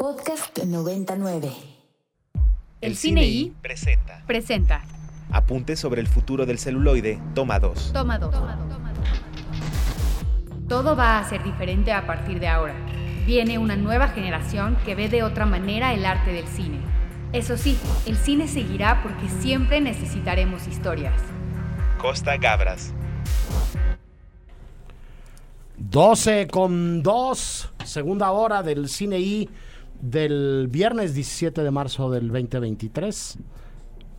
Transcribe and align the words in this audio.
Podcast 0.00 0.58
99. 0.64 1.52
El 2.80 2.96
Cine 2.96 3.22
I 3.22 3.54
presenta 3.60 4.22
presenta 4.26 4.82
Apuntes 5.30 5.78
sobre 5.78 6.00
el 6.00 6.06
futuro 6.06 6.46
del 6.46 6.58
celuloide, 6.58 7.20
toma 7.34 7.58
2. 7.58 7.92
Toma 7.92 8.18
2. 8.18 8.34
Todo 10.66 10.96
va 10.96 11.18
a 11.18 11.28
ser 11.28 11.44
diferente 11.44 11.92
a 11.92 12.06
partir 12.06 12.40
de 12.40 12.48
ahora. 12.48 12.74
Viene 13.26 13.58
una 13.58 13.76
nueva 13.76 14.08
generación 14.08 14.78
que 14.86 14.94
ve 14.94 15.10
de 15.10 15.22
otra 15.22 15.44
manera 15.44 15.92
el 15.92 16.06
arte 16.06 16.32
del 16.32 16.48
cine. 16.48 16.80
Eso 17.34 17.58
sí, 17.58 17.78
el 18.06 18.16
cine 18.16 18.48
seguirá 18.48 19.02
porque 19.02 19.28
siempre 19.28 19.82
necesitaremos 19.82 20.66
historias. 20.66 21.20
Costa 21.98 22.38
Gabras. 22.38 22.94
12 25.76 26.46
con 26.46 27.02
2, 27.02 27.72
segunda 27.84 28.30
hora 28.30 28.62
del 28.62 28.88
Cine 28.88 29.18
I 29.18 29.50
del 30.00 30.68
viernes 30.70 31.14
17 31.14 31.62
de 31.62 31.70
marzo 31.70 32.10
del 32.10 32.28
2023 32.28 33.38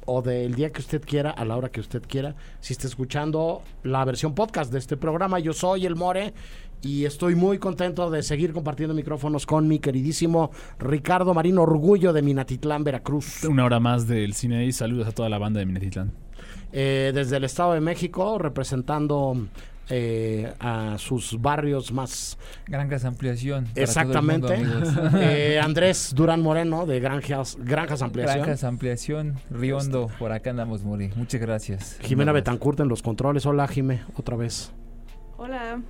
o 0.06 0.22
del 0.22 0.56
día 0.56 0.72
que 0.72 0.82
usted 0.82 1.02
quiera, 1.06 1.32
a 1.32 1.46
la 1.46 1.56
hora 1.56 1.70
que 1.70 1.80
usted 1.80 2.02
quiera. 2.08 2.36
Si 2.60 2.74
está 2.74 2.88
escuchando 2.88 3.62
la 3.84 4.04
versión 4.06 4.34
podcast 4.34 4.72
de 4.72 4.80
este 4.80 4.98
programa, 4.98 5.40
yo 5.40 5.54
soy 5.54 5.86
el 5.86 5.96
More 5.96 6.34
y 6.82 7.06
estoy 7.06 7.36
muy 7.36 7.60
contento 7.60 8.10
de 8.10 8.24
seguir 8.24 8.54
compartiendo 8.54 8.96
micrófonos 8.96 9.46
con 9.46 9.68
mi 9.68 9.80
queridísimo 9.80 10.52
Ricardo 10.80 11.34
Marín, 11.34 11.60
orgullo 11.60 12.14
de 12.14 12.22
Minatitlán, 12.22 12.84
Veracruz. 12.84 13.44
Una 13.44 13.66
hora 13.66 13.80
más 13.80 14.08
del 14.08 14.34
cine 14.34 14.66
y 14.66 14.72
saludos 14.72 15.08
a 15.08 15.12
toda 15.12 15.30
la 15.30 15.38
banda 15.38 15.60
de 15.60 15.66
Minatitlán. 15.68 16.12
Eh, 16.74 17.12
desde 17.14 17.38
el 17.38 17.44
Estado 17.44 17.74
de 17.74 17.82
México, 17.82 18.38
representando 18.40 19.36
eh, 19.92 20.52
a 20.60 20.96
sus 20.98 21.40
barrios 21.42 21.92
más 21.92 22.38
Granjas 22.66 23.06
Ampliación. 23.06 23.68
exactamente. 23.76 24.58
mundo. 24.58 25.10
Eh, 25.22 25.60
Andrés 25.62 26.14
Durán 26.16 26.42
Moreno 26.42 26.86
de 26.86 27.00
Granjas, 27.00 27.58
Granjas 27.60 28.02
Ampliación. 28.02 28.38
Granjas 28.40 28.64
Ampliación, 28.64 29.36
Riondo, 29.50 30.10
por 30.18 30.32
acá 30.32 30.50
andamos, 30.52 30.84
Muri. 30.84 31.10
Muchas 31.16 31.42
gracias. 31.42 31.98
Jimena. 32.02 32.32
Betancourt 32.32 32.80
en 32.80 32.88
los 32.88 33.02
controles. 33.02 33.46
Hola, 33.46 33.68
Jime, 33.68 34.02
otra 34.16 34.38
vez. 34.38 34.72
Hola. 35.38 35.82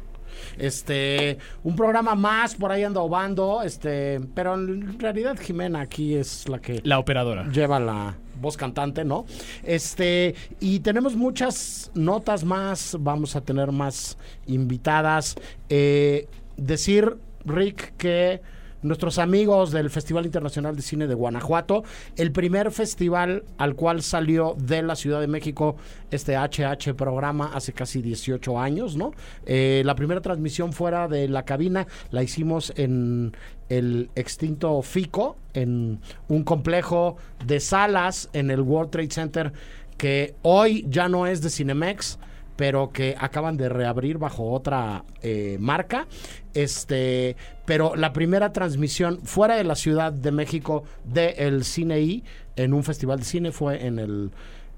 Este, 0.58 1.38
un 1.64 1.76
programa 1.76 2.16
más 2.16 2.56
por 2.56 2.72
ahí 2.72 2.83
anda 2.83 3.02
obando, 3.02 3.61
este, 3.61 4.20
pero 4.33 4.56
en 4.56 4.98
realidad 5.00 5.38
Jimena 5.39 5.81
aquí 5.81 6.16
es 6.16 6.48
la 6.50 6.59
que 6.59 6.81
La 6.83 7.00
operadora. 7.00 7.48
lleva 7.50 7.80
la 7.80 8.16
voz 8.42 8.58
cantante, 8.58 9.06
¿no? 9.06 9.25
Este, 9.64 10.36
y 10.59 10.80
tenemos 10.80 11.16
muchas 11.16 11.92
notas 11.94 12.44
más, 12.44 12.98
vamos 13.00 13.36
a 13.36 13.42
tener 13.42 13.72
más 13.72 14.17
invitadas. 14.48 15.36
Eh, 15.70 16.28
decir, 16.58 17.17
Rick, 17.45 17.95
que 17.98 18.42
nuestros 18.84 19.20
amigos 19.20 19.72
del 19.72 19.90
Festival 19.90 20.26
Internacional 20.26 20.76
de 20.76 20.82
Cine 20.82 21.08
de 21.08 21.14
Guanajuato, 21.14 21.84
el 22.16 22.32
primer 22.32 22.72
festival 22.72 23.44
al 23.58 23.76
cual 23.76 24.02
salió 24.02 24.56
de 24.58 24.82
la 24.82 24.96
Ciudad 24.96 25.20
de 25.20 25.28
México 25.28 25.76
este 26.10 26.36
HH 26.36 26.94
programa 26.96 27.52
hace 27.54 27.73
casi 27.73 28.02
18 28.02 28.60
años, 28.60 28.96
¿no? 28.96 29.14
Eh, 29.46 29.84
la 29.86 29.96
primera 29.96 30.22
transmisión 30.22 30.73
fuera 30.73 31.08
de 31.08 31.28
la 31.28 31.44
cabina 31.44 31.88
la 32.12 32.23
hicimos 32.23 32.73
en 32.76 33.36
el 33.70 34.10
extinto 34.16 34.82
FICO, 34.82 35.38
en 35.54 36.00
un 36.28 36.44
complejo 36.44 37.18
de 37.45 37.60
salas 37.60 38.30
en 38.34 38.52
el 38.52 38.62
World 38.62 38.92
Trade 38.92 39.12
Center 39.12 39.54
que 39.98 40.34
hoy 40.42 40.86
ya 40.90 41.08
no 41.08 41.28
es 41.28 41.42
de 41.42 41.52
Cinemex, 41.52 42.18
pero 42.56 42.92
que 42.92 43.16
acaban 43.20 43.58
de 43.58 43.70
reabrir 43.70 44.18
bajo 44.18 44.52
otra 44.52 45.04
eh, 45.22 45.58
marca. 45.60 46.08
Este, 46.54 47.36
pero 47.66 47.96
la 47.96 48.14
primera 48.14 48.52
transmisión 48.54 49.20
fuera 49.24 49.56
de 49.56 49.64
la 49.64 49.76
Ciudad 49.76 50.12
de 50.12 50.32
México 50.32 50.84
del 51.06 51.64
Cine 51.64 52.00
I 52.02 52.24
en 52.56 52.74
un 52.74 52.84
festival 52.84 53.20
de 53.20 53.26
cine 53.26 53.52
fue 53.52 53.86
en 53.86 54.00
el 54.00 54.32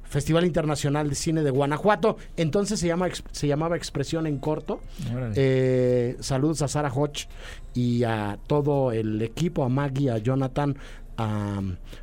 Festival 0.04 0.46
Internacional 0.46 1.10
de 1.10 1.16
Cine 1.16 1.42
de 1.42 1.50
Guanajuato. 1.50 2.18
Entonces 2.38 2.80
se 2.80 2.86
llama 2.86 3.08
se 3.32 3.48
llamaba 3.48 3.76
Expresión 3.76 4.28
en 4.28 4.38
corto. 4.38 4.80
Eh, 5.36 6.16
saludos 6.20 6.62
a 6.62 6.68
Sara 6.68 6.94
Hodge 6.94 7.28
y 7.74 8.04
a 8.04 8.38
todo 8.46 8.92
el 8.92 9.24
equipo, 9.24 9.64
a 9.64 9.70
Maggie, 9.70 10.12
a 10.12 10.20
Jonathan, 10.20 10.78
a 11.18 11.62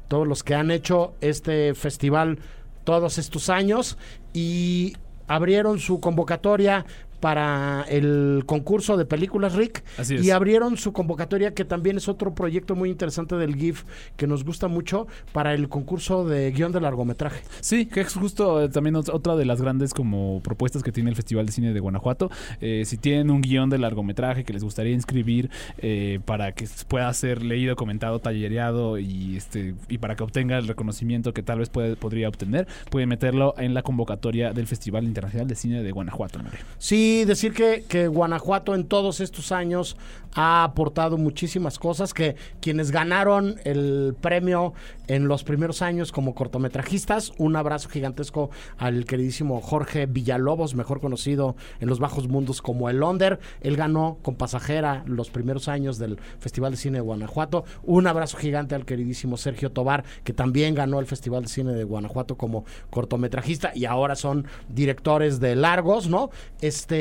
todos 0.09 0.27
los 0.27 0.43
que 0.43 0.57
han 0.57 0.73
hecho 0.73 1.15
este 1.21 1.73
festival 1.75 2.41
todos 2.83 3.19
estos 3.19 3.49
años 3.49 3.97
y 4.35 4.95
abrieron 5.31 5.79
su 5.79 6.01
convocatoria 6.01 6.85
para 7.21 7.85
el 7.89 8.43
concurso 8.47 8.97
de 8.97 9.05
películas 9.05 9.55
Rick 9.55 9.85
Así 9.99 10.17
es. 10.17 10.25
y 10.25 10.31
abrieron 10.31 10.77
su 10.77 10.93
convocatoria 10.93 11.55
que 11.55 11.65
también 11.65 11.97
es 11.97 12.09
otro 12.09 12.35
proyecto 12.35 12.75
muy 12.75 12.91
interesante 12.91 13.37
del 13.37 13.55
GIF 13.57 13.85
que 14.17 14.27
nos 14.27 14.45
gusta 14.45 14.69
mucho 14.69 15.07
para 15.33 15.55
el 15.55 15.69
concurso 15.69 16.25
de 16.27 16.51
guion 16.53 16.73
de 16.73 16.81
largometraje. 16.81 17.43
Sí, 17.61 17.87
que 17.87 18.01
es 18.01 18.15
justo 18.15 18.63
eh, 18.63 18.69
también 18.69 18.95
ot- 18.97 19.11
otra 19.13 19.37
de 19.37 19.45
las 19.45 19.61
grandes 19.61 19.93
como 19.95 20.41
propuestas 20.43 20.83
que 20.83 20.93
tiene 20.93 21.11
el 21.11 21.17
Festival 21.17 21.47
de 21.47 21.53
Cine 21.53 21.73
de 21.73 21.81
Guanajuato. 21.81 22.31
Eh, 22.61 22.85
si 22.87 22.97
tienen 22.97 23.31
un 23.31 23.41
guion 23.43 23.69
de 23.71 23.79
largometraje 23.79 24.45
que 24.45 24.53
les 24.53 24.65
gustaría 24.65 24.93
inscribir 24.93 25.51
eh, 25.79 26.21
para 26.25 26.53
que 26.53 26.67
pueda 26.89 27.13
ser 27.13 27.43
leído, 27.43 27.77
comentado, 27.77 28.19
tallereado 28.21 28.99
y 28.99 29.37
este 29.37 29.75
y 29.89 29.99
para 29.99 30.17
que 30.17 30.23
obtenga 30.23 30.57
el 30.59 30.67
reconocimiento 30.69 31.33
que 31.35 31.43
tal 31.43 31.59
vez 31.59 31.69
puede- 31.69 31.97
podría 31.97 32.29
obtener, 32.29 32.67
pueden 32.91 33.09
meterlo 33.09 33.55
en 33.59 33.75
la 33.75 33.83
convocatoria 33.83 34.53
del 34.53 34.67
Festival 34.67 35.05
Internacional 35.05 35.47
de 35.49 35.55
Cine 35.55 35.83
de 35.83 35.91
Guanajuato. 35.93 36.39
More. 36.43 36.59
Sí, 36.79 37.10
decir 37.25 37.53
que, 37.53 37.85
que 37.89 38.09
Guanajuato 38.09 38.75
en 38.75 38.87
todos 38.87 39.21
estos 39.21 39.53
años 39.53 39.97
ha 40.35 40.65
aportado 40.65 41.17
muchísimas 41.17 41.79
cosas, 41.79 42.15
que 42.15 42.37
quienes 42.61 42.91
ganaron 42.91 43.57
el 43.65 44.15
premio 44.21 44.75
en 45.09 45.27
los 45.27 45.43
primeros 45.43 45.83
años 45.83 46.13
como 46.13 46.35
cortometrajistas, 46.35 47.33
un 47.39 47.57
abrazo 47.57 47.89
gigantesco 47.89 48.51
al 48.79 49.05
queridísimo 49.07 49.61
Jorge 49.61 50.07
Villalobos, 50.07 50.75
mejor 50.75 51.01
conocido 51.01 51.57
en 51.81 51.89
los 51.89 51.99
bajos 51.99 52.29
mundos 52.29 52.63
como 52.63 52.89
el 52.89 53.03
Onder, 53.03 53.41
él 53.61 53.77
ganó 53.77 54.19
con 54.23 54.37
Pasajera 54.37 55.03
los 55.07 55.31
primeros 55.31 55.67
años 55.67 55.99
del 55.99 56.19
Festival 56.39 56.73
de 56.73 56.77
Cine 56.77 56.99
de 56.99 57.03
Guanajuato, 57.03 57.65
un 57.83 58.07
abrazo 58.07 58.37
gigante 58.37 58.77
al 58.77 58.85
queridísimo 58.85 59.37
Sergio 59.37 59.73
Tobar, 59.73 60.05
que 60.23 60.33
también 60.33 60.75
ganó 60.75 61.01
el 61.01 61.07
Festival 61.07 61.43
de 61.43 61.49
Cine 61.49 61.73
de 61.73 61.85
Guanajuato 61.85 62.37
como 62.37 62.65
cortometrajista 62.91 63.73
y 63.75 63.87
ahora 63.87 64.15
son 64.15 64.47
directores 64.69 65.41
de 65.41 65.57
largos, 65.57 66.09
¿no? 66.09 66.31
Este, 66.61 67.00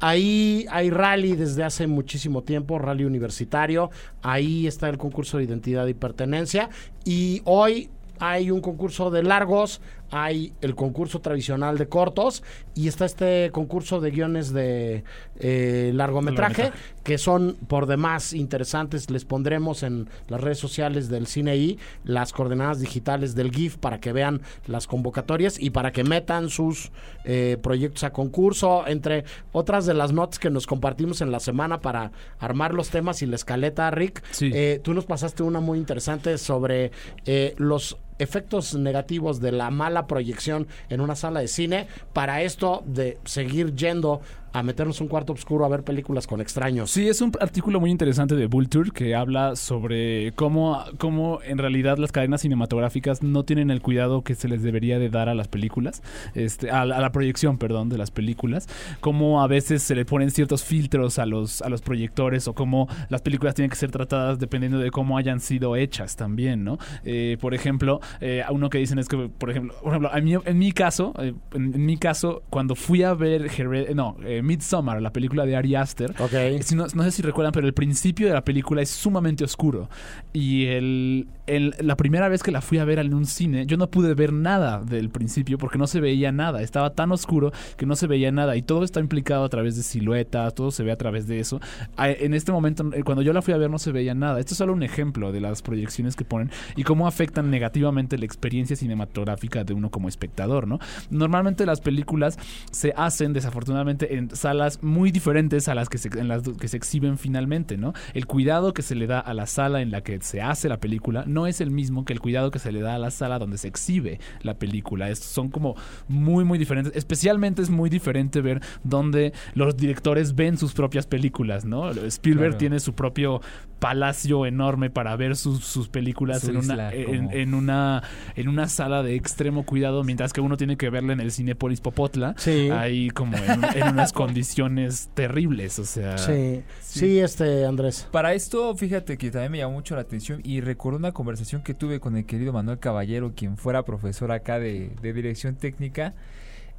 ahí 0.00 0.66
hay 0.70 0.90
rally 0.90 1.36
desde 1.36 1.64
hace 1.64 1.86
muchísimo 1.86 2.42
tiempo, 2.42 2.78
rally 2.78 3.04
universitario, 3.04 3.90
ahí 4.22 4.66
está 4.66 4.88
el 4.88 4.98
concurso 4.98 5.38
de 5.38 5.44
identidad 5.44 5.86
y 5.86 5.94
pertenencia. 5.94 6.70
Y 7.04 7.42
hoy 7.44 7.88
hay 8.18 8.50
un 8.50 8.60
concurso 8.60 9.10
de 9.10 9.22
largos, 9.22 9.80
hay 10.12 10.52
el 10.60 10.74
concurso 10.74 11.20
tradicional 11.20 11.78
de 11.78 11.88
cortos 11.88 12.42
y 12.74 12.86
está 12.86 13.06
este 13.06 13.50
concurso 13.50 13.98
de 13.98 14.10
guiones 14.10 14.52
de 14.52 15.04
eh, 15.40 15.90
largometraje 15.94 16.62
Largometraje. 16.62 16.72
que 17.02 17.16
son 17.16 17.56
por 17.66 17.86
demás 17.86 18.34
interesantes. 18.34 19.10
Les 19.10 19.24
pondremos 19.24 19.82
en 19.82 20.10
las 20.28 20.40
redes 20.40 20.58
sociales 20.58 21.08
del 21.08 21.26
Cine 21.26 21.56
I 21.56 21.78
las 22.04 22.34
coordenadas 22.34 22.78
digitales 22.80 23.34
del 23.34 23.50
GIF 23.50 23.78
para 23.78 24.00
que 24.00 24.12
vean 24.12 24.42
las 24.66 24.86
convocatorias 24.86 25.58
y 25.58 25.70
para 25.70 25.92
que 25.92 26.04
metan 26.04 26.50
sus 26.50 26.92
eh, 27.24 27.56
proyectos 27.62 28.04
a 28.04 28.12
concurso, 28.12 28.86
entre 28.86 29.24
otras 29.52 29.86
de 29.86 29.94
las 29.94 30.12
notas 30.12 30.38
que 30.38 30.50
nos 30.50 30.66
compartimos 30.66 31.22
en 31.22 31.32
la 31.32 31.40
semana 31.40 31.80
para 31.80 32.12
armar 32.38 32.74
los 32.74 32.90
temas 32.90 33.22
y 33.22 33.26
la 33.26 33.36
escaleta, 33.36 33.90
Rick. 33.90 34.22
Sí. 34.30 34.50
Eh, 34.52 34.78
tú 34.82 34.92
nos 34.92 35.06
pasaste 35.06 35.42
una 35.42 35.60
muy 35.60 35.78
interesante 35.78 36.36
sobre 36.36 36.92
eh, 37.24 37.54
los 37.56 37.96
efectos 38.22 38.74
negativos 38.74 39.40
de 39.40 39.52
la 39.52 39.70
mala 39.70 40.06
proyección 40.06 40.66
en 40.88 41.00
una 41.00 41.16
sala 41.16 41.40
de 41.40 41.48
cine 41.48 41.86
para 42.12 42.42
esto 42.42 42.82
de 42.86 43.18
seguir 43.24 43.74
yendo 43.74 44.20
a 44.52 44.62
meternos 44.62 45.00
un 45.00 45.08
cuarto 45.08 45.32
oscuro 45.32 45.64
a 45.64 45.68
ver 45.68 45.82
películas 45.82 46.26
con 46.26 46.40
extraños. 46.40 46.90
Sí, 46.90 47.08
es 47.08 47.20
un 47.20 47.32
artículo 47.40 47.80
muy 47.80 47.90
interesante 47.90 48.34
de 48.36 48.46
Vulture 48.46 48.90
que 48.90 49.14
habla 49.14 49.56
sobre 49.56 50.32
cómo, 50.32 50.84
cómo 50.98 51.40
en 51.44 51.58
realidad 51.58 51.98
las 51.98 52.12
cadenas 52.12 52.42
cinematográficas 52.42 53.22
no 53.22 53.44
tienen 53.44 53.70
el 53.70 53.80
cuidado 53.80 54.22
que 54.22 54.34
se 54.34 54.48
les 54.48 54.62
debería 54.62 54.98
de 54.98 55.08
dar 55.10 55.28
a 55.28 55.34
las 55.34 55.48
películas, 55.48 56.02
este, 56.34 56.70
a, 56.70 56.82
a 56.82 56.86
la 56.86 57.12
proyección, 57.12 57.58
perdón, 57.58 57.88
de 57.88 57.98
las 57.98 58.10
películas, 58.10 58.68
cómo 59.00 59.42
a 59.42 59.46
veces 59.46 59.82
se 59.82 59.94
le 59.94 60.04
ponen 60.04 60.30
ciertos 60.30 60.64
filtros 60.64 61.18
a 61.18 61.26
los, 61.26 61.62
a 61.62 61.68
los 61.68 61.80
proyectores 61.82 62.46
o 62.48 62.54
cómo 62.54 62.88
las 63.08 63.22
películas 63.22 63.54
tienen 63.54 63.70
que 63.70 63.76
ser 63.76 63.90
tratadas 63.90 64.38
dependiendo 64.38 64.78
de 64.78 64.90
cómo 64.90 65.16
hayan 65.18 65.40
sido 65.40 65.76
hechas 65.76 66.16
también, 66.16 66.62
¿no? 66.64 66.78
Eh, 67.04 67.36
por 67.40 67.54
ejemplo, 67.54 68.00
eh, 68.20 68.42
uno 68.50 68.68
que 68.70 68.78
dicen 68.78 68.98
es 68.98 69.08
que, 69.08 69.28
por 69.28 69.50
ejemplo, 69.50 69.74
por 69.82 69.90
ejemplo, 69.92 70.10
a 70.12 70.20
mí- 70.20 70.34
en 70.44 70.58
mi 70.58 70.72
caso, 70.72 71.14
eh, 71.18 71.32
en, 71.54 71.84
mi 71.86 71.96
caso, 71.96 72.42
cuando 72.50 72.74
fui 72.74 73.02
a 73.02 73.14
ver 73.14 73.48
Hered- 73.50 73.94
no, 73.94 74.16
eh, 74.42 74.46
Midsommar, 74.46 75.00
la 75.00 75.12
película 75.12 75.46
de 75.46 75.56
Ari 75.56 75.74
Aster. 75.74 76.14
Ok. 76.18 76.62
Si 76.62 76.74
no, 76.74 76.86
no 76.94 77.02
sé 77.04 77.10
si 77.10 77.22
recuerdan, 77.22 77.52
pero 77.52 77.66
el 77.66 77.74
principio 77.74 78.26
de 78.26 78.34
la 78.34 78.44
película 78.44 78.82
es 78.82 78.90
sumamente 78.90 79.44
oscuro. 79.44 79.88
Y 80.32 80.66
el, 80.66 81.28
la 81.46 81.96
primera 81.96 82.28
vez 82.28 82.42
que 82.42 82.52
la 82.52 82.60
fui 82.60 82.78
a 82.78 82.84
ver 82.84 82.98
en 82.98 83.14
un 83.14 83.26
cine, 83.26 83.66
yo 83.66 83.76
no 83.76 83.90
pude 83.90 84.14
ver 84.14 84.32
nada 84.32 84.82
del 84.82 85.10
principio 85.10 85.58
porque 85.58 85.78
no 85.78 85.86
se 85.86 86.00
veía 86.00 86.32
nada. 86.32 86.62
Estaba 86.62 86.90
tan 86.90 87.10
oscuro 87.12 87.52
que 87.76 87.86
no 87.86 87.96
se 87.96 88.06
veía 88.06 88.30
nada. 88.30 88.56
Y 88.56 88.62
todo 88.62 88.84
está 88.84 89.00
implicado 89.00 89.44
a 89.44 89.48
través 89.48 89.76
de 89.76 89.82
siluetas, 89.82 90.54
todo 90.54 90.70
se 90.70 90.82
ve 90.82 90.92
a 90.92 90.96
través 90.96 91.26
de 91.26 91.40
eso. 91.40 91.60
En 91.98 92.34
este 92.34 92.52
momento, 92.52 92.88
eh, 92.94 93.02
cuando 93.02 93.22
yo 93.22 93.32
la 93.32 93.42
fui 93.42 93.54
a 93.54 93.56
ver, 93.56 93.70
no 93.70 93.78
se 93.78 93.92
veía 93.92 94.14
nada. 94.14 94.38
Esto 94.40 94.54
es 94.54 94.58
solo 94.58 94.72
un 94.72 94.82
ejemplo 94.82 95.32
de 95.32 95.40
las 95.40 95.62
proyecciones 95.62 96.16
que 96.16 96.24
ponen 96.24 96.50
y 96.76 96.84
cómo 96.84 97.06
afectan 97.06 97.50
negativamente 97.50 98.18
la 98.18 98.24
experiencia 98.24 98.76
cinematográfica 98.76 99.64
de 99.64 99.74
uno 99.74 99.90
como 99.90 100.08
espectador, 100.08 100.66
¿no? 100.66 100.78
Normalmente 101.10 101.66
las 101.66 101.80
películas 101.80 102.38
se 102.70 102.92
hacen 102.96 103.32
desafortunadamente 103.32 104.16
en 104.16 104.34
salas 104.34 104.82
muy 104.82 105.10
diferentes 105.10 105.68
a 105.68 105.74
las 105.74 105.88
que 105.88 105.98
se, 105.98 106.08
en 106.18 106.28
las 106.28 106.42
que 106.42 106.68
se 106.68 106.76
exhiben 106.76 107.18
finalmente, 107.18 107.76
¿no? 107.76 107.92
El 108.14 108.26
cuidado 108.26 108.72
que 108.74 108.82
se 108.82 108.94
le 108.94 109.06
da 109.06 109.20
a 109.20 109.34
la 109.34 109.46
sala 109.46 109.82
en 109.82 109.90
la 109.90 110.02
que 110.02 110.20
se 110.20 110.40
hace 110.40 110.68
la 110.68 110.78
película 110.78 111.24
no 111.32 111.46
es 111.46 111.60
el 111.60 111.70
mismo 111.70 112.04
que 112.04 112.12
el 112.12 112.20
cuidado 112.20 112.50
que 112.50 112.58
se 112.58 112.70
le 112.72 112.80
da 112.80 112.94
a 112.94 112.98
la 112.98 113.10
sala 113.10 113.38
donde 113.38 113.58
se 113.58 113.68
exhibe 113.68 114.20
la 114.42 114.54
película. 114.58 115.10
Es- 115.10 115.18
son 115.20 115.48
como 115.50 115.74
muy, 116.08 116.44
muy 116.44 116.58
diferentes. 116.58 116.94
Especialmente 116.96 117.62
es 117.62 117.70
muy 117.70 117.90
diferente 117.90 118.40
ver 118.40 118.60
donde 118.84 119.32
los 119.54 119.76
directores 119.76 120.34
ven 120.34 120.56
sus 120.58 120.72
propias 120.72 121.06
películas, 121.06 121.64
¿no? 121.64 121.90
Spielberg 121.90 122.50
Claro. 122.50 122.58
tiene 122.58 122.80
su 122.80 122.94
propio 122.94 123.40
palacio 123.78 124.46
enorme 124.46 124.90
para 124.90 125.16
ver 125.16 125.34
sus, 125.36 125.64
sus 125.64 125.88
películas 125.88 126.42
Su 126.42 126.50
en 126.50 126.56
una, 126.58 126.92
en, 126.92 127.52
una 127.54 128.02
en 128.36 128.48
una 128.48 128.68
sala 128.68 129.02
de 129.02 129.16
extremo 129.16 129.64
cuidado, 129.66 130.04
mientras 130.04 130.32
que 130.32 130.40
uno 130.40 130.56
tiene 130.56 130.76
que 130.76 130.88
verla 130.88 131.12
en 131.14 131.20
el 131.20 131.32
Cinepolis 131.32 131.80
Popotla, 131.80 132.34
Sí. 132.38 132.70
ahí 132.70 133.10
como 133.10 133.36
en, 133.36 133.64
en 133.74 133.88
unas 133.88 134.12
condiciones 134.12 135.10
terribles, 135.14 135.78
o 135.80 135.84
sea... 135.84 136.16
Sí. 136.18 136.62
sí, 136.80 137.18
este, 137.18 137.64
Andrés. 137.66 138.06
Para 138.12 138.34
esto, 138.34 138.74
fíjate 138.76 139.18
que 139.18 139.30
también 139.32 139.50
me 139.52 139.58
llamó 139.58 139.74
mucho 139.74 139.96
la 139.96 140.02
atención 140.02 140.40
y 140.44 140.60
recuerdo 140.60 140.98
una 140.98 141.10
conversación 141.22 141.62
que 141.62 141.72
tuve 141.72 142.00
con 142.00 142.16
el 142.16 142.26
querido 142.26 142.52
Manuel 142.52 142.80
Caballero, 142.80 143.32
quien 143.36 143.56
fuera 143.56 143.84
profesor 143.84 144.32
acá 144.32 144.58
de, 144.58 144.90
de 145.00 145.12
dirección 145.12 145.54
técnica. 145.54 146.14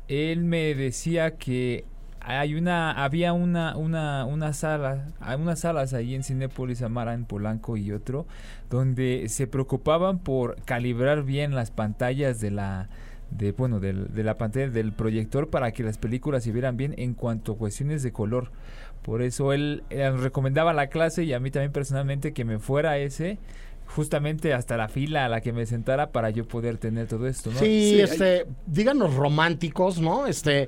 Él 0.10 0.44
me 0.44 0.76
decía 0.76 1.38
que 1.38 1.86
hay 2.20 2.56
una, 2.56 2.92
había 2.92 3.32
una, 3.32 3.78
una, 3.78 4.26
una 4.26 4.52
sala, 4.52 5.08
hay 5.22 5.40
unas 5.40 5.62
salas 5.62 5.94
ahí 5.94 6.14
en 6.14 6.24
Cinépolis 6.26 6.82
Amara, 6.82 7.14
en 7.14 7.24
Polanco 7.24 7.78
y 7.78 7.94
otro, 7.94 8.26
donde 8.70 9.30
se 9.30 9.48
preocupaban 9.48 10.20
por 10.20 10.62
calibrar 10.66 11.24
bien 11.24 11.56
las 11.56 11.72
pantallas 11.72 12.42
de 12.42 12.52
la 12.52 12.90
de 13.32 13.52
bueno 13.54 13.80
del- 13.80 14.14
de 14.14 14.24
la 14.24 14.38
pantalla 14.38 14.70
del 14.70 14.92
proyector 14.92 15.50
para 15.50 15.72
que 15.72 15.82
las 15.84 15.98
películas 15.98 16.44
se 16.44 16.52
vieran 16.52 16.76
bien 16.76 16.94
en 16.98 17.14
cuanto 17.14 17.54
a 17.54 17.58
cuestiones 17.58 18.04
de 18.04 18.12
color. 18.12 18.52
Por 19.04 19.22
eso 19.22 19.54
él, 19.54 19.84
eh, 19.90 20.12
recomendaba 20.12 20.72
la 20.74 20.88
clase 20.88 21.24
y 21.24 21.34
a 21.34 21.40
mí 21.40 21.50
también 21.50 21.72
personalmente 21.72 22.32
que 22.34 22.46
me 22.46 22.60
fuera 22.60 22.92
a 22.92 22.98
ese 23.00 23.38
justamente 23.96 24.54
hasta 24.54 24.78
la 24.78 24.88
fila 24.88 25.26
a 25.26 25.30
la 25.30 25.42
que 25.42 25.54
me 25.54 25.66
sentara 25.66 26.12
para 26.12 26.30
yo 26.30 26.48
poder 26.48 26.78
tener 26.78 27.08
todo 27.08 27.28
esto, 27.28 27.52
¿no? 27.52 27.60
Sí, 27.60 27.94
Sí, 27.94 28.02
este, 28.02 28.46
díganos 28.66 29.14
románticos, 29.14 30.00
¿no? 30.00 30.26
Este, 30.26 30.68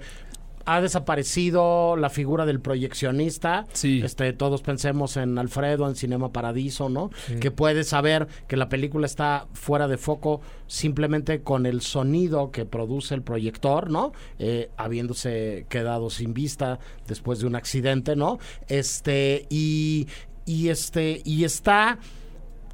ha 0.65 0.81
desaparecido 0.81 1.95
la 1.95 2.09
figura 2.09 2.45
del 2.45 2.59
proyeccionista. 2.59 3.65
Sí. 3.73 4.01
Este, 4.03 4.33
todos 4.33 4.61
pensemos 4.61 5.15
en 5.17 5.37
Alfredo, 5.37 5.87
en 5.87 5.95
Cinema 5.95 6.31
Paradiso, 6.31 6.89
¿no? 6.89 7.11
Sí. 7.27 7.35
Que 7.39 7.51
puede 7.51 7.83
saber 7.83 8.27
que 8.47 8.57
la 8.57 8.67
película 8.69 9.05
está 9.05 9.47
fuera 9.53 9.87
de 9.87 9.97
foco 9.97 10.41
simplemente 10.67 11.41
con 11.41 11.65
el 11.65 11.81
sonido 11.81 12.51
que 12.51 12.65
produce 12.65 13.13
el 13.13 13.21
proyector, 13.21 13.89
¿no? 13.89 14.11
Eh, 14.39 14.69
habiéndose 14.77 15.65
quedado 15.69 16.09
sin 16.09 16.33
vista 16.33 16.79
después 17.07 17.39
de 17.39 17.47
un 17.47 17.55
accidente, 17.55 18.15
¿no? 18.15 18.39
Este, 18.67 19.45
y, 19.49 20.07
y 20.45 20.69
este, 20.69 21.21
y 21.23 21.43
está 21.43 21.99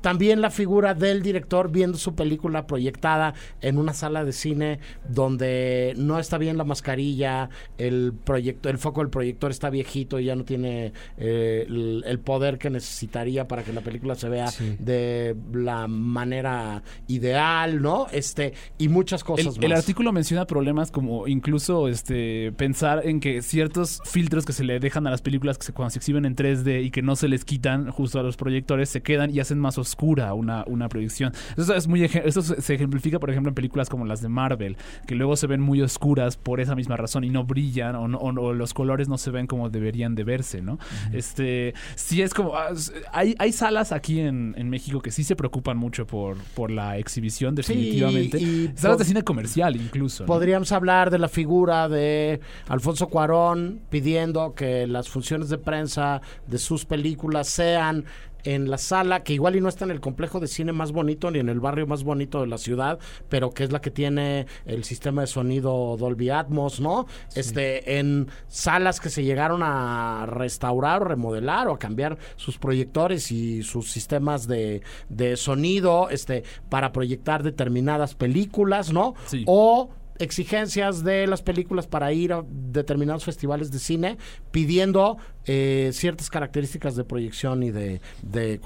también 0.01 0.41
la 0.41 0.49
figura 0.49 0.93
del 0.93 1.21
director 1.21 1.71
viendo 1.71 1.97
su 1.97 2.15
película 2.15 2.67
proyectada 2.67 3.33
en 3.61 3.77
una 3.77 3.93
sala 3.93 4.23
de 4.25 4.33
cine 4.33 4.79
donde 5.07 5.93
no 5.97 6.17
está 6.19 6.37
bien 6.37 6.57
la 6.57 6.63
mascarilla, 6.63 7.49
el 7.77 8.13
proyecto, 8.23 8.69
el 8.69 8.77
foco 8.77 9.01
del 9.01 9.09
proyector 9.09 9.51
está 9.51 9.69
viejito 9.69 10.19
y 10.19 10.25
ya 10.25 10.35
no 10.35 10.43
tiene 10.43 10.93
eh, 11.17 11.65
el, 11.67 12.03
el 12.05 12.19
poder 12.19 12.57
que 12.57 12.69
necesitaría 12.69 13.47
para 13.47 13.63
que 13.63 13.73
la 13.73 13.81
película 13.81 14.15
se 14.15 14.29
vea 14.29 14.47
Sí. 14.47 14.75
de 14.79 15.35
la 15.53 15.87
manera 15.87 16.83
ideal, 17.07 17.81
¿no? 17.81 18.07
Este 18.11 18.53
y 18.77 18.89
muchas 18.89 19.23
cosas 19.23 19.57
el 19.61 19.69
más. 19.69 19.79
artículo 19.79 20.11
menciona 20.11 20.45
problemas 20.45 20.91
como 20.91 21.27
incluso 21.27 21.87
este 21.87 22.51
pensar 22.53 23.05
en 23.07 23.19
que 23.19 23.41
ciertos 23.41 24.01
filtros 24.05 24.45
que 24.45 24.53
se 24.53 24.63
le 24.63 24.79
dejan 24.79 25.05
a 25.07 25.11
las 25.11 25.21
películas 25.21 25.57
que 25.57 25.65
se, 25.67 25.73
cuando 25.73 25.91
se 25.91 25.99
exhiben 25.99 26.25
en 26.25 26.35
3D 26.35 26.83
y 26.85 26.91
que 26.91 27.01
no 27.01 27.15
se 27.15 27.27
les 27.27 27.45
quitan 27.45 27.91
justo 27.91 28.19
a 28.19 28.23
los 28.23 28.35
proyectores 28.37 28.89
se 28.89 29.01
quedan 29.01 29.33
y 29.33 29.39
hacen 29.39 29.59
más 29.59 29.77
oscura 29.91 30.33
una, 30.33 30.63
una 30.67 30.87
proyección. 30.89 31.33
Eso 31.57 31.75
es 31.75 31.87
muy 31.87 32.03
eso 32.03 32.41
se 32.41 32.73
ejemplifica 32.73 33.19
por 33.19 33.29
ejemplo 33.29 33.49
en 33.49 33.55
películas 33.55 33.89
como 33.89 34.05
las 34.05 34.21
de 34.21 34.29
Marvel, 34.29 34.77
que 35.05 35.15
luego 35.15 35.35
se 35.35 35.47
ven 35.47 35.59
muy 35.61 35.81
oscuras 35.81 36.37
por 36.37 36.59
esa 36.61 36.75
misma 36.75 36.95
razón 36.97 37.23
y 37.23 37.29
no 37.29 37.43
brillan 37.43 37.95
o, 37.95 38.07
no- 38.07 38.17
o 38.19 38.53
los 38.53 38.73
colores 38.73 39.07
no 39.09 39.17
se 39.17 39.31
ven 39.31 39.47
como 39.47 39.69
deberían 39.69 40.15
de 40.15 40.23
verse, 40.23 40.61
¿no? 40.61 40.79
Este, 41.11 41.73
sí 41.95 42.21
es 42.21 42.33
como 42.33 42.55
ah, 42.55 42.69
hay, 43.11 43.35
hay 43.37 43.51
salas 43.51 43.91
aquí 43.91 44.19
en, 44.21 44.53
en 44.57 44.69
México 44.69 45.01
que 45.01 45.11
sí 45.11 45.23
se 45.23 45.35
preocupan 45.35 45.77
mucho 45.77 46.05
por, 46.07 46.37
por 46.55 46.71
la 46.71 46.97
exhibición 46.97 47.53
definitivamente. 47.55 48.39
y 48.39 48.71
Salas 48.75 48.97
de 48.99 49.05
cine 49.05 49.23
comercial 49.23 49.75
incluso. 49.75 50.23
¿no? 50.23 50.27
Podríamos 50.27 50.71
hablar 50.71 51.09
de 51.11 51.17
la 51.19 51.27
figura 51.27 51.89
de 51.89 52.39
Alfonso 52.69 53.07
Cuarón 53.07 53.81
pidiendo 53.89 54.53
que 54.55 54.87
las 54.87 55.09
funciones 55.09 55.49
de 55.49 55.57
prensa 55.57 56.21
de 56.47 56.57
sus 56.57 56.85
películas 56.85 57.47
sean 57.47 58.05
en 58.43 58.69
la 58.69 58.77
sala, 58.77 59.23
que 59.23 59.33
igual 59.33 59.55
y 59.55 59.61
no 59.61 59.69
está 59.69 59.85
en 59.85 59.91
el 59.91 59.99
complejo 59.99 60.39
de 60.39 60.47
cine 60.47 60.71
más 60.71 60.91
bonito 60.91 61.31
ni 61.31 61.39
en 61.39 61.49
el 61.49 61.59
barrio 61.59 61.87
más 61.87 62.03
bonito 62.03 62.41
de 62.41 62.47
la 62.47 62.57
ciudad, 62.57 62.99
pero 63.29 63.51
que 63.51 63.63
es 63.63 63.71
la 63.71 63.81
que 63.81 63.91
tiene 63.91 64.47
el 64.65 64.83
sistema 64.83 65.21
de 65.21 65.27
sonido 65.27 65.97
Dolby 65.97 66.29
Atmos, 66.29 66.79
¿no? 66.79 67.07
Este, 67.35 67.99
en 67.99 68.27
salas 68.47 68.99
que 68.99 69.09
se 69.09 69.23
llegaron 69.23 69.61
a 69.63 70.25
restaurar 70.27 71.01
o 71.01 71.05
remodelar 71.05 71.67
o 71.67 71.73
a 71.73 71.79
cambiar 71.79 72.17
sus 72.35 72.57
proyectores 72.57 73.31
y 73.31 73.63
sus 73.63 73.91
sistemas 73.91 74.47
de, 74.47 74.81
de 75.09 75.37
sonido, 75.37 76.09
este, 76.09 76.43
para 76.69 76.91
proyectar 76.91 77.43
determinadas 77.43 78.15
películas, 78.15 78.91
¿no? 78.91 79.15
Sí. 79.27 79.43
O 79.47 79.89
exigencias 80.21 81.03
de 81.03 81.27
las 81.27 81.41
películas 81.41 81.87
para 81.87 82.13
ir 82.13 82.33
a 82.33 82.43
determinados 82.47 83.25
festivales 83.25 83.71
de 83.71 83.79
cine 83.79 84.17
pidiendo 84.51 85.17
eh, 85.45 85.89
ciertas 85.93 86.29
características 86.29 86.95
de 86.95 87.03
proyección 87.03 87.63
y 87.63 87.71
de, 87.71 88.01
de 88.21 88.59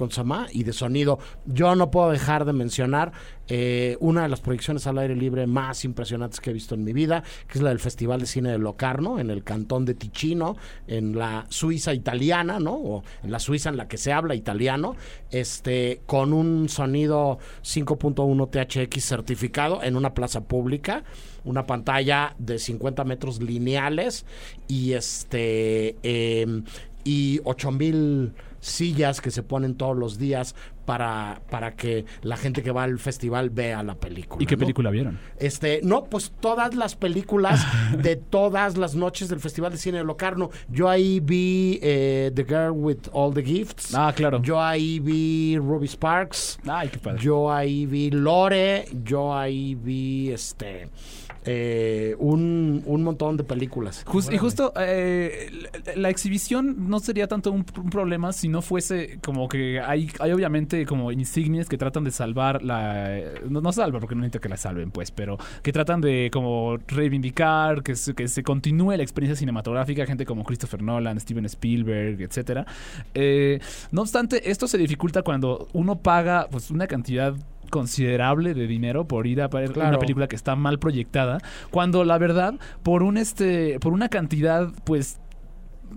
y 0.52 0.64
de 0.64 0.72
sonido. 0.72 1.18
Yo 1.46 1.74
no 1.74 1.90
puedo 1.90 2.10
dejar 2.10 2.44
de 2.44 2.52
mencionar 2.52 3.12
eh, 3.48 3.96
una 4.00 4.22
de 4.22 4.28
las 4.28 4.40
proyecciones 4.40 4.86
al 4.86 4.98
aire 4.98 5.14
libre 5.14 5.46
más 5.46 5.84
impresionantes 5.84 6.40
que 6.40 6.50
he 6.50 6.52
visto 6.52 6.74
en 6.74 6.84
mi 6.84 6.92
vida, 6.92 7.22
que 7.48 7.58
es 7.58 7.62
la 7.62 7.70
del 7.70 7.78
Festival 7.78 8.20
de 8.20 8.26
Cine 8.26 8.50
de 8.50 8.58
Locarno, 8.58 9.20
en 9.20 9.30
el 9.30 9.44
cantón 9.44 9.84
de 9.84 9.94
Ticino, 9.94 10.56
en 10.88 11.16
la 11.16 11.46
Suiza 11.48 11.94
italiana, 11.94 12.58
¿no? 12.58 12.74
O 12.74 13.04
en 13.22 13.30
la 13.30 13.38
Suiza 13.38 13.68
en 13.68 13.76
la 13.76 13.88
que 13.88 13.98
se 13.98 14.12
habla 14.12 14.34
italiano, 14.34 14.96
este, 15.30 16.00
con 16.06 16.32
un 16.32 16.68
sonido 16.68 17.38
5.1 17.62 18.50
THX 18.50 19.04
certificado 19.04 19.82
en 19.82 19.96
una 19.96 20.12
plaza 20.12 20.42
pública, 20.42 21.04
una 21.44 21.66
pantalla 21.66 22.34
de 22.38 22.58
50 22.58 23.04
metros 23.04 23.40
lineales 23.40 24.26
y 24.66 24.92
este 24.92 25.96
em, 26.02 26.64
y 27.06 27.40
8000 27.44 28.32
sillas 28.58 29.20
que 29.20 29.30
se 29.30 29.44
ponen 29.44 29.76
todos 29.76 29.96
los 29.96 30.18
días 30.18 30.56
para, 30.84 31.40
para 31.50 31.76
que 31.76 32.04
la 32.22 32.36
gente 32.36 32.62
que 32.62 32.72
va 32.72 32.82
al 32.82 32.98
festival 32.98 33.50
vea 33.50 33.82
la 33.84 33.94
película. 33.94 34.42
¿Y 34.42 34.46
qué 34.46 34.56
¿no? 34.56 34.60
película 34.60 34.90
vieron? 34.90 35.18
Este, 35.38 35.80
no, 35.84 36.04
pues 36.04 36.32
todas 36.40 36.74
las 36.74 36.96
películas 36.96 37.64
de 38.02 38.16
todas 38.16 38.76
las 38.76 38.96
noches 38.96 39.28
del 39.28 39.38
Festival 39.38 39.72
de 39.72 39.78
Cine 39.78 39.98
de 39.98 40.04
Locarno. 40.04 40.50
Yo 40.68 40.88
ahí 40.88 41.20
vi 41.20 41.78
eh, 41.80 42.32
The 42.34 42.44
Girl 42.44 42.72
with 42.72 43.08
All 43.12 43.32
the 43.32 43.42
Gifts. 43.42 43.94
Ah, 43.94 44.12
claro. 44.14 44.42
Yo 44.42 44.60
ahí 44.60 44.98
vi 44.98 45.56
Ruby 45.58 45.86
Sparks. 45.86 46.58
Ay, 46.66 46.88
qué 46.88 46.98
padre. 46.98 47.22
Yo 47.22 47.52
ahí 47.52 47.86
vi 47.86 48.10
Lore. 48.10 48.86
Yo 49.04 49.32
ahí 49.32 49.76
vi 49.76 50.30
este 50.30 50.88
eh, 51.46 52.14
un, 52.18 52.82
un 52.84 53.02
montón 53.02 53.36
de 53.36 53.44
películas. 53.44 54.04
Y 54.30 54.38
justo 54.38 54.72
eh, 54.78 55.48
la, 55.94 56.10
exhibición 56.10 56.88
no 56.88 56.98
sería 56.98 57.28
tanto 57.28 57.52
un, 57.52 57.64
un 57.76 57.90
problema 57.90 58.32
si 58.32 58.48
no 58.48 58.62
fuese 58.62 59.18
como 59.22 59.48
que 59.48 59.80
hay, 59.80 60.10
hay 60.18 60.32
obviamente 60.32 60.84
como 60.86 61.12
insignias 61.12 61.68
que 61.68 61.78
tratan 61.78 62.04
de 62.04 62.10
salvar 62.10 62.62
la... 62.62 63.20
No, 63.48 63.60
no 63.60 63.72
salva 63.72 64.00
porque 64.00 64.14
no 64.14 64.22
necesita 64.22 64.40
que 64.40 64.48
la 64.48 64.56
salven 64.56 64.90
pues, 64.90 65.10
pero 65.10 65.38
que 65.62 65.72
tratan 65.72 66.00
de 66.00 66.30
como 66.32 66.78
reivindicar, 66.88 67.82
que 67.82 67.94
se, 67.94 68.14
que 68.14 68.28
se 68.28 68.42
continúe 68.42 68.96
la 68.96 69.02
experiencia 69.02 69.38
cinematográfica, 69.38 70.04
gente 70.06 70.26
como 70.26 70.44
Christopher 70.44 70.82
Nolan, 70.82 71.20
Steven 71.20 71.44
Spielberg, 71.46 72.20
etcétera. 72.20 72.66
Eh, 73.14 73.60
no 73.92 74.02
obstante, 74.02 74.50
esto 74.50 74.66
se 74.66 74.78
dificulta 74.78 75.22
cuando 75.22 75.68
uno 75.72 75.96
paga 75.96 76.48
pues 76.50 76.70
una 76.70 76.86
cantidad 76.86 77.34
considerable 77.70 78.54
de 78.54 78.66
dinero 78.66 79.06
por 79.06 79.26
ir 79.26 79.40
a 79.42 79.48
ver 79.48 79.72
Claro. 79.72 79.90
una 79.90 79.98
película 79.98 80.28
que 80.28 80.36
está 80.36 80.56
mal 80.56 80.78
proyectada 80.78 81.38
cuando 81.70 82.04
la 82.04 82.18
verdad 82.18 82.54
por 82.82 83.02
un 83.02 83.16
este 83.16 83.78
por 83.80 83.92
una 83.92 84.08
cantidad 84.08 84.68
pues 84.84 85.18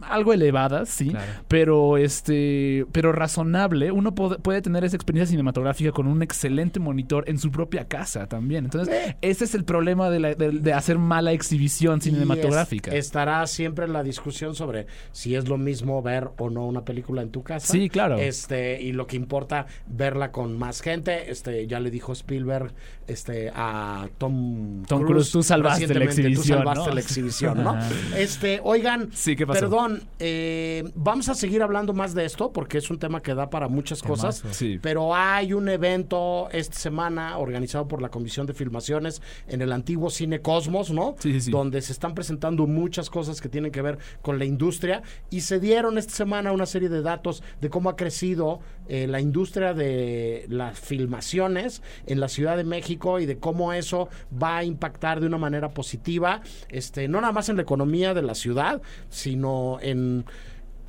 algo 0.03 0.33
elevadas, 0.33 0.89
sí, 0.89 1.09
Claro. 1.09 1.31
pero 1.47 1.97
este, 1.97 2.85
pero 2.91 3.11
razonable. 3.11 3.91
Uno 3.91 4.13
puede, 4.15 4.37
puede 4.39 4.61
tener 4.61 4.83
esa 4.83 4.95
experiencia 4.95 5.31
cinematográfica 5.31 5.91
con 5.91 6.07
un 6.07 6.21
excelente 6.23 6.79
monitor 6.79 7.23
en 7.27 7.37
su 7.37 7.51
propia 7.51 7.87
casa 7.87 8.27
también. 8.27 8.65
Entonces, 8.65 9.15
ese 9.21 9.43
es 9.45 9.55
el 9.55 9.63
problema 9.65 10.09
de, 10.09 10.19
la- 10.19 10.35
de- 10.35 10.51
de 10.51 10.73
hacer 10.73 10.97
mala 10.97 11.31
exhibición 11.31 11.99
Y 11.99 12.01
cinematográfica. 12.01 12.91
es- 12.91 13.05
estará 13.05 13.45
siempre 13.47 13.87
la 13.87 14.03
discusión 14.03 14.55
sobre 14.55 14.87
si 15.11 15.35
es 15.35 15.47
lo 15.47 15.57
mismo 15.57 16.01
ver 16.01 16.29
o 16.37 16.49
no 16.49 16.65
una 16.67 16.85
película 16.85 17.21
en 17.21 17.29
tu 17.31 17.43
casa. 17.43 17.71
Sí, 17.71 17.89
claro. 17.89 18.17
Este, 18.17 18.81
y 18.81 18.91
lo 18.91 19.07
que 19.07 19.15
importa 19.15 19.65
verla 19.87 20.31
con 20.31 20.57
más 20.57 20.81
gente. 20.81 21.31
Este, 21.31 21.65
ya 21.67 21.79
le 21.79 21.89
dijo 21.91 22.13
Spielberg 22.13 22.71
este, 23.07 23.51
a 23.55 24.07
Tom, 24.17 24.83
Tom 24.85 25.03
Cruise, 25.05 25.31
tú 25.31 25.41
salvaste 25.41 25.87
la 25.93 26.05
exhibición, 26.05 26.35
Tú 26.35 26.43
salvaste 26.43 26.89
¿no? 26.89 26.93
la 26.95 27.01
exhibición, 27.01 27.63
¿no? 27.63 27.77
Este, 28.15 28.59
oigan, 28.63 29.09
Sí, 29.13 29.35
¿qué 29.35 29.47
pasó? 29.47 29.59
perdón, 29.61 29.88
eh, 30.19 30.83
vamos 30.95 31.29
a 31.29 31.35
seguir 31.35 31.61
hablando 31.61 31.93
más 31.93 32.13
de 32.13 32.25
esto 32.25 32.51
porque 32.51 32.77
es 32.77 32.89
un 32.89 32.99
tema 32.99 33.21
que 33.21 33.33
da 33.33 33.49
para 33.49 33.67
muchas 33.67 34.01
cosas. 34.01 34.43
Sí. 34.51 34.79
Pero 34.81 35.15
hay 35.15 35.53
un 35.53 35.69
evento 35.69 36.49
esta 36.51 36.77
semana 36.77 37.37
organizado 37.37 37.87
por 37.87 38.01
la 38.01 38.09
Comisión 38.09 38.45
de 38.47 38.53
Filmaciones 38.53 39.21
en 39.47 39.61
el 39.61 39.71
antiguo 39.71 40.09
Cine 40.09 40.41
Cosmos, 40.41 40.91
¿no? 40.91 41.15
Sí, 41.19 41.33
sí, 41.33 41.41
sí. 41.41 41.51
Donde 41.51 41.81
se 41.81 41.91
están 41.91 42.13
presentando 42.13 42.67
muchas 42.67 43.09
cosas 43.09 43.41
que 43.41 43.49
tienen 43.49 43.71
que 43.71 43.81
ver 43.81 43.97
con 44.21 44.39
la 44.39 44.45
industria 44.45 45.01
y 45.29 45.41
se 45.41 45.59
dieron 45.59 45.97
esta 45.97 46.13
semana 46.13 46.51
una 46.51 46.65
serie 46.65 46.89
de 46.89 47.01
datos 47.01 47.43
de 47.61 47.69
cómo 47.69 47.89
ha 47.89 47.95
crecido 47.95 48.59
eh, 48.87 49.05
la 49.07 49.21
industria 49.21 49.73
de 49.73 50.45
las 50.49 50.79
filmaciones 50.79 51.83
en 52.07 52.19
la 52.19 52.27
Ciudad 52.27 52.57
de 52.57 52.63
México 52.63 53.19
y 53.19 53.27
de 53.27 53.37
cómo 53.37 53.71
eso 53.71 54.09
va 54.41 54.57
a 54.57 54.63
impactar 54.63 55.19
de 55.19 55.27
una 55.27 55.37
manera 55.37 55.69
positiva, 55.69 56.41
este, 56.69 57.07
no 57.07 57.21
nada 57.21 57.31
más 57.31 57.49
en 57.49 57.57
la 57.57 57.61
economía 57.61 58.13
de 58.15 58.23
la 58.23 58.33
ciudad, 58.33 58.81
sino 59.09 59.68
en 59.81 60.25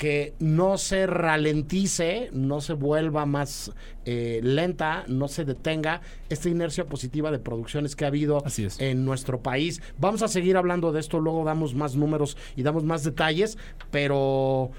que 0.00 0.32
no 0.38 0.78
se 0.78 1.06
ralentice, 1.06 2.30
no 2.32 2.62
se 2.62 2.72
vuelva 2.72 3.26
más 3.26 3.70
eh, 4.06 4.40
lenta, 4.42 5.04
no 5.08 5.28
se 5.28 5.44
detenga 5.44 6.00
esta 6.30 6.48
inercia 6.48 6.86
positiva 6.86 7.30
de 7.30 7.38
producciones 7.38 7.94
que 7.96 8.06
ha 8.06 8.08
habido 8.08 8.42
en 8.78 9.04
nuestro 9.04 9.42
país. 9.42 9.82
Vamos 9.98 10.22
a 10.22 10.28
seguir 10.28 10.56
hablando 10.56 10.90
de 10.90 11.00
esto, 11.00 11.20
luego 11.20 11.44
damos 11.44 11.74
más 11.74 11.96
números 11.96 12.38
y 12.56 12.62
damos 12.62 12.82
más 12.82 13.04
detalles, 13.04 13.58
pero 13.90 14.70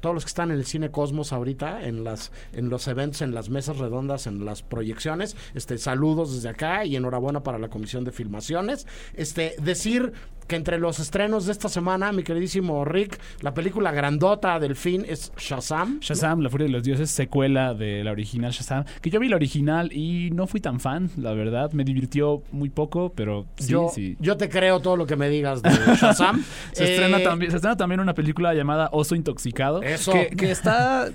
todos 0.00 0.14
los 0.14 0.24
que 0.24 0.28
están 0.28 0.50
en 0.50 0.56
el 0.56 0.64
cine 0.64 0.90
Cosmos 0.90 1.34
ahorita, 1.34 1.86
en 1.86 2.02
las, 2.02 2.32
en 2.54 2.70
los 2.70 2.88
eventos, 2.88 3.20
en 3.20 3.34
las 3.34 3.50
mesas 3.50 3.76
redondas, 3.76 4.26
en 4.26 4.46
las 4.46 4.62
proyecciones, 4.62 5.36
este, 5.54 5.76
saludos 5.76 6.34
desde 6.34 6.48
acá 6.48 6.86
y 6.86 6.96
enhorabuena 6.96 7.42
para 7.42 7.58
la 7.58 7.68
comisión 7.68 8.04
de 8.04 8.12
filmaciones. 8.12 8.86
Este, 9.14 9.56
decir 9.62 10.14
que 10.50 10.56
entre 10.56 10.80
los 10.80 10.98
estrenos 10.98 11.46
de 11.46 11.52
esta 11.52 11.68
semana, 11.68 12.10
mi 12.10 12.24
queridísimo 12.24 12.84
Rick, 12.84 13.20
la 13.40 13.54
película 13.54 13.92
grandota 13.92 14.58
del 14.58 14.74
fin 14.74 15.06
es 15.08 15.30
Shazam. 15.38 16.00
Shazam, 16.00 16.40
La 16.40 16.50
Furia 16.50 16.66
de 16.66 16.72
los 16.72 16.82
Dioses, 16.82 17.08
secuela 17.08 17.72
de 17.72 18.02
la 18.02 18.10
original 18.10 18.50
Shazam. 18.50 18.84
Que 19.00 19.10
yo 19.10 19.20
vi 19.20 19.28
la 19.28 19.36
original 19.36 19.92
y 19.92 20.30
no 20.32 20.48
fui 20.48 20.60
tan 20.60 20.80
fan, 20.80 21.08
la 21.16 21.34
verdad. 21.34 21.70
Me 21.70 21.84
divirtió 21.84 22.42
muy 22.50 22.68
poco, 22.68 23.12
pero 23.14 23.46
sí, 23.58 23.68
yo, 23.70 23.92
sí. 23.94 24.16
yo 24.18 24.36
te 24.36 24.48
creo 24.48 24.80
todo 24.80 24.96
lo 24.96 25.06
que 25.06 25.14
me 25.14 25.28
digas 25.28 25.62
de 25.62 25.70
Shazam. 25.70 26.44
Se, 26.72 26.82
Eh, 26.82 26.90
estrena 26.90 27.22
también, 27.22 27.52
se 27.52 27.58
estrena 27.58 27.76
también 27.76 28.00
una 28.00 28.14
película 28.14 28.52
llamada 28.52 28.88
Oso 28.90 29.14
Intoxicado. 29.14 29.82
Eso. 29.82 30.10
Que, 30.10 30.30
que 30.30 30.50
está. 30.50 31.10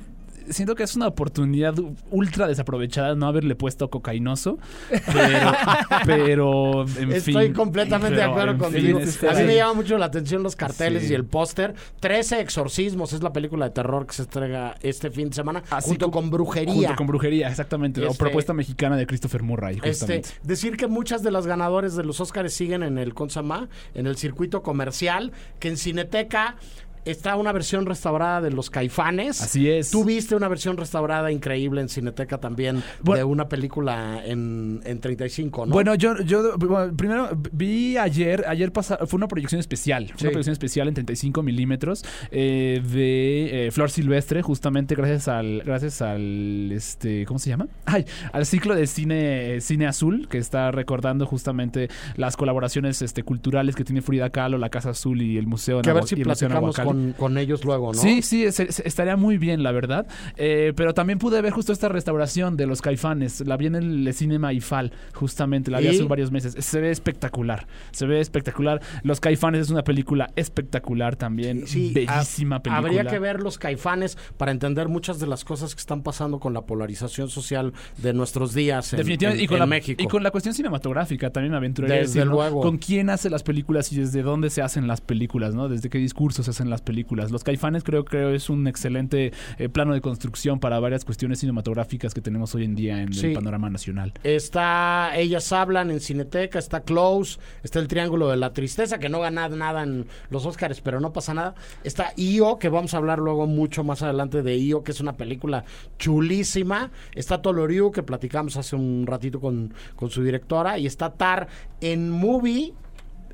Siento 0.49 0.75
que 0.75 0.83
es 0.83 0.95
una 0.95 1.07
oportunidad 1.07 1.73
ultra 2.11 2.47
desaprovechada 2.47 3.15
no 3.15 3.27
haberle 3.27 3.55
puesto 3.55 3.89
cocainoso. 3.89 4.57
Pero, 4.89 5.51
pero 6.05 6.85
en 6.97 7.11
Estoy 7.11 7.45
fin. 7.45 7.53
completamente 7.53 8.15
de 8.17 8.23
acuerdo 8.23 8.57
contigo. 8.57 8.99
fin, 8.99 9.07
este- 9.07 9.29
a 9.29 9.33
mí 9.33 9.43
me 9.43 9.55
llama 9.55 9.73
mucho 9.73 9.97
la 9.97 10.05
atención 10.05 10.43
los 10.43 10.55
carteles 10.55 11.03
Sí. 11.03 11.11
y 11.11 11.15
el 11.15 11.25
póster. 11.25 11.73
Trece 11.99 12.39
exorcismos 12.39 13.13
es 13.13 13.21
la 13.23 13.33
película 13.33 13.65
de 13.65 13.71
terror 13.71 14.05
que 14.05 14.13
se 14.13 14.21
estrena 14.23 14.75
este 14.81 15.11
fin 15.11 15.29
de 15.29 15.35
semana 15.35 15.63
Así 15.69 15.89
junto 15.89 16.05
co- 16.07 16.11
con 16.11 16.29
Brujería. 16.29 16.73
Junto 16.73 16.95
con 16.95 17.07
Brujería, 17.07 17.49
exactamente. 17.49 18.01
O 18.01 18.07
Este- 18.11 18.17
propuesta 18.17 18.53
mexicana 18.53 18.95
de 18.97 19.05
Christopher 19.07 19.43
Murray, 19.43 19.79
Este, 19.83 20.21
decir 20.43 20.77
que 20.77 20.87
muchas 20.87 21.23
de 21.23 21.31
las 21.31 21.47
ganadores 21.47 21.95
de 21.95 22.03
los 22.03 22.19
Óscares 22.21 22.53
siguen 22.53 22.83
en 22.83 22.97
el 22.97 23.13
Consama, 23.13 23.67
en 23.93 24.07
el 24.07 24.17
circuito 24.17 24.61
comercial, 24.63 25.31
que 25.59 25.69
en 25.69 25.77
Cineteca 25.77 26.55
está 27.05 27.35
una 27.35 27.51
versión 27.51 27.85
restaurada 27.85 28.41
de 28.41 28.51
Los 28.51 28.69
Caifanes. 28.69 29.41
Así 29.41 29.69
es. 29.69 29.91
Tú 29.91 30.03
viste 30.03 30.35
una 30.35 30.47
versión 30.47 30.77
restaurada 30.77 31.31
increíble 31.31 31.81
en 31.81 31.89
Cineteca 31.89 32.39
también 32.39 32.83
Bueno- 33.01 33.17
de 33.19 33.23
una 33.23 33.47
película 33.47 34.21
en, 34.25 34.81
en 34.85 34.99
35, 34.99 35.65
¿no? 35.67 35.73
Bueno, 35.73 35.95
yo, 35.95 36.19
yo 36.21 36.57
bueno, 36.57 36.95
primero 36.95 37.29
vi 37.51 37.97
ayer, 37.97 38.43
ayer 38.47 38.71
pasa, 38.71 38.97
fue 39.07 39.17
una 39.17 39.27
proyección 39.27 39.59
especial, 39.59 40.07
fue 40.09 40.17
Sí. 40.17 40.25
una 40.25 40.31
proyección 40.31 40.53
especial 40.53 40.87
en 40.87 40.93
35 40.95 41.43
milímetros 41.43 42.03
eh, 42.31 42.81
de 42.91 43.67
eh, 43.67 43.71
Flor 43.71 43.91
Silvestre, 43.91 44.41
justamente 44.41 44.95
gracias 44.95 45.27
al, 45.27 45.61
gracias 45.65 46.01
al, 46.01 46.71
este, 46.71 47.25
¿cómo 47.25 47.39
se 47.39 47.49
llama? 47.49 47.67
Ay, 47.85 48.05
al 48.31 48.45
ciclo 48.45 48.75
de 48.75 48.87
cine, 48.87 49.61
cine 49.61 49.87
azul 49.87 50.27
que 50.29 50.37
está 50.37 50.71
recordando 50.71 51.25
justamente 51.25 51.89
las 52.15 52.35
colaboraciones, 52.37 53.01
este, 53.01 53.23
culturales 53.23 53.75
que 53.75 53.83
tiene 53.83 54.01
Frida 54.01 54.29
Kahlo, 54.31 54.57
la 54.57 54.69
Casa 54.69 54.89
Azul 54.91 55.21
y 55.21 55.37
el 55.37 55.47
Museo 55.47 55.81
que 55.81 55.89
a 55.89 55.93
con, 56.95 57.13
con 57.13 57.37
ellos 57.37 57.63
luego, 57.65 57.93
¿no? 57.93 57.99
Sí, 57.99 58.21
sí, 58.21 58.51
se- 58.51 58.71
se- 58.71 58.87
estaría 58.87 59.15
muy 59.17 59.37
bien, 59.37 59.63
la 59.63 59.71
verdad. 59.71 60.07
Eh, 60.37 60.73
pero 60.75 60.93
también 60.93 61.19
pude 61.19 61.41
ver 61.41 61.51
justo 61.51 61.73
esta 61.73 61.89
restauración 61.89 62.55
de 62.57 62.67
los 62.67 62.81
caifanes. 62.81 63.41
La 63.45 63.57
vi 63.57 63.67
en 63.67 63.75
el 63.75 64.13
Cinema 64.13 64.53
IFAL, 64.53 64.91
justamente. 65.13 65.71
La 65.71 65.79
vi 65.79 65.87
¿Y? 65.87 65.89
hace 65.89 66.03
varios 66.03 66.31
meses. 66.31 66.55
Se 66.59 66.79
ve 66.79 66.91
espectacular. 66.91 67.67
Se 67.91 68.05
ve 68.05 68.19
espectacular. 68.19 68.81
Los 69.03 69.19
caifanes 69.19 69.61
es 69.61 69.69
una 69.69 69.83
película 69.83 70.29
espectacular 70.35 71.15
también. 71.15 71.67
Sí, 71.67 71.91
Bellísima 71.93 72.57
ha- 72.57 72.63
película. 72.63 72.87
Habría 72.87 73.05
que 73.05 73.19
ver 73.19 73.39
los 73.41 73.57
caifanes 73.57 74.17
para 74.37 74.51
entender 74.51 74.87
muchas 74.87 75.19
de 75.19 75.27
las 75.27 75.43
cosas 75.43 75.75
que 75.75 75.79
están 75.79 76.01
pasando 76.03 76.39
con 76.39 76.53
la 76.53 76.61
polarización 76.61 77.29
social 77.29 77.73
de 77.97 78.13
nuestros 78.13 78.53
días 78.53 78.93
en, 78.93 78.97
Definitivamente, 78.97 79.41
en- 79.41 79.45
y, 79.45 79.47
con 79.47 79.55
en 79.55 79.59
la, 79.59 79.65
México. 79.65 80.01
y 80.03 80.07
con 80.07 80.23
la 80.23 80.31
cuestión 80.31 80.53
cinematográfica 80.55 81.29
también 81.29 81.51
me 81.51 81.57
aventuraría 81.57 81.95
a 81.95 81.99
Desde 81.99 82.19
decir, 82.19 82.25
¿no? 82.29 82.35
luego. 82.35 82.61
Con 82.61 82.77
quién 82.77 83.09
hace 83.09 83.29
las 83.29 83.43
películas 83.43 83.91
y 83.91 83.97
desde 83.97 84.21
dónde 84.21 84.49
se 84.49 84.61
hacen 84.61 84.87
las 84.87 85.01
películas, 85.01 85.53
¿no? 85.55 85.67
Desde 85.69 85.89
qué 85.89 85.97
discursos 85.97 86.45
se 86.45 86.51
hacen 86.51 86.69
las 86.69 86.81
películas. 86.85 87.31
Los 87.31 87.43
caifanes 87.43 87.83
creo 87.83 88.05
creo 88.05 88.29
es 88.29 88.49
un 88.49 88.67
excelente 88.67 89.33
eh, 89.57 89.67
plano 89.67 89.93
de 89.93 89.99
construcción 89.99 90.59
para 90.61 90.79
varias 90.79 91.03
cuestiones 91.03 91.39
cinematográficas 91.39 92.13
que 92.13 92.21
tenemos 92.21 92.55
hoy 92.55 92.63
en 92.63 92.75
día 92.75 93.01
en 93.01 93.11
Sí. 93.11 93.27
el 93.27 93.33
panorama 93.33 93.69
nacional. 93.69 94.13
Está 94.23 95.11
Ellas 95.17 95.51
Hablan 95.51 95.91
en 95.91 95.99
Cineteca, 95.99 96.59
está 96.59 96.81
Close, 96.83 97.39
está 97.63 97.79
El 97.79 97.87
Triángulo 97.87 98.29
de 98.29 98.37
la 98.37 98.53
Tristeza, 98.53 98.99
que 98.99 99.09
no 99.09 99.19
gana 99.19 99.49
nada 99.49 99.83
en 99.83 100.05
los 100.29 100.45
Oscars, 100.45 100.79
pero 100.81 100.99
no 100.99 101.11
pasa 101.11 101.33
nada. 101.33 101.55
Está 101.83 102.13
IO, 102.15 102.59
que 102.59 102.69
vamos 102.69 102.93
a 102.93 102.97
hablar 102.97 103.19
luego 103.19 103.47
mucho 103.47 103.83
más 103.83 104.01
adelante 104.03 104.43
de 104.43 104.55
IO, 104.57 104.83
que 104.83 104.91
es 104.91 105.01
una 105.01 105.17
película 105.17 105.65
chulísima. 105.97 106.91
Está 107.15 107.41
Toloriu, 107.41 107.91
que 107.91 108.03
platicamos 108.03 108.55
hace 108.57 108.75
un 108.75 109.05
ratito 109.07 109.39
con, 109.39 109.73
con 109.95 110.09
su 110.09 110.23
directora. 110.23 110.77
Y 110.77 110.85
está 110.85 111.13
Tar 111.13 111.47
en 111.81 112.09
Movie. 112.11 112.73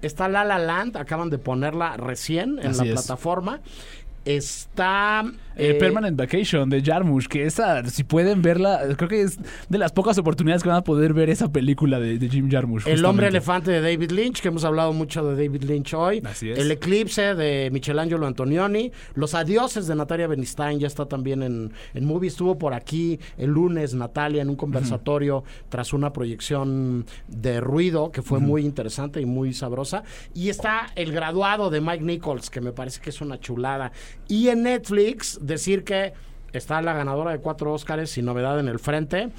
Está 0.02 0.28
La 0.28 0.44
La 0.44 0.58
Land, 0.60 0.98
acaban 0.98 1.30
de 1.30 1.38
ponerla 1.38 1.96
recién 1.98 2.60
en 2.60 2.68
Así 2.72 2.86
la 2.86 2.94
es. 2.94 2.94
plataforma. 2.94 3.62
Está... 4.26 5.24
Eh, 5.58 5.72
eh, 5.72 5.74
Permanent 5.76 6.18
Vacation 6.18 6.70
de 6.70 6.82
Jarmusch, 6.82 7.28
que 7.28 7.46
esa, 7.46 7.84
si 7.90 8.04
pueden 8.04 8.42
verla, 8.42 8.82
creo 8.96 9.10
que 9.10 9.22
es 9.22 9.38
de 9.68 9.78
las 9.78 9.92
pocas 9.92 10.18
oportunidades 10.18 10.64
que 10.64 10.70
van 10.70 10.78
a 10.78 10.84
poder 10.84 11.14
ver 11.14 11.30
esa 11.30 11.52
película 11.52 12.00
de, 12.00 12.18
de 12.18 12.30
Jim 12.30 12.50
Jarmusch. 12.50 12.88
El 12.88 13.04
hombre 13.04 13.28
elefante 13.28 13.70
de 13.72 13.82
David 13.82 14.12
Lynch, 14.12 14.42
que 14.42 14.48
hemos 14.48 14.64
hablado 14.64 14.94
mucho 14.94 15.24
de 15.26 15.36
David 15.36 15.64
Lynch 15.64 15.94
hoy. 15.94 16.22
Así 16.26 16.52
es. 16.52 16.58
El 16.58 16.72
eclipse 16.72 17.36
de 17.36 17.70
Michelangelo 17.72 18.26
Antonioni. 18.26 18.92
Los 19.14 19.36
adioses 19.36 19.88
de 19.88 19.96
Natalia 19.96 20.28
Benistain 20.28 20.80
ya 20.80 20.88
está 20.88 21.06
también 21.06 21.44
en, 21.44 21.74
en 21.94 22.06
movie. 22.06 22.30
Estuvo 22.30 22.58
por 22.58 22.74
aquí 22.74 23.20
el 23.38 23.50
lunes 23.50 23.94
Natalia 23.94 24.42
en 24.42 24.50
un 24.50 24.56
conversatorio 24.56 25.44
tras 25.70 25.94
una 25.94 26.14
proyección 26.14 27.06
de 27.28 27.60
ruido 27.60 28.12
que 28.12 28.22
fue 28.22 28.40
muy 28.40 28.64
interesante 28.64 29.20
y 29.20 29.26
muy 29.26 29.54
sabrosa. 29.54 30.04
Y 30.34 30.50
está 30.50 30.88
el 30.96 31.12
graduado 31.12 31.70
de 31.70 31.82
Mike 31.82 32.04
Nichols, 32.04 32.50
que 32.50 32.62
me 32.62 32.72
parece 32.72 33.02
que 33.02 33.10
es 33.10 33.20
una 33.22 33.40
chulada. 33.40 33.92
Y 34.28 34.50
en 34.50 34.64
Netflix, 34.64 35.40
decir 35.42 35.84
que 35.84 36.14
está 36.54 36.82
la 36.82 36.94
ganadora 36.94 37.32
de 37.32 37.40
cuatro 37.40 37.74
Óscares 37.74 38.10
sin 38.12 38.26
novedad 38.26 38.60
en 38.60 38.68
el 38.68 38.80
frente. 38.80 39.30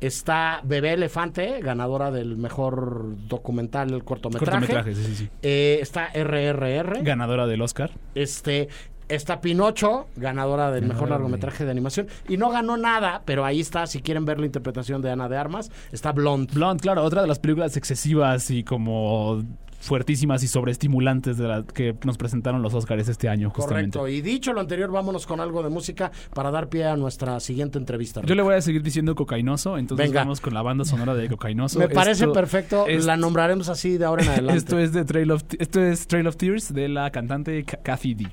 Está 0.00 0.60
Bebé 0.62 0.92
Elefante, 0.92 1.60
ganadora 1.62 2.10
del 2.10 2.36
mejor 2.36 3.14
documental 3.28 4.04
cortometraje. 4.04 4.50
Cortometraje, 4.66 4.94
sí, 4.94 5.14
sí. 5.14 5.28
Eh, 5.42 5.78
está 5.80 6.10
RRR. 6.12 7.02
Ganadora 7.02 7.46
del 7.46 7.62
Oscar. 7.62 7.92
este, 8.14 8.68
está 9.08 9.40
Pinocho, 9.40 10.06
ganadora 10.16 10.70
del 10.70 10.84
mejor 10.84 11.04
Órale. 11.04 11.14
largometraje 11.14 11.64
de 11.64 11.70
animación. 11.70 12.08
Y 12.28 12.36
no 12.36 12.50
ganó 12.50 12.76
nada, 12.76 13.22
pero 13.24 13.44
ahí 13.44 13.60
está, 13.60 13.86
si 13.86 14.02
quieren 14.02 14.24
ver 14.24 14.38
la 14.38 14.46
interpretación 14.46 15.00
de 15.00 15.10
Ana 15.10 15.28
de 15.28 15.36
Armas, 15.38 15.70
está 15.92 16.12
Blonde. 16.12 16.52
Blonde, 16.52 16.82
claro, 16.82 17.02
otra 17.02 17.22
de 17.22 17.28
las 17.28 17.38
películas 17.38 17.76
excesivas 17.76 18.50
y 18.50 18.64
como 18.64 19.42
fuertísimas 19.80 20.42
y 20.42 20.48
sobreestimulantes 20.48 21.38
de 21.38 21.48
las 21.48 21.64
que 21.64 21.94
nos 22.04 22.16
presentaron 22.18 22.62
los 22.62 22.74
Oscars 22.74 23.08
este 23.08 23.28
año, 23.28 23.50
justamente. 23.50 23.98
Correcto. 23.98 24.08
Y 24.16 24.20
dicho 24.22 24.52
lo 24.52 24.60
anterior, 24.60 24.90
vámonos 24.90 25.26
con 25.26 25.40
algo 25.40 25.62
de 25.62 25.68
música 25.68 26.10
para 26.34 26.50
dar 26.50 26.68
pie 26.68 26.86
a 26.86 26.96
nuestra 26.96 27.38
siguiente 27.40 27.78
entrevista. 27.78 28.22
Yo 28.24 28.34
le 28.34 28.42
voy 28.42 28.54
a 28.54 28.60
seguir 28.60 28.82
diciendo 28.82 29.14
cocainoso, 29.14 29.78
entonces 29.78 30.06
Venga. 30.08 30.20
vamos 30.20 30.40
con 30.40 30.54
la 30.54 30.62
banda 30.62 30.84
sonora 30.84 31.14
de 31.14 31.28
cocainoso. 31.28 31.78
Me 31.78 31.88
parece 31.88 32.24
Esto- 32.24 32.32
perfecto, 32.32 32.86
es- 32.86 33.04
la 33.04 33.16
nombraremos 33.16 33.68
así 33.68 33.96
de 33.98 34.04
ahora 34.04 34.22
en 34.24 34.28
adelante. 34.30 34.58
Esto 34.58 34.78
es 34.78 34.92
de 34.92 35.04
Trail 35.04 35.30
of 35.30 35.42
esto 35.58 35.80
es 35.82 36.06
Trail 36.06 36.26
of 36.26 36.36
Tears 36.36 36.72
de 36.72 36.88
la 36.88 37.10
cantante 37.10 37.62
Ca- 37.64 37.78
Kathy 37.82 38.14
D. 38.14 38.26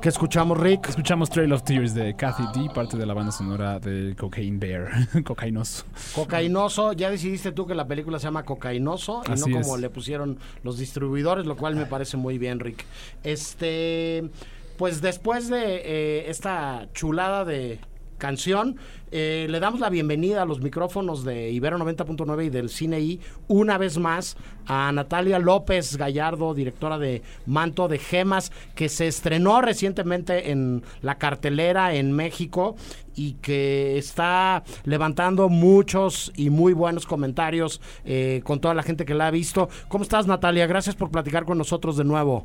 ¿Qué 0.00 0.08
escuchamos, 0.08 0.58
Rick? 0.58 0.88
Escuchamos 0.88 1.28
Trail 1.28 1.52
of 1.52 1.62
Tears 1.62 1.92
de 1.92 2.16
Kathy 2.16 2.44
D, 2.54 2.70
parte 2.74 2.96
de 2.96 3.04
la 3.04 3.12
banda 3.12 3.30
sonora 3.30 3.78
de 3.78 4.16
Cocaine 4.16 4.58
Bear, 4.58 4.88
Cocainoso. 5.24 5.84
Cocainoso, 6.14 6.94
ya 6.94 7.10
decidiste 7.10 7.52
tú 7.52 7.66
que 7.66 7.74
la 7.74 7.86
película 7.86 8.18
se 8.18 8.24
llama 8.24 8.44
Cocainoso 8.44 9.20
y 9.28 9.32
Así 9.32 9.50
no 9.50 9.60
como 9.60 9.74
es. 9.76 9.82
le 9.82 9.90
pusieron 9.90 10.38
los 10.62 10.78
distribuidores, 10.78 11.44
lo 11.44 11.54
cual 11.54 11.76
me 11.76 11.84
parece 11.84 12.16
muy 12.16 12.38
bien, 12.38 12.60
Rick. 12.60 12.86
Este, 13.24 14.30
pues 14.78 15.02
después 15.02 15.50
de 15.50 15.82
eh, 15.84 16.30
esta 16.30 16.88
chulada 16.94 17.44
de 17.44 17.78
canción, 18.20 18.76
eh, 19.10 19.48
le 19.50 19.58
damos 19.58 19.80
la 19.80 19.90
bienvenida 19.90 20.42
a 20.42 20.44
los 20.44 20.60
micrófonos 20.60 21.24
de 21.24 21.50
Ibero 21.50 21.78
90.9 21.78 22.46
y 22.46 22.50
del 22.50 22.68
Cine 22.68 23.00
I 23.00 23.20
una 23.48 23.76
vez 23.76 23.98
más 23.98 24.36
a 24.66 24.92
Natalia 24.92 25.40
López 25.40 25.96
Gallardo, 25.96 26.54
directora 26.54 26.96
de 26.98 27.22
Manto 27.46 27.88
de 27.88 27.98
Gemas, 27.98 28.52
que 28.76 28.88
se 28.88 29.08
estrenó 29.08 29.60
recientemente 29.60 30.52
en 30.52 30.84
la 31.02 31.16
cartelera 31.16 31.94
en 31.94 32.12
México 32.12 32.76
y 33.16 33.32
que 33.42 33.98
está 33.98 34.62
levantando 34.84 35.48
muchos 35.48 36.30
y 36.36 36.50
muy 36.50 36.72
buenos 36.72 37.06
comentarios 37.06 37.80
eh, 38.04 38.42
con 38.44 38.60
toda 38.60 38.74
la 38.74 38.84
gente 38.84 39.04
que 39.04 39.14
la 39.14 39.26
ha 39.26 39.30
visto. 39.32 39.68
¿Cómo 39.88 40.04
estás, 40.04 40.28
Natalia? 40.28 40.68
Gracias 40.68 40.94
por 40.94 41.10
platicar 41.10 41.44
con 41.44 41.58
nosotros 41.58 41.96
de 41.96 42.04
nuevo. 42.04 42.44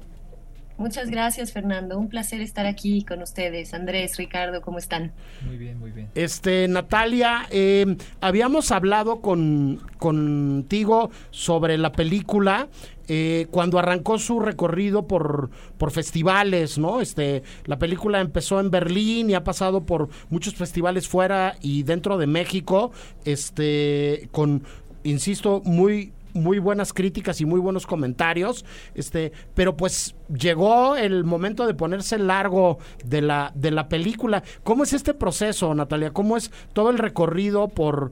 Muchas 0.77 1.09
gracias, 1.09 1.53
Fernando. 1.53 1.97
Un 1.97 2.09
placer 2.09 2.41
estar 2.41 2.65
aquí 2.65 3.03
con 3.03 3.21
ustedes. 3.21 3.73
Andrés, 3.73 4.17
Ricardo, 4.17 4.61
¿cómo 4.61 4.77
están? 4.77 5.13
Muy 5.45 5.57
bien, 5.57 5.79
muy 5.79 5.91
bien. 5.91 6.09
Este, 6.15 6.67
Natalia, 6.67 7.47
eh, 7.49 7.95
habíamos 8.19 8.71
hablado 8.71 9.21
con, 9.21 9.81
contigo 9.97 11.11
sobre 11.31 11.77
la 11.77 11.93
película 11.93 12.67
eh, 13.07 13.47
cuando 13.51 13.79
arrancó 13.79 14.17
su 14.17 14.39
recorrido 14.39 15.07
por, 15.07 15.49
por 15.77 15.91
festivales, 15.91 16.77
¿no? 16.77 16.99
Este, 16.99 17.43
la 17.65 17.77
película 17.77 18.19
empezó 18.19 18.59
en 18.59 18.69
Berlín 18.69 19.29
y 19.29 19.33
ha 19.35 19.43
pasado 19.43 19.85
por 19.85 20.09
muchos 20.29 20.55
festivales 20.55 21.07
fuera 21.07 21.55
y 21.61 21.83
dentro 21.83 22.17
de 22.17 22.27
México, 22.27 22.91
este, 23.23 24.27
con, 24.31 24.63
insisto, 25.03 25.61
muy 25.63 26.11
muy 26.35 26.59
buenas 26.59 26.93
críticas 26.93 27.41
y 27.41 27.45
muy 27.45 27.59
buenos 27.59 27.87
comentarios, 27.87 28.65
este, 28.93 29.31
pero 29.53 29.75
pues 29.75 30.15
llegó 30.27 30.95
el 30.95 31.23
momento 31.23 31.65
de 31.65 31.73
ponerse 31.73 32.19
largo 32.19 32.77
de 33.03 33.21
la 33.21 33.51
de 33.55 33.71
la 33.71 33.89
película. 33.89 34.43
¿Cómo 34.63 34.83
es 34.83 34.93
este 34.93 35.13
proceso, 35.13 35.73
Natalia? 35.73 36.11
¿Cómo 36.11 36.37
es 36.37 36.51
todo 36.73 36.89
el 36.89 36.97
recorrido 36.97 37.69
por 37.69 38.11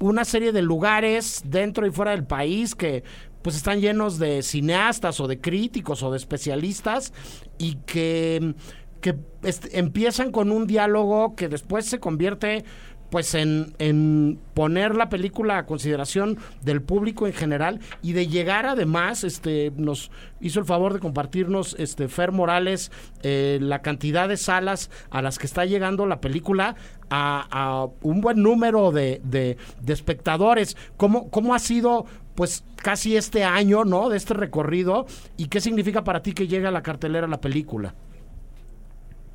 una 0.00 0.24
serie 0.24 0.52
de 0.52 0.62
lugares 0.62 1.42
dentro 1.46 1.86
y 1.86 1.90
fuera 1.90 2.10
del 2.10 2.24
país 2.24 2.74
que 2.74 3.04
pues 3.42 3.56
están 3.56 3.80
llenos 3.80 4.18
de 4.18 4.42
cineastas 4.42 5.20
o 5.20 5.28
de 5.28 5.40
críticos 5.40 6.02
o 6.02 6.10
de 6.10 6.16
especialistas 6.16 7.12
y 7.58 7.76
que 7.86 8.54
que 9.02 9.16
este, 9.42 9.78
empiezan 9.78 10.30
con 10.30 10.50
un 10.50 10.66
diálogo 10.66 11.34
que 11.34 11.48
después 11.48 11.84
se 11.84 11.98
convierte 11.98 12.64
pues 13.12 13.34
en, 13.34 13.74
en, 13.78 14.38
poner 14.54 14.96
la 14.96 15.10
película 15.10 15.58
a 15.58 15.66
consideración 15.66 16.38
del 16.62 16.80
público 16.80 17.26
en 17.26 17.34
general 17.34 17.78
y 18.00 18.14
de 18.14 18.26
llegar 18.26 18.64
además, 18.64 19.22
este, 19.22 19.70
nos 19.76 20.10
hizo 20.40 20.60
el 20.60 20.64
favor 20.64 20.94
de 20.94 20.98
compartirnos 20.98 21.76
este 21.78 22.08
Fer 22.08 22.32
Morales 22.32 22.90
eh, 23.22 23.58
la 23.60 23.82
cantidad 23.82 24.30
de 24.30 24.38
salas 24.38 24.90
a 25.10 25.20
las 25.20 25.38
que 25.38 25.44
está 25.44 25.66
llegando 25.66 26.06
la 26.06 26.22
película 26.22 26.74
a, 27.10 27.46
a 27.50 27.88
un 28.00 28.22
buen 28.22 28.42
número 28.42 28.92
de, 28.92 29.20
de, 29.22 29.58
de 29.82 29.92
espectadores. 29.92 30.78
¿Cómo, 30.96 31.28
¿Cómo 31.28 31.54
ha 31.54 31.58
sido 31.58 32.06
pues 32.34 32.64
casi 32.76 33.18
este 33.18 33.44
año, 33.44 33.84
¿no? 33.84 34.08
De 34.08 34.16
este 34.16 34.32
recorrido 34.32 35.04
y 35.36 35.48
qué 35.48 35.60
significa 35.60 36.02
para 36.02 36.22
ti 36.22 36.32
que 36.32 36.48
llegue 36.48 36.66
a 36.66 36.70
la 36.70 36.82
cartelera 36.82 37.26
la 37.26 37.42
película? 37.42 37.94